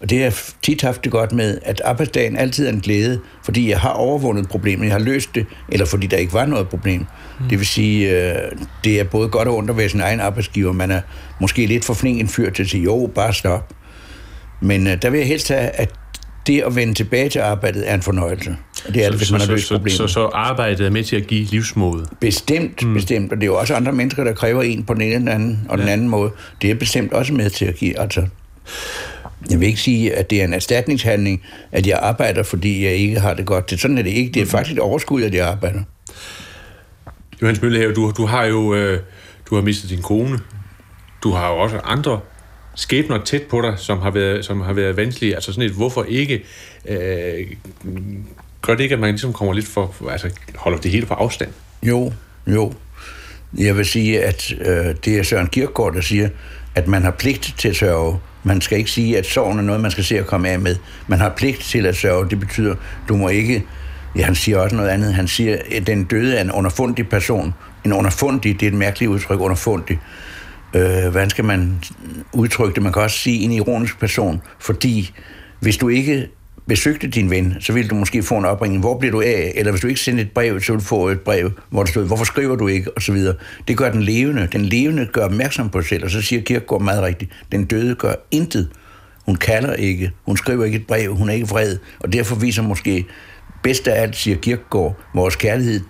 Og 0.00 0.10
det 0.10 0.18
har 0.18 0.24
jeg 0.24 0.34
tit 0.62 0.82
haft 0.82 1.04
det 1.04 1.12
godt 1.12 1.32
med, 1.32 1.58
at 1.62 1.80
arbejdsdagen 1.84 2.36
altid 2.36 2.66
er 2.66 2.72
en 2.72 2.80
glæde, 2.80 3.20
fordi 3.44 3.70
jeg 3.70 3.80
har 3.80 3.90
overvundet 3.90 4.48
problemet, 4.48 4.84
jeg 4.84 4.92
har 4.94 5.00
løst 5.00 5.34
det, 5.34 5.46
eller 5.68 5.86
fordi 5.86 6.06
der 6.06 6.16
ikke 6.16 6.32
var 6.32 6.46
noget 6.46 6.68
problem. 6.68 7.00
Mm. 7.00 7.48
Det 7.48 7.58
vil 7.58 7.66
sige, 7.66 8.10
øh, 8.10 8.52
det 8.84 9.00
er 9.00 9.04
både 9.04 9.28
godt 9.28 9.48
og 9.48 9.56
ondt 9.56 9.70
at 9.70 9.76
være 9.76 9.88
sin 9.88 10.00
egen 10.00 10.20
arbejdsgiver. 10.20 10.72
Man 10.72 10.90
er 10.90 11.00
måske 11.40 11.66
lidt 11.66 11.84
for 11.84 11.94
flink 11.94 12.20
en 12.20 12.28
fyr 12.28 12.50
til 12.50 12.62
at 12.62 12.68
sige, 12.68 12.82
jo, 12.82 13.10
bare 13.14 13.34
stop. 13.34 13.74
Men 14.60 14.86
øh, 14.86 15.02
der 15.02 15.10
vil 15.10 15.18
jeg 15.18 15.28
helst 15.28 15.48
have, 15.48 15.60
at 15.60 15.90
det 16.46 16.60
at 16.60 16.76
vende 16.76 16.94
tilbage 16.94 17.28
til 17.28 17.38
arbejdet 17.38 17.90
er 17.90 17.94
en 17.94 18.02
fornøjelse. 18.02 18.56
Og 18.86 18.94
det 18.94 19.04
er 19.04 19.06
så, 19.06 19.10
det, 19.10 19.18
hvis 19.18 19.28
så, 19.28 19.34
man 19.34 19.40
har 19.40 19.46
så, 19.46 19.52
løst 19.52 19.66
så, 19.66 19.74
problemet. 19.74 19.96
så, 19.96 20.06
så 20.06 20.24
arbejdet 20.24 20.86
er 20.86 20.90
med 20.90 21.04
til 21.04 21.16
at 21.16 21.26
give 21.26 21.44
livsmod. 21.44 22.06
Bestemt, 22.20 22.82
mm. 22.82 22.94
bestemt. 22.94 23.32
Og 23.32 23.36
det 23.36 23.42
er 23.42 23.46
jo 23.46 23.56
også 23.56 23.74
andre 23.74 23.92
mennesker, 23.92 24.24
der 24.24 24.32
kræver 24.32 24.62
en 24.62 24.84
på 24.84 24.94
den 24.94 25.02
ene 25.02 25.14
eller 25.14 25.32
anden, 25.32 25.66
og 25.68 25.78
ja. 25.78 25.82
den 25.82 25.92
anden 25.92 26.08
måde. 26.08 26.30
Det 26.62 26.70
er 26.70 26.74
bestemt 26.74 27.12
også 27.12 27.32
med 27.32 27.50
til 27.50 27.64
at 27.64 27.74
give. 27.74 28.00
Altså, 28.00 28.26
jeg 29.50 29.60
vil 29.60 29.68
ikke 29.68 29.80
sige, 29.80 30.14
at 30.14 30.30
det 30.30 30.40
er 30.40 30.44
en 30.44 30.54
erstatningshandling, 30.54 31.42
at 31.72 31.86
jeg 31.86 31.98
arbejder, 32.02 32.42
fordi 32.42 32.84
jeg 32.84 32.92
ikke 32.92 33.20
har 33.20 33.34
det 33.34 33.46
godt. 33.46 33.70
Det, 33.70 33.80
sådan 33.80 33.98
er 33.98 34.02
det 34.02 34.10
ikke. 34.10 34.32
Det 34.32 34.42
er 34.42 34.46
faktisk 34.46 34.76
et 34.76 34.82
overskud, 34.82 35.22
at 35.22 35.34
jeg 35.34 35.46
arbejder. 35.46 35.80
Johannes 37.42 37.62
Møllehave, 37.62 37.94
du, 37.94 38.12
du 38.16 38.26
har 38.26 38.44
jo 38.44 38.74
øh, 38.74 39.00
du 39.50 39.54
har 39.54 39.62
mistet 39.62 39.90
din 39.90 40.02
kone. 40.02 40.40
Du 41.22 41.30
har 41.30 41.48
jo 41.48 41.58
også 41.58 41.78
andre 41.84 42.20
skæbner 42.74 43.24
tæt 43.24 43.42
på 43.42 43.60
dig, 43.60 43.74
som 43.76 43.98
har 43.98 44.10
været, 44.10 44.44
som 44.44 44.60
har 44.60 44.72
været 44.72 44.96
vanskelige. 44.96 45.34
Altså 45.34 45.52
sådan 45.52 45.70
et, 45.70 45.76
hvorfor 45.76 46.04
ikke? 46.04 46.44
Øh, 46.88 47.46
gør 48.62 48.74
det 48.74 48.80
ikke, 48.82 48.92
at 48.92 49.00
man 49.00 49.10
ligesom 49.10 49.32
kommer 49.32 49.54
lidt 49.54 49.66
for, 49.66 49.94
altså 50.10 50.30
holder 50.56 50.78
det 50.78 50.90
hele 50.90 51.06
på 51.06 51.14
afstand? 51.14 51.50
Jo, 51.82 52.12
jo. 52.46 52.72
Jeg 53.58 53.76
vil 53.76 53.86
sige, 53.86 54.24
at 54.24 54.52
øh, 54.60 54.94
det 55.04 55.18
er 55.18 55.22
Søren 55.22 55.46
Kierkegaard, 55.46 55.94
der 55.94 56.00
siger, 56.00 56.28
at 56.74 56.88
man 56.88 57.02
har 57.02 57.10
pligt 57.10 57.54
til 57.58 57.68
at 57.68 57.76
sørge. 57.76 58.18
Man 58.42 58.60
skal 58.60 58.78
ikke 58.78 58.90
sige, 58.90 59.18
at 59.18 59.26
sorgen 59.26 59.58
er 59.58 59.62
noget, 59.62 59.80
man 59.80 59.90
skal 59.90 60.04
se 60.04 60.18
at 60.18 60.26
komme 60.26 60.48
af 60.48 60.58
med. 60.58 60.76
Man 61.06 61.18
har 61.18 61.28
pligt 61.28 61.60
til 61.60 61.86
at 61.86 61.96
sørge. 61.96 62.30
Det 62.30 62.40
betyder, 62.40 62.74
du 63.08 63.16
må 63.16 63.28
ikke... 63.28 63.64
Ja, 64.16 64.24
han 64.24 64.34
siger 64.34 64.58
også 64.58 64.76
noget 64.76 64.88
andet. 64.88 65.14
Han 65.14 65.28
siger, 65.28 65.58
at 65.76 65.86
den 65.86 66.04
døde 66.04 66.36
er 66.36 66.40
en 66.40 66.52
underfundig 66.52 67.08
person. 67.08 67.54
En 67.84 67.92
underfundig, 67.92 68.60
det 68.60 68.66
er 68.66 68.70
et 68.70 68.78
mærkeligt 68.78 69.10
udtryk, 69.10 69.40
underfundig. 69.40 70.00
Øh, 70.74 71.10
hvordan 71.10 71.30
skal 71.30 71.44
man 71.44 71.78
udtrykke 72.32 72.74
det? 72.74 72.82
Man 72.82 72.92
kan 72.92 73.02
også 73.02 73.18
sige 73.18 73.44
en 73.44 73.52
ironisk 73.52 73.98
person, 74.00 74.40
fordi 74.58 75.12
hvis 75.60 75.76
du 75.76 75.88
ikke 75.88 76.28
besøgte 76.66 77.08
din 77.08 77.30
ven, 77.30 77.56
så 77.60 77.72
ville 77.72 77.88
du 77.88 77.94
måske 77.94 78.22
få 78.22 78.38
en 78.38 78.44
opringning, 78.44 78.80
hvor 78.80 78.98
bliver 78.98 79.12
du 79.12 79.20
af? 79.20 79.52
Eller 79.54 79.72
hvis 79.72 79.80
du 79.80 79.86
ikke 79.86 80.00
sendte 80.00 80.22
et 80.22 80.30
brev, 80.30 80.60
så 80.60 80.72
ville 80.72 80.80
du 80.80 80.86
få 80.86 81.08
et 81.08 81.20
brev, 81.20 81.50
hvor 81.70 81.82
der 81.82 81.90
stod, 81.90 82.06
hvorfor 82.06 82.24
skriver 82.24 82.56
du 82.56 82.68
ikke? 82.68 82.90
Og 82.96 83.02
så 83.02 83.12
videre. 83.12 83.34
Det 83.68 83.76
gør 83.76 83.90
den 83.90 84.02
levende. 84.02 84.48
Den 84.52 84.64
levende 84.64 85.06
gør 85.12 85.24
opmærksom 85.24 85.70
på 85.70 85.80
sig 85.80 85.88
selv, 85.88 86.04
og 86.04 86.10
så 86.10 86.22
siger 86.22 86.42
Kierkegaard 86.42 86.82
meget 86.82 87.02
rigtigt, 87.02 87.30
den 87.52 87.64
døde 87.64 87.94
gør 87.94 88.14
intet. 88.30 88.68
Hun 89.26 89.36
kalder 89.36 89.74
ikke, 89.74 90.12
hun 90.26 90.36
skriver 90.36 90.64
ikke 90.64 90.76
et 90.76 90.86
brev, 90.86 91.16
hun 91.16 91.28
er 91.28 91.32
ikke 91.32 91.48
vred, 91.48 91.78
og 92.00 92.12
derfor 92.12 92.36
viser 92.36 92.62
måske 92.62 93.06
bedst 93.62 93.88
af 93.88 94.02
alt, 94.02 94.16
siger 94.16 94.36
Kierkegaard, 94.36 94.96
vores 95.14 95.36
kærlighed 95.36 95.80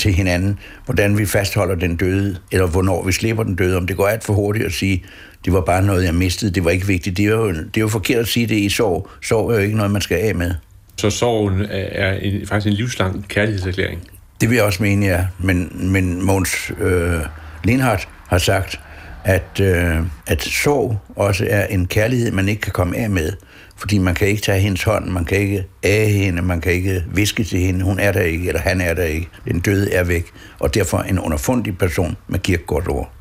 til 0.00 0.14
hinanden, 0.14 0.58
hvordan 0.84 1.18
vi 1.18 1.26
fastholder 1.26 1.74
den 1.74 1.96
døde, 1.96 2.36
eller 2.52 2.66
hvornår 2.66 3.04
vi 3.04 3.12
slipper 3.12 3.42
den 3.42 3.54
døde, 3.54 3.76
om 3.76 3.86
det 3.86 3.96
går 3.96 4.06
alt 4.06 4.24
for 4.24 4.32
hurtigt 4.32 4.66
at 4.66 4.72
sige, 4.72 5.04
det 5.44 5.52
var 5.52 5.60
bare 5.60 5.82
noget, 5.82 6.04
jeg 6.04 6.14
mistede, 6.14 6.50
det 6.50 6.64
var 6.64 6.70
ikke 6.70 6.86
vigtigt. 6.86 7.16
Det 7.16 7.24
er 7.24 7.30
jo, 7.30 7.48
det 7.48 7.76
er 7.76 7.80
jo 7.80 7.88
forkert 7.88 8.18
at 8.18 8.28
sige 8.28 8.46
det 8.46 8.56
i 8.56 8.68
sorg. 8.68 9.08
Sorg 9.22 9.50
er 9.50 9.54
jo 9.54 9.60
ikke 9.60 9.76
noget, 9.76 9.90
man 9.90 10.02
skal 10.02 10.16
af 10.16 10.34
med. 10.34 10.54
Så 10.96 11.10
sorgen 11.10 11.66
er 11.70 12.12
en, 12.12 12.46
faktisk 12.46 12.66
en 12.66 12.72
livslang 12.72 13.28
kærlighedserklæring? 13.28 14.00
Det 14.40 14.50
vil 14.50 14.56
jeg 14.56 14.64
også 14.64 14.82
mene, 14.82 15.06
ja. 15.06 15.26
Men, 15.38 15.72
men 15.92 16.24
Måns 16.24 16.72
øh, 16.80 17.20
Lindhardt 17.64 18.08
har 18.28 18.38
sagt, 18.38 18.80
at, 19.24 19.60
øh, 19.60 19.96
at 20.26 20.42
sorg 20.42 20.98
også 21.16 21.46
er 21.50 21.66
en 21.66 21.86
kærlighed, 21.86 22.32
man 22.32 22.48
ikke 22.48 22.60
kan 22.60 22.72
komme 22.72 22.96
af 22.96 23.10
med. 23.10 23.32
Fordi 23.76 23.98
man 23.98 24.14
kan 24.14 24.28
ikke 24.28 24.42
tage 24.42 24.60
hendes 24.60 24.82
hånd, 24.82 25.10
man 25.10 25.24
kan 25.24 25.38
ikke 25.38 25.66
af 25.82 26.10
hende, 26.10 26.42
man 26.42 26.60
kan 26.60 26.72
ikke 26.72 27.04
viske 27.14 27.44
til 27.44 27.58
hende, 27.58 27.84
hun 27.84 27.98
er 27.98 28.12
der 28.12 28.20
ikke, 28.20 28.48
eller 28.48 28.60
han 28.60 28.80
er 28.80 28.94
der 28.94 29.02
ikke. 29.02 29.28
Den 29.44 29.60
døde 29.60 29.92
er 29.92 30.04
væk, 30.04 30.26
og 30.58 30.74
derfor 30.74 30.98
en 30.98 31.18
underfundig 31.18 31.78
person 31.78 32.16
med 32.28 32.38
kirkegård 32.38 32.88
ord. 32.88 33.12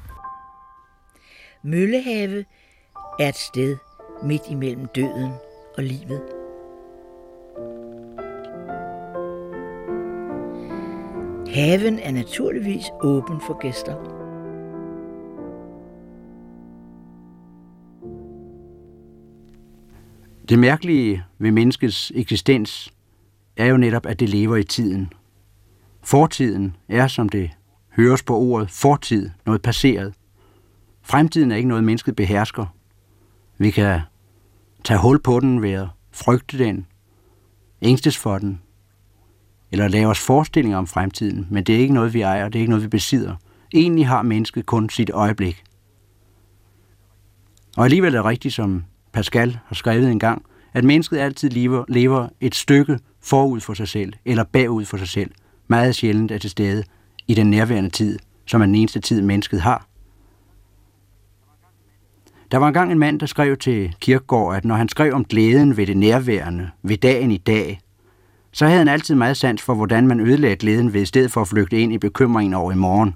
Møllehave 1.63 2.45
er 3.19 3.29
et 3.29 3.35
sted 3.35 3.75
midt 4.23 4.41
imellem 4.49 4.85
døden 4.95 5.31
og 5.77 5.83
livet. 5.83 6.21
Haven 11.53 11.99
er 11.99 12.11
naturligvis 12.11 12.85
åben 13.01 13.41
for 13.47 13.61
gæster. 13.61 14.18
Det 20.49 20.59
mærkelige 20.59 21.23
ved 21.39 21.51
menneskets 21.51 22.11
eksistens 22.15 22.93
er 23.57 23.65
jo 23.65 23.77
netop, 23.77 24.05
at 24.05 24.19
det 24.19 24.29
lever 24.29 24.55
i 24.55 24.63
tiden. 24.63 25.13
Fortiden 26.03 26.75
er, 26.87 27.07
som 27.07 27.29
det 27.29 27.51
høres 27.95 28.23
på 28.23 28.37
ordet, 28.37 28.69
fortid, 28.69 29.29
noget 29.45 29.61
passeret. 29.61 30.13
Fremtiden 31.01 31.51
er 31.51 31.55
ikke 31.55 31.69
noget, 31.69 31.83
mennesket 31.83 32.15
behersker. 32.15 32.65
Vi 33.57 33.71
kan 33.71 33.99
tage 34.83 34.99
hul 34.99 35.19
på 35.19 35.39
den 35.39 35.61
ved 35.61 35.71
at 35.71 35.87
frygte 36.11 36.57
den, 36.57 36.85
ængstes 37.81 38.17
for 38.17 38.37
den, 38.37 38.61
eller 39.71 39.87
lave 39.87 40.09
os 40.09 40.19
forestillinger 40.19 40.77
om 40.77 40.87
fremtiden, 40.87 41.47
men 41.49 41.63
det 41.63 41.75
er 41.75 41.79
ikke 41.79 41.93
noget, 41.93 42.13
vi 42.13 42.21
ejer, 42.21 42.49
det 42.49 42.59
er 42.59 42.61
ikke 42.61 42.69
noget, 42.69 42.83
vi 42.83 42.89
besidder. 42.89 43.35
Egentlig 43.73 44.07
har 44.07 44.21
mennesket 44.21 44.65
kun 44.65 44.89
sit 44.89 45.09
øjeblik. 45.09 45.63
Og 47.77 47.83
alligevel 47.83 48.15
er 48.15 48.17
det 48.17 48.25
rigtigt, 48.25 48.53
som 48.53 48.83
Pascal 49.13 49.59
har 49.65 49.75
skrevet 49.75 50.11
en 50.11 50.19
gang, 50.19 50.45
at 50.73 50.83
mennesket 50.83 51.17
altid 51.17 51.49
lever, 51.49 51.85
lever 51.87 52.27
et 52.41 52.55
stykke 52.55 52.99
forud 53.21 53.59
for 53.59 53.73
sig 53.73 53.87
selv, 53.87 54.13
eller 54.25 54.43
bagud 54.43 54.85
for 54.85 54.97
sig 54.97 55.07
selv, 55.07 55.31
meget 55.67 55.95
sjældent 55.95 56.31
er 56.31 56.37
til 56.37 56.49
stede 56.49 56.83
i 57.27 57.33
den 57.33 57.49
nærværende 57.49 57.89
tid, 57.89 58.19
som 58.45 58.61
er 58.61 58.65
den 58.65 58.75
eneste 58.75 58.99
tid, 58.99 59.21
mennesket 59.21 59.61
har. 59.61 59.85
Der 62.51 62.57
var 62.57 62.67
engang 62.67 62.91
en 62.91 62.99
mand, 62.99 63.19
der 63.19 63.25
skrev 63.25 63.57
til 63.57 63.95
Kirkegaard, 63.99 64.55
at 64.55 64.65
når 64.65 64.75
han 64.75 64.89
skrev 64.89 65.13
om 65.13 65.25
glæden 65.25 65.77
ved 65.77 65.87
det 65.87 65.97
nærværende, 65.97 66.69
ved 66.83 66.97
dagen 66.97 67.31
i 67.31 67.37
dag, 67.37 67.79
så 68.51 68.65
havde 68.65 68.77
han 68.77 68.87
altid 68.87 69.15
meget 69.15 69.37
sans 69.37 69.61
for, 69.61 69.73
hvordan 69.73 70.07
man 70.07 70.19
ødelagde 70.19 70.55
glæden 70.55 70.93
ved 70.93 71.01
i 71.01 71.05
stedet 71.05 71.31
for 71.31 71.41
at 71.41 71.47
flygte 71.47 71.79
ind 71.79 71.93
i 71.93 71.97
bekymringen 71.97 72.53
over 72.53 72.71
i 72.71 72.75
morgen. 72.75 73.15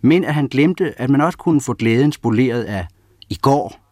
Men 0.00 0.24
at 0.24 0.34
han 0.34 0.46
glemte, 0.46 1.00
at 1.00 1.10
man 1.10 1.20
også 1.20 1.38
kunne 1.38 1.60
få 1.60 1.74
glæden 1.74 2.12
spoleret 2.12 2.62
af 2.62 2.86
i 3.30 3.34
går. 3.34 3.89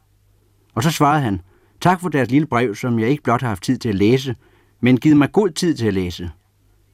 Og 0.79 0.85
så 0.85 0.91
svarede 0.91 1.23
han, 1.23 1.41
tak 1.81 2.01
for 2.01 2.09
deres 2.09 2.31
lille 2.31 2.47
brev, 2.47 2.75
som 2.75 2.99
jeg 2.99 3.09
ikke 3.09 3.23
blot 3.23 3.41
har 3.41 3.49
haft 3.49 3.63
tid 3.63 3.79
til 3.79 3.89
at 3.89 3.95
læse, 3.95 4.37
men 4.81 4.97
givet 4.97 5.17
mig 5.17 5.33
god 5.33 5.51
tid 5.51 5.75
til 5.75 5.87
at 5.87 5.95
læse. 5.95 6.31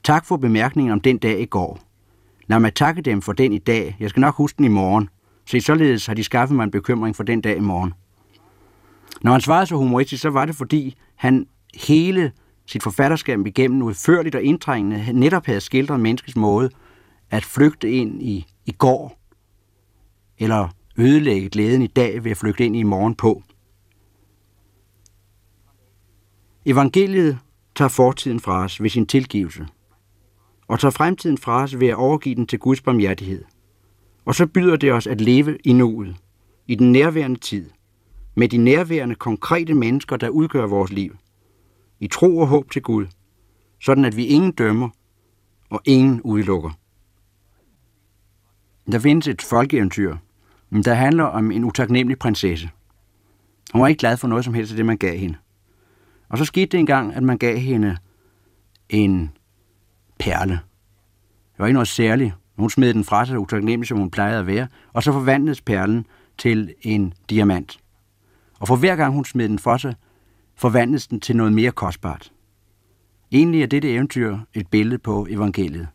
Tak 0.05 0.26
for 0.26 0.37
bemærkningen 0.37 0.93
om 0.93 1.01
den 1.01 1.18
dag 1.18 1.41
i 1.41 1.45
går. 1.45 1.78
Lad 2.47 2.61
mig 2.61 2.74
takke 2.74 3.03
dem 3.03 3.22
for 3.22 3.32
den 3.32 3.53
i 3.53 3.59
dag. 3.59 3.97
Jeg 4.01 4.11
skal 4.11 4.20
nok 4.20 4.35
huske 4.35 4.57
den 4.57 4.64
i 4.64 4.68
morgen. 4.68 5.09
Se, 5.47 5.61
således 5.61 6.07
har 6.07 6.14
de 6.14 6.24
skaffet 6.24 6.57
mig 6.57 6.64
en 6.64 6.70
bekymring 6.70 7.16
for 7.16 7.22
den 7.22 7.41
dag 7.41 7.57
i 7.57 7.61
morgen. 7.61 7.95
Når 9.22 9.32
han 9.32 9.41
svarede 9.41 9.66
så 9.66 9.76
humoristisk, 9.76 10.22
så 10.22 10.30
var 10.30 10.45
det 10.45 10.55
fordi, 10.55 10.97
han 11.16 11.47
hele 11.74 12.32
sit 12.66 12.82
forfatterskab 12.82 13.47
igennem 13.47 13.82
udførligt 13.82 14.35
og 14.35 14.43
indtrængende 14.43 15.12
netop 15.12 15.47
havde 15.47 15.61
skildret 15.61 16.01
menneskets 16.01 16.37
måde 16.37 16.70
at 17.30 17.45
flygte 17.45 17.91
ind 17.91 18.22
i, 18.22 18.47
i 18.66 18.72
går, 18.72 19.18
eller 20.39 20.68
ødelægge 20.99 21.49
glæden 21.49 21.82
i 21.82 21.87
dag 21.87 22.24
ved 22.24 22.30
at 22.30 22.37
flygte 22.37 22.64
ind 22.64 22.76
i 22.76 22.82
morgen 22.82 23.14
på. 23.14 23.43
Evangeliet 26.66 27.38
tager 27.74 27.88
fortiden 27.88 28.40
fra 28.40 28.64
os 28.64 28.82
ved 28.82 28.90
sin 28.90 29.06
tilgivelse, 29.06 29.66
og 30.68 30.80
tager 30.80 30.92
fremtiden 30.92 31.38
fra 31.38 31.62
os 31.62 31.80
ved 31.80 31.88
at 31.88 31.94
overgive 31.94 32.34
den 32.34 32.46
til 32.46 32.58
Guds 32.58 32.80
barmhjertighed. 32.80 33.44
Og 34.24 34.34
så 34.34 34.46
byder 34.46 34.76
det 34.76 34.92
os 34.92 35.06
at 35.06 35.20
leve 35.20 35.58
i 35.64 35.72
nuet, 35.72 36.16
i 36.66 36.74
den 36.74 36.92
nærværende 36.92 37.40
tid, 37.40 37.70
med 38.34 38.48
de 38.48 38.56
nærværende 38.56 39.14
konkrete 39.14 39.74
mennesker, 39.74 40.16
der 40.16 40.28
udgør 40.28 40.66
vores 40.66 40.92
liv, 40.92 41.16
i 42.00 42.08
tro 42.08 42.38
og 42.38 42.46
håb 42.46 42.70
til 42.70 42.82
Gud, 42.82 43.06
sådan 43.80 44.04
at 44.04 44.16
vi 44.16 44.26
ingen 44.26 44.52
dømmer 44.52 44.88
og 45.70 45.80
ingen 45.84 46.20
udelukker. 46.22 46.70
Der 48.92 48.98
findes 48.98 49.28
et 49.28 49.42
folkeeventyr, 49.42 50.16
der 50.84 50.94
handler 50.94 51.24
om 51.24 51.50
en 51.50 51.64
utaknemmelig 51.64 52.18
prinsesse. 52.18 52.70
Hun 53.72 53.82
var 53.82 53.88
ikke 53.88 53.98
glad 53.98 54.16
for 54.16 54.28
noget 54.28 54.44
som 54.44 54.54
helst 54.54 54.72
af 54.72 54.76
det, 54.76 54.86
man 54.86 54.96
gav 54.96 55.18
hende. 55.18 55.36
Og 56.35 56.39
så 56.39 56.45
skete 56.45 56.66
det 56.66 56.80
engang, 56.80 57.14
at 57.14 57.22
man 57.22 57.39
gav 57.39 57.59
hende 57.59 57.97
en 58.89 59.30
perle. 60.18 60.53
Det 60.53 61.59
var 61.59 61.66
ikke 61.66 61.72
noget 61.72 61.89
særligt. 61.89 62.35
Hun 62.57 62.70
smed 62.70 62.95
den 62.95 63.05
fra 63.05 63.26
sig, 63.26 63.39
utaknemmelig 63.39 63.89
som 63.89 63.99
hun 63.99 64.11
plejede 64.11 64.39
at 64.39 64.47
være, 64.47 64.66
og 64.93 65.03
så 65.03 65.12
forvandledes 65.12 65.61
perlen 65.61 66.07
til 66.39 66.74
en 66.82 67.14
diamant. 67.30 67.78
Og 68.59 68.68
for 68.68 68.76
hver 68.76 68.97
gang 68.97 69.14
hun 69.14 69.24
smed 69.24 69.49
den 69.49 69.59
fra 69.59 69.78
sig, 69.78 69.95
forvandledes 70.57 71.07
den 71.07 71.20
til 71.20 71.37
noget 71.37 71.53
mere 71.53 71.70
kostbart. 71.70 72.32
Egentlig 73.32 73.62
er 73.62 73.66
dette 73.66 73.93
eventyr 73.93 74.39
et 74.55 74.66
billede 74.68 74.99
på 74.99 75.26
evangeliet. 75.30 75.89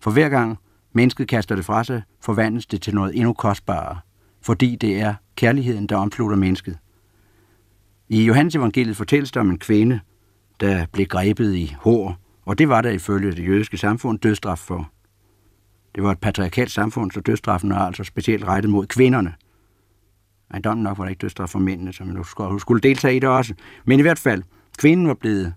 For 0.00 0.10
hver 0.10 0.28
gang 0.28 0.58
mennesket 0.92 1.28
kaster 1.28 1.56
det 1.56 1.64
fra 1.64 1.84
sig, 1.84 2.02
forvandles 2.20 2.66
det 2.66 2.82
til 2.82 2.94
noget 2.94 3.16
endnu 3.16 3.32
kostbarere, 3.32 3.98
fordi 4.42 4.76
det 4.76 5.00
er 5.00 5.14
kærligheden, 5.36 5.86
der 5.86 5.96
omslutter 5.96 6.36
mennesket. 6.36 6.78
I 8.14 8.24
Johannes 8.24 8.54
evangeliet 8.54 8.96
fortælles 8.96 9.32
der 9.32 9.40
om 9.40 9.50
en 9.50 9.58
kvinde, 9.58 10.00
der 10.60 10.86
blev 10.92 11.06
grebet 11.06 11.54
i 11.54 11.74
hår, 11.80 12.18
og 12.44 12.58
det 12.58 12.68
var 12.68 12.80
der 12.80 12.90
ifølge 12.90 13.32
det 13.32 13.46
jødiske 13.46 13.76
samfund 13.76 14.18
dødstraf 14.18 14.58
for. 14.58 14.90
Det 15.94 16.02
var 16.02 16.12
et 16.12 16.18
patriarkalt 16.18 16.70
samfund, 16.70 17.10
så 17.10 17.20
dødstraffen 17.20 17.70
var 17.70 17.86
altså 17.86 18.04
specielt 18.04 18.44
rettet 18.44 18.70
mod 18.70 18.86
kvinderne. 18.86 19.34
Ejendommen 20.50 20.84
nok 20.84 20.98
var 20.98 21.04
der 21.04 21.10
ikke 21.10 21.20
dødstraf 21.20 21.48
for 21.48 21.58
mændene, 21.58 21.92
som 21.92 22.06
nu 22.06 22.24
skulle, 22.24 22.60
skulle 22.60 22.80
deltage 22.80 23.16
i 23.16 23.18
det 23.18 23.28
også. 23.28 23.54
Men 23.84 23.98
i 23.98 24.02
hvert 24.02 24.18
fald, 24.18 24.42
kvinden 24.78 25.08
var 25.08 25.14
blevet 25.14 25.54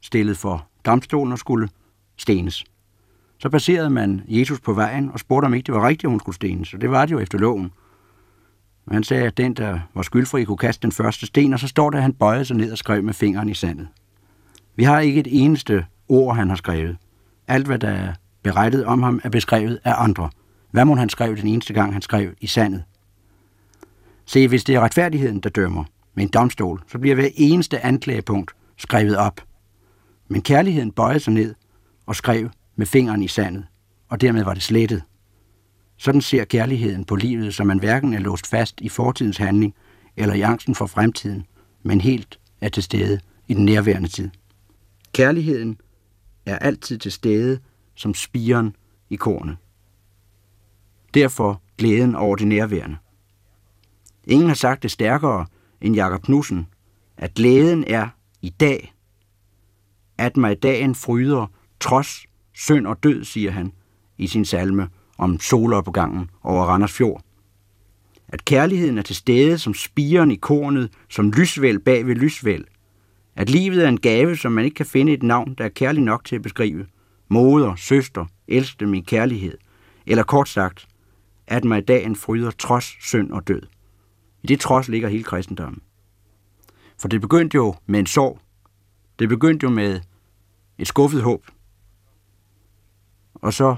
stillet 0.00 0.38
for 0.38 0.66
domstolen 0.86 1.32
og 1.32 1.38
skulle 1.38 1.68
stenes. 2.16 2.64
Så 3.38 3.50
baserede 3.50 3.90
man 3.90 4.22
Jesus 4.28 4.60
på 4.60 4.72
vejen 4.72 5.10
og 5.10 5.20
spurgte, 5.20 5.46
om 5.46 5.54
ikke 5.54 5.66
det 5.66 5.74
var 5.74 5.88
rigtigt, 5.88 6.04
at 6.04 6.10
hun 6.10 6.20
skulle 6.20 6.36
stenes. 6.36 6.74
Og 6.74 6.80
det 6.80 6.90
var 6.90 7.06
det 7.06 7.12
jo 7.12 7.18
efter 7.18 7.38
loven. 7.38 7.72
Og 8.90 8.96
han 8.96 9.04
sagde, 9.04 9.26
at 9.26 9.36
den, 9.36 9.54
der 9.54 9.80
var 9.94 10.02
skyldfri, 10.02 10.44
kunne 10.44 10.56
kaste 10.56 10.82
den 10.82 10.92
første 10.92 11.26
sten, 11.26 11.52
og 11.52 11.60
så 11.60 11.68
står 11.68 11.90
der, 11.90 11.98
at 11.98 12.02
han 12.02 12.12
bøjede 12.12 12.44
sig 12.44 12.56
ned 12.56 12.72
og 12.72 12.78
skrev 12.78 13.02
med 13.02 13.14
fingeren 13.14 13.48
i 13.48 13.54
sandet. 13.54 13.88
Vi 14.76 14.84
har 14.84 15.00
ikke 15.00 15.20
et 15.20 15.28
eneste 15.30 15.86
ord, 16.08 16.36
han 16.36 16.48
har 16.48 16.56
skrevet. 16.56 16.96
Alt, 17.48 17.66
hvad 17.66 17.78
der 17.78 17.88
er 17.88 18.12
berettet 18.42 18.84
om 18.84 19.02
ham, 19.02 19.20
er 19.24 19.28
beskrevet 19.28 19.78
af 19.84 19.94
andre. 19.96 20.30
Hvad 20.70 20.84
må 20.84 20.94
han 20.94 21.08
skrev 21.08 21.36
den 21.36 21.46
eneste 21.46 21.72
gang, 21.72 21.92
han 21.92 22.02
skrev 22.02 22.32
i 22.40 22.46
sandet? 22.46 22.84
Se, 24.26 24.48
hvis 24.48 24.64
det 24.64 24.74
er 24.74 24.80
retfærdigheden, 24.80 25.40
der 25.40 25.48
dømmer 25.48 25.84
med 26.14 26.24
en 26.24 26.30
domstol, 26.30 26.82
så 26.88 26.98
bliver 26.98 27.14
hver 27.14 27.28
eneste 27.34 27.84
anklagepunkt 27.84 28.50
skrevet 28.76 29.16
op. 29.16 29.40
Men 30.28 30.42
kærligheden 30.42 30.92
bøjede 30.92 31.20
sig 31.20 31.32
ned 31.32 31.54
og 32.06 32.16
skrev 32.16 32.50
med 32.76 32.86
fingeren 32.86 33.22
i 33.22 33.28
sandet, 33.28 33.64
og 34.08 34.20
dermed 34.20 34.44
var 34.44 34.54
det 34.54 34.62
slettet. 34.62 35.02
Sådan 36.00 36.20
ser 36.20 36.44
kærligheden 36.44 37.04
på 37.04 37.16
livet, 37.16 37.54
som 37.54 37.66
man 37.66 37.78
hverken 37.78 38.14
er 38.14 38.18
låst 38.18 38.46
fast 38.46 38.80
i 38.80 38.88
fortidens 38.88 39.36
handling 39.36 39.74
eller 40.16 40.34
i 40.34 40.40
angsten 40.40 40.74
for 40.74 40.86
fremtiden, 40.86 41.46
men 41.82 42.00
helt 42.00 42.40
er 42.60 42.68
til 42.68 42.82
stede 42.82 43.20
i 43.48 43.54
den 43.54 43.64
nærværende 43.64 44.08
tid. 44.08 44.30
Kærligheden 45.12 45.80
er 46.46 46.58
altid 46.58 46.98
til 46.98 47.12
stede 47.12 47.58
som 47.94 48.14
spiren 48.14 48.76
i 49.10 49.16
kornet. 49.16 49.56
Derfor 51.14 51.62
glæden 51.78 52.14
over 52.14 52.36
det 52.36 52.46
nærværende. 52.46 52.96
Ingen 54.24 54.48
har 54.48 54.54
sagt 54.54 54.82
det 54.82 54.90
stærkere 54.90 55.46
end 55.80 55.94
Jakob 55.94 56.22
Knudsen, 56.22 56.66
at 57.16 57.34
glæden 57.34 57.84
er 57.86 58.08
i 58.42 58.48
dag, 58.48 58.94
at 60.18 60.36
mig 60.36 60.62
dagen 60.62 60.94
fryder, 60.94 61.46
trods 61.80 62.26
synd 62.54 62.86
og 62.86 63.02
død, 63.02 63.24
siger 63.24 63.50
han 63.50 63.72
i 64.18 64.26
sin 64.26 64.44
salme 64.44 64.88
om 65.20 65.40
solopgangen 65.40 66.30
over 66.42 66.64
Randers 66.64 66.92
Fjord. 66.92 67.22
At 68.28 68.44
kærligheden 68.44 68.98
er 68.98 69.02
til 69.02 69.16
stede 69.16 69.58
som 69.58 69.74
spiren 69.74 70.30
i 70.30 70.36
kornet, 70.36 70.92
som 71.08 71.30
lysvæl 71.30 71.80
bag 71.80 72.06
ved 72.06 72.14
lysvæl. 72.14 72.64
At 73.36 73.50
livet 73.50 73.84
er 73.84 73.88
en 73.88 74.00
gave, 74.00 74.36
som 74.36 74.52
man 74.52 74.64
ikke 74.64 74.74
kan 74.74 74.86
finde 74.86 75.12
et 75.12 75.22
navn, 75.22 75.54
der 75.58 75.64
er 75.64 75.68
kærlig 75.68 76.02
nok 76.02 76.24
til 76.24 76.36
at 76.36 76.42
beskrive. 76.42 76.86
Moder, 77.28 77.74
søster, 77.74 78.26
elskede 78.48 78.90
min 78.90 79.04
kærlighed. 79.04 79.58
Eller 80.06 80.22
kort 80.22 80.48
sagt, 80.48 80.88
at 81.46 81.64
mig 81.64 81.88
dagen 81.88 82.16
fryder 82.16 82.50
trods 82.50 82.96
synd 83.00 83.30
og 83.30 83.48
død. 83.48 83.62
I 84.42 84.46
det 84.46 84.60
trods 84.60 84.88
ligger 84.88 85.08
hele 85.08 85.24
kristendommen. 85.24 85.82
For 86.98 87.08
det 87.08 87.20
begyndte 87.20 87.54
jo 87.54 87.74
med 87.86 88.00
en 88.00 88.06
sorg. 88.06 88.38
Det 89.18 89.28
begyndte 89.28 89.64
jo 89.64 89.70
med 89.70 90.00
et 90.78 90.88
skuffet 90.88 91.22
håb. 91.22 91.46
Og 93.34 93.52
så 93.52 93.76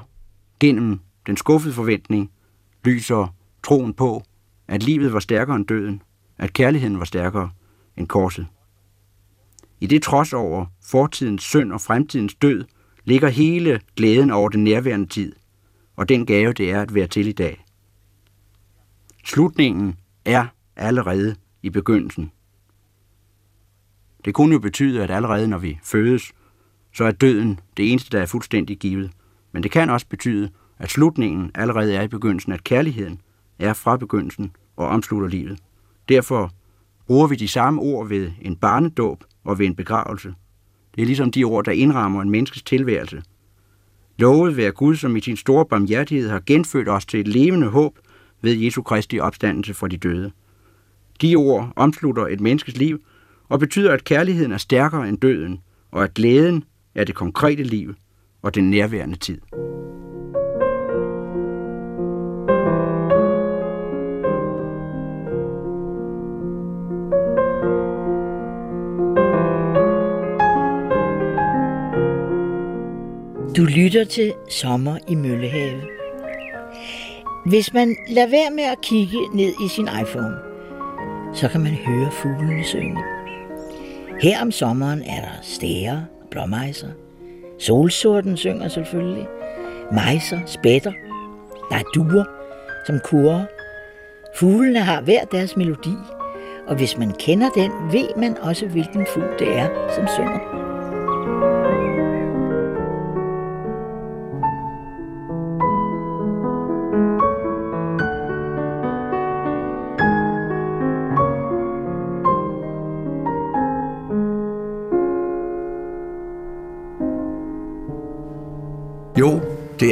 gennem 0.60 1.00
den 1.26 1.36
skuffede 1.36 1.74
forventning 1.74 2.30
lyser 2.84 3.34
troen 3.62 3.94
på, 3.94 4.22
at 4.68 4.82
livet 4.82 5.12
var 5.12 5.20
stærkere 5.20 5.56
end 5.56 5.66
døden, 5.66 6.02
at 6.38 6.52
kærligheden 6.52 6.98
var 6.98 7.04
stærkere 7.04 7.50
end 7.96 8.08
korset. 8.08 8.46
I 9.80 9.86
det 9.86 10.02
trods 10.02 10.32
over 10.32 10.66
fortidens 10.84 11.42
synd 11.42 11.72
og 11.72 11.80
fremtidens 11.80 12.34
død 12.34 12.64
ligger 13.04 13.28
hele 13.28 13.80
glæden 13.96 14.30
over 14.30 14.48
den 14.48 14.64
nærværende 14.64 15.06
tid, 15.06 15.32
og 15.96 16.08
den 16.08 16.26
gave 16.26 16.52
det 16.52 16.70
er 16.70 16.82
at 16.82 16.94
være 16.94 17.06
til 17.06 17.26
i 17.26 17.32
dag. 17.32 17.64
Slutningen 19.24 19.96
er 20.24 20.46
allerede 20.76 21.36
i 21.62 21.70
begyndelsen. 21.70 22.32
Det 24.24 24.34
kunne 24.34 24.52
jo 24.52 24.58
betyde, 24.58 25.02
at 25.02 25.10
allerede 25.10 25.48
når 25.48 25.58
vi 25.58 25.78
fødes, 25.82 26.32
så 26.92 27.04
er 27.04 27.10
døden 27.10 27.60
det 27.76 27.90
eneste, 27.90 28.16
der 28.16 28.22
er 28.22 28.26
fuldstændig 28.26 28.78
givet. 28.78 29.10
Men 29.52 29.62
det 29.62 29.70
kan 29.70 29.90
også 29.90 30.06
betyde, 30.08 30.50
at 30.82 30.90
slutningen 30.90 31.50
allerede 31.54 31.94
er 31.94 32.02
i 32.02 32.08
begyndelsen, 32.08 32.52
at 32.52 32.64
kærligheden 32.64 33.20
er 33.58 33.72
fra 33.72 33.96
begyndelsen 33.96 34.56
og 34.76 34.88
omslutter 34.88 35.28
livet. 35.28 35.58
Derfor 36.08 36.50
bruger 37.06 37.26
vi 37.26 37.34
de 37.34 37.48
samme 37.48 37.80
ord 37.80 38.08
ved 38.08 38.30
en 38.40 38.56
barnedåb 38.56 39.24
og 39.44 39.58
ved 39.58 39.66
en 39.66 39.76
begravelse. 39.76 40.34
Det 40.94 41.02
er 41.02 41.06
ligesom 41.06 41.30
de 41.30 41.44
ord, 41.44 41.64
der 41.64 41.72
indrammer 41.72 42.22
en 42.22 42.30
menneskes 42.30 42.62
tilværelse. 42.62 43.22
Lovet 44.18 44.56
være 44.56 44.70
Gud, 44.70 44.96
som 44.96 45.16
i 45.16 45.20
sin 45.20 45.36
store 45.36 45.66
barmhjertighed 45.66 46.28
har 46.28 46.42
genfødt 46.46 46.88
os 46.88 47.06
til 47.06 47.20
et 47.20 47.28
levende 47.28 47.68
håb 47.68 47.98
ved 48.42 48.52
Jesu 48.52 48.82
Kristi 48.82 49.20
opstandelse 49.20 49.74
fra 49.74 49.88
de 49.88 49.96
døde. 49.96 50.30
De 51.22 51.36
ord 51.36 51.72
omslutter 51.76 52.26
et 52.26 52.40
menneskes 52.40 52.76
liv 52.76 52.98
og 53.48 53.58
betyder, 53.58 53.92
at 53.92 54.04
kærligheden 54.04 54.52
er 54.52 54.58
stærkere 54.58 55.08
end 55.08 55.18
døden, 55.18 55.60
og 55.90 56.04
at 56.04 56.14
glæden 56.14 56.64
er 56.94 57.04
det 57.04 57.14
konkrete 57.14 57.62
liv 57.62 57.94
og 58.42 58.54
den 58.54 58.70
nærværende 58.70 59.16
tid. 59.16 59.40
Du 73.56 73.64
lytter 73.64 74.04
til 74.04 74.32
Sommer 74.48 74.98
i 75.08 75.14
Møllehave. 75.14 75.80
Hvis 77.46 77.72
man 77.72 77.96
lader 78.08 78.30
være 78.30 78.50
med 78.54 78.64
at 78.64 78.80
kigge 78.82 79.18
ned 79.34 79.52
i 79.64 79.68
sin 79.68 79.88
iPhone, 80.02 80.36
så 81.34 81.48
kan 81.48 81.60
man 81.60 81.72
høre 81.72 82.10
fuglene 82.10 82.64
synge. 82.64 82.98
Her 84.20 84.42
om 84.42 84.50
sommeren 84.50 85.02
er 85.02 85.20
der 85.20 85.38
stære 85.42 86.06
og 86.22 86.28
blåmejser. 86.30 86.88
Solsorten 87.58 88.36
synger 88.36 88.68
selvfølgelig. 88.68 89.26
Mejser, 89.92 90.40
spætter. 90.46 90.92
Der 91.70 91.76
er 91.76 91.84
duer, 91.94 92.24
som 92.86 93.00
kurer. 93.04 93.44
Fuglene 94.36 94.80
har 94.80 95.00
hver 95.00 95.24
deres 95.24 95.56
melodi, 95.56 95.96
og 96.66 96.76
hvis 96.76 96.98
man 96.98 97.12
kender 97.18 97.50
den, 97.50 97.70
ved 97.92 98.08
man 98.16 98.38
også, 98.38 98.66
hvilken 98.66 99.06
fugl 99.14 99.38
det 99.38 99.58
er, 99.58 99.68
som 99.94 100.06
synger. 100.08 100.61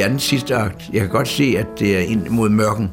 Det 0.01 0.05
er 0.07 0.11
den 0.11 0.19
sidste 0.19 0.55
akt. 0.55 0.89
Jeg 0.93 1.01
kan 1.01 1.09
godt 1.09 1.27
se, 1.27 1.55
at 1.57 1.67
det 1.79 1.97
er 1.97 1.99
ind 1.99 2.29
mod 2.29 2.49
mørken. 2.49 2.91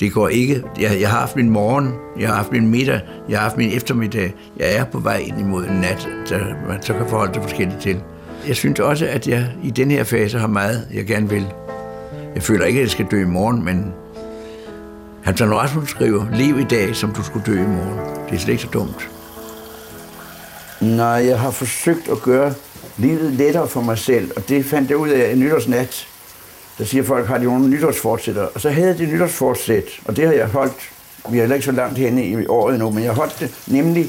Det 0.00 0.12
går 0.12 0.28
ikke. 0.28 0.62
Jeg, 0.80 1.00
jeg 1.00 1.10
har 1.10 1.18
haft 1.18 1.36
min 1.36 1.50
morgen, 1.50 1.92
jeg 2.18 2.28
har 2.28 2.36
haft 2.36 2.52
min 2.52 2.68
middag, 2.68 3.00
jeg 3.28 3.38
har 3.38 3.42
haft 3.42 3.56
min 3.56 3.72
eftermiddag. 3.72 4.34
Jeg 4.56 4.76
er 4.76 4.84
på 4.84 4.98
vej 4.98 5.16
ind 5.16 5.40
imod 5.40 5.64
en 5.64 5.80
nat, 5.80 6.08
så 6.24 6.38
man 6.68 6.82
så 6.82 6.92
kan 6.92 7.08
forholde 7.08 7.34
sig 7.34 7.42
forskelligt 7.42 7.80
til. 7.80 8.00
Jeg 8.48 8.56
synes 8.56 8.80
også, 8.80 9.06
at 9.06 9.28
jeg 9.28 9.46
i 9.62 9.70
den 9.70 9.90
her 9.90 10.04
fase 10.04 10.38
har 10.38 10.46
meget, 10.46 10.88
jeg 10.94 11.04
gerne 11.04 11.28
vil. 11.28 11.46
Jeg 12.34 12.42
føler 12.42 12.64
ikke, 12.64 12.78
at 12.78 12.82
jeg 12.82 12.90
skal 12.90 13.06
dø 13.10 13.22
i 13.22 13.26
morgen, 13.26 13.64
men 13.64 13.92
Hans 15.22 15.42
Rasmus 15.42 15.90
skriver, 15.90 16.26
lev 16.34 16.58
i 16.60 16.64
dag, 16.64 16.96
som 16.96 17.12
du 17.12 17.22
skulle 17.22 17.46
dø 17.46 17.62
i 17.62 17.66
morgen. 17.66 17.98
Det 18.28 18.34
er 18.34 18.38
slet 18.38 18.52
ikke 18.52 18.62
så 18.62 18.68
dumt. 18.72 19.10
Nej, 20.80 21.06
jeg 21.06 21.40
har 21.40 21.50
forsøgt 21.50 22.08
at 22.10 22.22
gøre 22.22 22.54
livet 22.96 23.32
lettere 23.32 23.68
for 23.68 23.80
mig 23.80 23.98
selv, 23.98 24.30
og 24.36 24.48
det 24.48 24.64
fandt 24.64 24.90
jeg 24.90 24.96
ud 24.96 25.08
af 25.08 25.32
en 25.32 25.40
nytårsnat. 25.40 26.06
Der 26.80 26.86
siger 26.86 27.04
folk, 27.04 27.26
har 27.26 27.38
de 27.38 27.44
nogle 27.44 27.68
nytårsfortsætter? 27.68 28.46
Og 28.54 28.60
så 28.60 28.70
havde 28.70 28.88
de 28.88 28.98
det 28.98 29.08
nytårsfortsæt, 29.08 29.84
og 30.04 30.16
det 30.16 30.26
har 30.26 30.32
jeg 30.32 30.46
holdt, 30.46 30.90
vi 31.30 31.36
er 31.36 31.42
heller 31.42 31.54
ikke 31.54 31.66
så 31.66 31.72
langt 31.72 31.98
henne 31.98 32.26
i 32.26 32.46
året 32.46 32.78
nu, 32.78 32.90
men 32.90 33.04
jeg 33.04 33.12
har 33.12 33.16
holdt 33.16 33.40
det 33.40 33.54
nemlig 33.66 34.06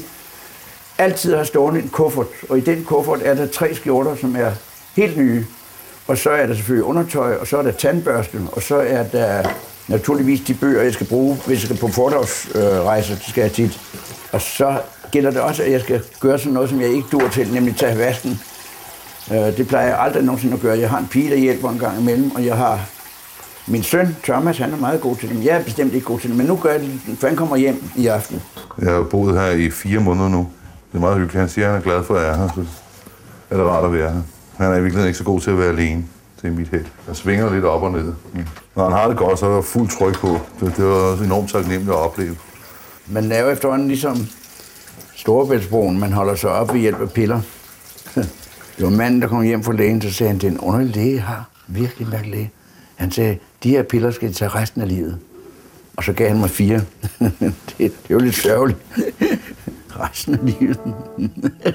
altid 0.98 1.34
har 1.34 1.44
stående 1.44 1.80
en 1.80 1.88
kuffert, 1.88 2.26
og 2.48 2.58
i 2.58 2.60
den 2.60 2.84
kuffert 2.84 3.20
er 3.22 3.34
der 3.34 3.46
tre 3.46 3.74
skjorter, 3.74 4.16
som 4.16 4.36
er 4.36 4.50
helt 4.96 5.16
nye. 5.16 5.46
Og 6.06 6.18
så 6.18 6.30
er 6.30 6.46
der 6.46 6.54
selvfølgelig 6.54 6.84
undertøj, 6.84 7.34
og 7.34 7.46
så 7.46 7.58
er 7.58 7.62
der 7.62 7.72
tandbørsten, 7.72 8.48
og 8.52 8.62
så 8.62 8.76
er 8.76 9.02
der 9.02 9.42
naturligvis 9.88 10.40
de 10.40 10.54
bøger, 10.54 10.82
jeg 10.82 10.92
skal 10.92 11.06
bruge, 11.06 11.36
hvis 11.46 11.58
jeg 11.58 11.66
skal 11.66 11.76
på 11.76 11.88
fordragsrejser, 11.88 13.14
det 13.14 13.24
skal 13.28 13.42
jeg 13.42 13.52
tit. 13.52 13.80
Og 14.32 14.40
så 14.40 14.78
gælder 15.10 15.30
det 15.30 15.40
også, 15.40 15.62
at 15.62 15.72
jeg 15.72 15.80
skal 15.80 16.02
gøre 16.20 16.38
sådan 16.38 16.52
noget, 16.52 16.70
som 16.70 16.80
jeg 16.80 16.88
ikke 16.88 17.08
dur 17.12 17.28
til, 17.28 17.52
nemlig 17.52 17.76
tage 17.76 17.98
vasken 17.98 18.40
det 19.30 19.68
plejer 19.68 19.86
jeg 19.86 19.98
aldrig 20.00 20.22
nogensinde 20.22 20.54
at 20.54 20.60
gøre. 20.60 20.78
Jeg 20.78 20.90
har 20.90 20.98
en 20.98 21.08
pige, 21.10 21.30
der 21.30 21.36
hjælper 21.36 21.70
en 21.70 21.78
gang 21.78 22.00
imellem, 22.00 22.30
og 22.30 22.46
jeg 22.46 22.56
har 22.56 22.80
min 23.66 23.82
søn, 23.82 24.16
Thomas, 24.24 24.58
han 24.58 24.72
er 24.72 24.76
meget 24.76 25.00
god 25.00 25.16
til 25.16 25.28
det, 25.28 25.44
jeg 25.44 25.56
er 25.56 25.64
bestemt 25.64 25.94
ikke 25.94 26.06
god 26.06 26.18
til 26.20 26.28
det, 26.30 26.38
men 26.38 26.46
nu 26.46 26.56
gør 26.56 26.70
jeg 26.70 26.80
det, 26.80 27.00
for 27.18 27.26
han 27.26 27.36
kommer 27.36 27.56
hjem 27.56 27.84
i 27.96 28.06
aften. 28.06 28.42
Jeg 28.82 28.92
har 28.92 29.02
boet 29.02 29.40
her 29.40 29.50
i 29.50 29.70
fire 29.70 30.00
måneder 30.00 30.28
nu. 30.28 30.48
Det 30.92 30.98
er 30.98 31.00
meget 31.00 31.16
hyggeligt. 31.16 31.40
Han 31.40 31.48
siger, 31.48 31.66
at 31.66 31.72
han 31.72 31.80
er 31.80 31.84
glad 31.84 32.04
for, 32.04 32.14
at 32.14 32.22
jeg 32.22 32.32
er 32.32 32.36
her. 32.36 32.48
Så 32.54 32.64
er 33.50 33.56
det 33.56 33.66
rart 33.66 33.84
at 33.84 33.92
være 33.92 34.12
her. 34.12 34.22
Han 34.56 34.66
er 34.66 34.76
i 34.76 34.80
virkeligheden 34.80 35.08
ikke 35.08 35.18
så 35.18 35.24
god 35.24 35.40
til 35.40 35.50
at 35.50 35.58
være 35.58 35.68
alene. 35.68 36.04
Det 36.42 36.48
er 36.48 36.52
mit 36.52 36.68
held. 36.68 36.84
Jeg 37.08 37.16
svinger 37.16 37.52
lidt 37.52 37.64
op 37.64 37.82
og 37.82 37.92
ned. 37.92 38.12
Når 38.76 38.84
han 38.84 38.92
har 38.92 39.08
det 39.08 39.16
godt, 39.16 39.38
så 39.38 39.46
er 39.46 39.54
der 39.54 39.62
fuld 39.62 39.88
tryk 39.98 40.18
på. 40.18 40.40
Det, 40.60 40.76
det 40.76 40.84
var 40.84 40.92
også 40.92 41.24
enormt 41.24 41.50
taknemmeligt 41.50 41.90
at 41.90 41.96
opleve. 41.96 42.36
Man 43.06 43.32
er 43.32 43.40
jo 43.40 43.50
efterhånden 43.50 43.88
ligesom 43.88 44.26
Storebæltsbroen, 45.16 46.00
man 46.00 46.12
holder 46.12 46.34
sig 46.34 46.50
op 46.50 46.72
ved 46.72 46.80
hjælp 46.80 47.00
af 47.00 47.10
piller. 47.10 47.40
Det 48.82 48.90
var 48.90 48.96
manden, 48.96 49.22
der 49.22 49.28
kom 49.28 49.42
hjem 49.42 49.62
fra 49.62 49.72
lægen, 49.72 50.02
så 50.02 50.12
sagde 50.12 50.30
han, 50.30 50.40
det 50.40 50.46
er 50.46 50.50
en 50.50 50.58
underlig 50.58 50.96
læge, 50.96 51.14
jeg 51.14 51.22
har. 51.22 51.48
Virkelig 51.66 52.08
mærkelig 52.08 52.34
læge. 52.34 52.50
Han 52.94 53.10
sagde, 53.10 53.38
de 53.62 53.70
her 53.70 53.82
piller 53.82 54.10
skal 54.10 54.30
I 54.30 54.32
tage 54.32 54.48
resten 54.48 54.82
af 54.82 54.88
livet. 54.88 55.18
Og 55.96 56.04
så 56.04 56.12
gav 56.12 56.28
han 56.28 56.38
mig 56.38 56.50
fire. 56.50 56.80
det, 57.20 57.78
det 57.78 57.88
er 57.88 58.10
jo 58.10 58.18
lidt 58.18 58.34
sørgeligt. 58.34 58.78
resten 59.90 60.34
af 60.34 60.40
livet. 60.44 60.78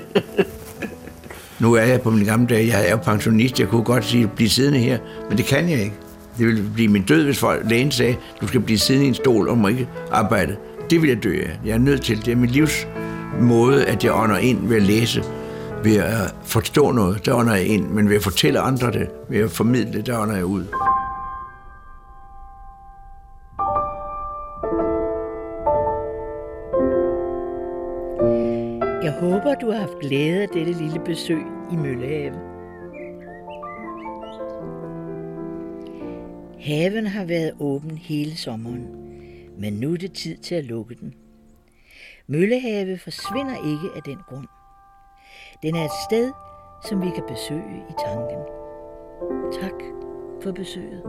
nu 1.59 1.73
er 1.73 1.81
jeg 1.81 2.01
på 2.01 2.09
min 2.09 2.25
gamle 2.25 2.47
dag, 2.47 2.67
jeg 2.67 2.87
er 2.87 2.91
jo 2.91 2.97
pensionist, 2.97 3.59
jeg 3.59 3.67
kunne 3.67 3.83
godt 3.83 4.05
sige, 4.05 4.27
blive 4.27 4.49
siddende 4.49 4.79
her, 4.79 4.99
men 5.29 5.37
det 5.37 5.45
kan 5.45 5.69
jeg 5.69 5.79
ikke. 5.79 5.95
Det 6.37 6.47
ville 6.47 6.69
blive 6.73 6.87
min 6.87 7.03
død, 7.03 7.23
hvis 7.23 7.39
folk, 7.39 7.69
lægen 7.69 7.91
sagde, 7.91 8.15
du 8.41 8.47
skal 8.47 8.59
blive 8.59 8.79
siddende 8.79 9.05
i 9.05 9.09
en 9.09 9.15
stol 9.15 9.49
og 9.49 9.57
må 9.57 9.67
ikke 9.67 9.87
arbejde. 10.11 10.55
Det 10.89 11.01
vil 11.01 11.07
jeg 11.09 11.23
dø 11.23 11.41
af. 11.41 11.59
Jeg 11.65 11.73
er 11.73 11.77
nødt 11.77 12.01
til. 12.01 12.25
Det 12.25 12.31
er 12.31 12.35
min 12.35 12.49
livs 12.49 12.87
måde, 13.41 13.85
at 13.85 14.03
jeg 14.03 14.13
ånder 14.13 14.37
ind 14.37 14.67
ved 14.67 14.77
at 14.77 14.83
læse. 14.83 15.23
Ved 15.83 15.97
at 15.97 16.35
forstå 16.43 16.91
noget, 16.91 17.25
der 17.25 17.33
ånder 17.33 17.55
jeg 17.55 17.67
ind. 17.67 17.89
Men 17.89 18.09
ved 18.09 18.15
at 18.15 18.23
fortælle 18.23 18.59
andre 18.59 18.91
det, 18.91 19.09
ved 19.29 19.39
at 19.39 19.51
formidle, 19.51 20.01
der 20.01 20.19
ånder 20.19 20.35
jeg 20.35 20.45
ud. 20.45 20.65
Jeg 29.03 29.13
håber, 29.19 29.55
du 29.61 29.71
har 29.71 29.79
haft 29.79 29.99
glæde 30.01 30.41
af 30.41 30.49
dette 30.49 30.71
lille 30.71 30.99
besøg 31.05 31.41
i 31.71 31.75
Møllehave. 31.75 32.35
Haven 36.59 37.07
har 37.07 37.25
været 37.25 37.53
åben 37.59 37.97
hele 37.97 38.37
sommeren, 38.37 38.87
men 39.59 39.73
nu 39.73 39.93
er 39.93 39.97
det 39.97 40.13
tid 40.13 40.37
til 40.37 40.55
at 40.55 40.65
lukke 40.65 40.95
den. 40.95 41.13
Møllehave 42.27 42.97
forsvinder 42.97 43.55
ikke 43.55 43.95
af 43.95 44.01
den 44.05 44.17
grund. 44.29 44.47
Den 45.63 45.75
er 45.75 45.85
et 45.85 45.91
sted, 46.09 46.31
som 46.89 47.01
vi 47.01 47.09
kan 47.09 47.23
besøge 47.27 47.83
i 47.89 47.93
tanken. 48.07 48.39
Tak 49.61 49.73
for 50.43 50.51
besøget. 50.51 51.01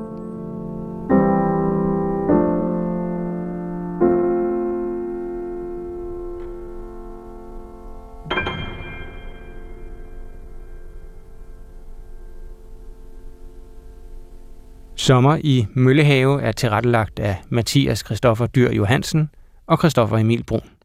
Sommer 14.97 15.37
i 15.41 15.67
Møllehave 15.75 16.43
er 16.43 16.53
tilrettelagt 16.53 17.19
af 17.19 17.37
Mathias 17.49 17.99
Christoffer 17.99 18.47
Dyr 18.47 18.71
Johansen 18.73 19.31
og 19.67 19.79
Christoffer 19.79 20.19
Emil 20.19 20.45
Brun. 20.45 20.78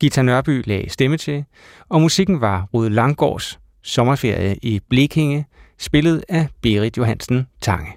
Gita 0.00 0.22
Nørby 0.22 0.62
lagde 0.66 0.90
stemme 0.90 1.16
til, 1.16 1.44
og 1.88 2.00
musikken 2.00 2.40
var 2.40 2.68
Rude 2.74 2.90
Langgårds 2.90 3.58
Sommerferie 3.82 4.56
i 4.62 4.80
Blekinge, 4.90 5.46
spillet 5.78 6.24
af 6.28 6.48
Berit 6.62 6.96
Johansen 6.96 7.46
Tange. 7.60 7.92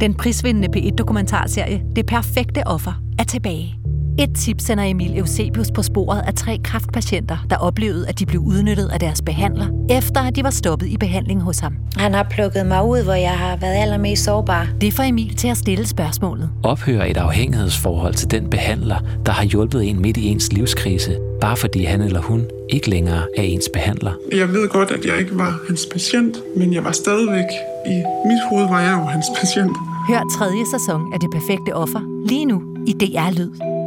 Den 0.00 0.14
prisvindende 0.14 0.68
P1-dokumentarserie 0.76 1.82
Det 1.96 2.06
Perfekte 2.06 2.66
Offer 2.66 3.02
er 3.18 3.24
tilbage. 3.24 3.77
Et 4.20 4.30
tip 4.36 4.60
sender 4.60 4.84
Emil 4.84 5.18
Eusebius 5.18 5.70
på 5.70 5.82
sporet 5.82 6.22
af 6.26 6.34
tre 6.34 6.58
kræftpatienter, 6.64 7.36
der 7.50 7.56
oplevede, 7.56 8.08
at 8.08 8.18
de 8.18 8.26
blev 8.26 8.40
udnyttet 8.40 8.88
af 8.88 9.00
deres 9.00 9.22
behandler, 9.22 9.66
efter 9.90 10.20
at 10.20 10.36
de 10.36 10.42
var 10.42 10.50
stoppet 10.50 10.86
i 10.86 10.96
behandling 10.96 11.42
hos 11.42 11.58
ham. 11.58 11.74
Han 11.96 12.14
har 12.14 12.26
plukket 12.30 12.66
mig 12.66 12.84
ud, 12.84 13.04
hvor 13.04 13.14
jeg 13.14 13.38
har 13.38 13.56
været 13.56 13.74
allermest 13.74 14.24
sårbar. 14.24 14.68
Det 14.80 14.92
får 14.92 15.02
Emil 15.02 15.36
til 15.36 15.48
at 15.48 15.56
stille 15.56 15.86
spørgsmålet. 15.86 16.50
Ophører 16.62 17.04
et 17.04 17.16
afhængighedsforhold 17.16 18.14
til 18.14 18.30
den 18.30 18.50
behandler, 18.50 18.96
der 19.26 19.32
har 19.32 19.44
hjulpet 19.44 19.88
en 19.88 20.02
midt 20.02 20.16
i 20.16 20.26
ens 20.26 20.52
livskrise, 20.52 21.18
bare 21.40 21.56
fordi 21.56 21.84
han 21.84 22.00
eller 22.00 22.20
hun 22.20 22.44
ikke 22.68 22.90
længere 22.90 23.22
er 23.36 23.42
ens 23.42 23.68
behandler? 23.72 24.12
Jeg 24.32 24.48
ved 24.48 24.68
godt, 24.68 24.90
at 24.90 25.04
jeg 25.06 25.18
ikke 25.18 25.38
var 25.38 25.60
hans 25.68 25.86
patient, 25.92 26.36
men 26.56 26.74
jeg 26.74 26.84
var 26.84 26.92
stadigvæk 26.92 27.50
i 27.86 28.02
mit 28.26 28.40
hoved 28.50 28.68
var 28.68 28.80
jeg 28.80 28.92
jo 28.92 29.04
hans 29.04 29.26
patient. 29.40 29.76
Hør 30.08 30.20
tredje 30.38 30.64
sæson 30.78 31.12
af 31.12 31.20
Det 31.20 31.30
Perfekte 31.32 31.74
Offer 31.74 32.24
lige 32.28 32.44
nu 32.44 32.62
i 32.86 32.92
DR 32.92 33.30
Lyd. 33.38 33.77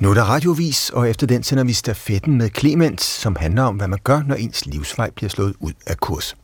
Nu 0.00 0.10
er 0.10 0.14
der 0.14 0.22
radiovis, 0.22 0.90
og 0.90 1.10
efter 1.10 1.26
den 1.26 1.42
sender 1.42 1.64
vi 1.64 1.72
stafetten 1.72 2.38
med 2.38 2.50
Clement, 2.58 3.00
som 3.00 3.36
handler 3.36 3.62
om, 3.62 3.76
hvad 3.76 3.88
man 3.88 3.98
gør, 4.04 4.22
når 4.26 4.34
ens 4.34 4.66
livsvej 4.66 5.10
bliver 5.10 5.30
slået 5.30 5.54
ud 5.60 5.72
af 5.86 5.96
kurs. 5.96 6.36